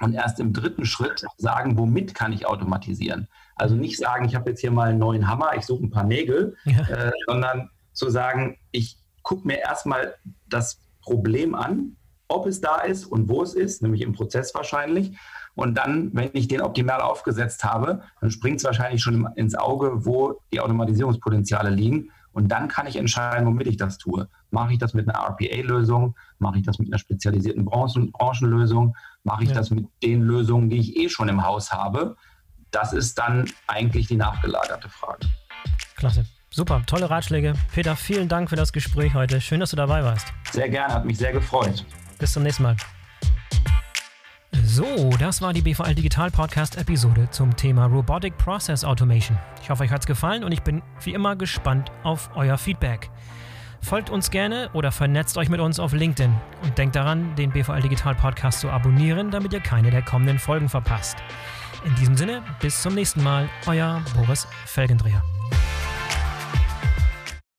Und 0.00 0.14
erst 0.14 0.40
im 0.40 0.52
dritten 0.52 0.84
Schritt 0.84 1.24
sagen, 1.38 1.78
womit 1.78 2.14
kann 2.14 2.32
ich 2.32 2.46
automatisieren. 2.46 3.28
Also 3.56 3.76
nicht 3.76 3.98
sagen, 3.98 4.24
ich 4.24 4.34
habe 4.34 4.50
jetzt 4.50 4.60
hier 4.60 4.72
mal 4.72 4.90
einen 4.90 4.98
neuen 4.98 5.28
Hammer, 5.28 5.52
ich 5.56 5.64
suche 5.64 5.84
ein 5.84 5.90
paar 5.90 6.04
Nägel, 6.04 6.56
ja. 6.64 6.80
äh, 6.88 7.12
sondern 7.26 7.70
zu 7.92 8.10
sagen, 8.10 8.58
ich 8.72 8.98
gucke 9.22 9.46
mir 9.46 9.58
erstmal 9.58 10.14
das 10.48 10.80
Problem 11.00 11.54
an, 11.54 11.96
ob 12.28 12.46
es 12.46 12.60
da 12.60 12.78
ist 12.78 13.06
und 13.06 13.28
wo 13.28 13.42
es 13.42 13.54
ist, 13.54 13.82
nämlich 13.82 14.02
im 14.02 14.12
Prozess 14.12 14.54
wahrscheinlich. 14.54 15.16
Und 15.54 15.76
dann, 15.76 16.10
wenn 16.14 16.30
ich 16.32 16.48
den 16.48 16.62
optimal 16.62 17.00
aufgesetzt 17.00 17.64
habe, 17.64 18.02
dann 18.20 18.30
springt 18.30 18.58
es 18.58 18.64
wahrscheinlich 18.64 19.02
schon 19.02 19.28
ins 19.36 19.54
Auge, 19.54 20.04
wo 20.04 20.40
die 20.52 20.60
Automatisierungspotenziale 20.60 21.70
liegen. 21.70 22.10
Und 22.32 22.48
dann 22.48 22.66
kann 22.66 22.88
ich 22.88 22.96
entscheiden, 22.96 23.46
womit 23.46 23.68
ich 23.68 23.76
das 23.76 23.96
tue. 23.96 24.28
Mache 24.50 24.72
ich 24.72 24.78
das 24.78 24.92
mit 24.92 25.08
einer 25.08 25.18
RPA-Lösung? 25.20 26.16
Mache 26.38 26.58
ich 26.58 26.64
das 26.64 26.80
mit 26.80 26.88
einer 26.88 26.98
spezialisierten 26.98 27.64
Branchen 27.64 28.10
Branchenlösung? 28.10 28.96
Mache 29.22 29.44
ich 29.44 29.50
ja. 29.50 29.54
das 29.54 29.70
mit 29.70 29.86
den 30.02 30.22
Lösungen, 30.22 30.68
die 30.68 30.78
ich 30.78 30.96
eh 30.96 31.08
schon 31.08 31.28
im 31.28 31.44
Haus 31.44 31.72
habe? 31.72 32.16
Das 32.72 32.92
ist 32.92 33.16
dann 33.18 33.48
eigentlich 33.68 34.08
die 34.08 34.16
nachgelagerte 34.16 34.88
Frage. 34.88 35.28
Klasse. 35.94 36.26
Super, 36.50 36.82
tolle 36.86 37.08
Ratschläge. 37.08 37.54
Peter, 37.72 37.94
vielen 37.94 38.28
Dank 38.28 38.50
für 38.50 38.56
das 38.56 38.72
Gespräch 38.72 39.14
heute. 39.14 39.40
Schön, 39.40 39.60
dass 39.60 39.70
du 39.70 39.76
dabei 39.76 40.02
warst. 40.02 40.32
Sehr 40.52 40.68
gerne, 40.68 40.94
hat 40.94 41.04
mich 41.04 41.18
sehr 41.18 41.32
gefreut. 41.32 41.84
Bis 42.24 42.32
zum 42.32 42.42
nächsten 42.42 42.62
Mal. 42.62 42.74
So, 44.62 45.10
das 45.18 45.42
war 45.42 45.52
die 45.52 45.60
BVL 45.60 45.94
Digital 45.94 46.30
Podcast 46.30 46.78
Episode 46.78 47.28
zum 47.30 47.54
Thema 47.54 47.84
Robotic 47.84 48.38
Process 48.38 48.82
Automation. 48.82 49.36
Ich 49.62 49.68
hoffe, 49.68 49.84
euch 49.84 49.90
hat 49.90 50.00
es 50.00 50.06
gefallen 50.06 50.42
und 50.42 50.50
ich 50.50 50.62
bin 50.62 50.80
wie 51.02 51.12
immer 51.12 51.36
gespannt 51.36 51.92
auf 52.02 52.30
euer 52.34 52.56
Feedback. 52.56 53.10
Folgt 53.82 54.08
uns 54.08 54.30
gerne 54.30 54.70
oder 54.72 54.90
vernetzt 54.90 55.36
euch 55.36 55.50
mit 55.50 55.60
uns 55.60 55.78
auf 55.78 55.92
LinkedIn 55.92 56.34
und 56.62 56.78
denkt 56.78 56.96
daran, 56.96 57.36
den 57.36 57.50
BVL 57.50 57.82
Digital 57.82 58.14
Podcast 58.14 58.60
zu 58.60 58.70
abonnieren, 58.70 59.30
damit 59.30 59.52
ihr 59.52 59.60
keine 59.60 59.90
der 59.90 60.00
kommenden 60.00 60.38
Folgen 60.38 60.70
verpasst. 60.70 61.18
In 61.84 61.94
diesem 61.96 62.16
Sinne, 62.16 62.42
bis 62.58 62.80
zum 62.80 62.94
nächsten 62.94 63.22
Mal, 63.22 63.50
euer 63.66 64.00
Boris 64.16 64.48
Felgendreher. 64.64 65.22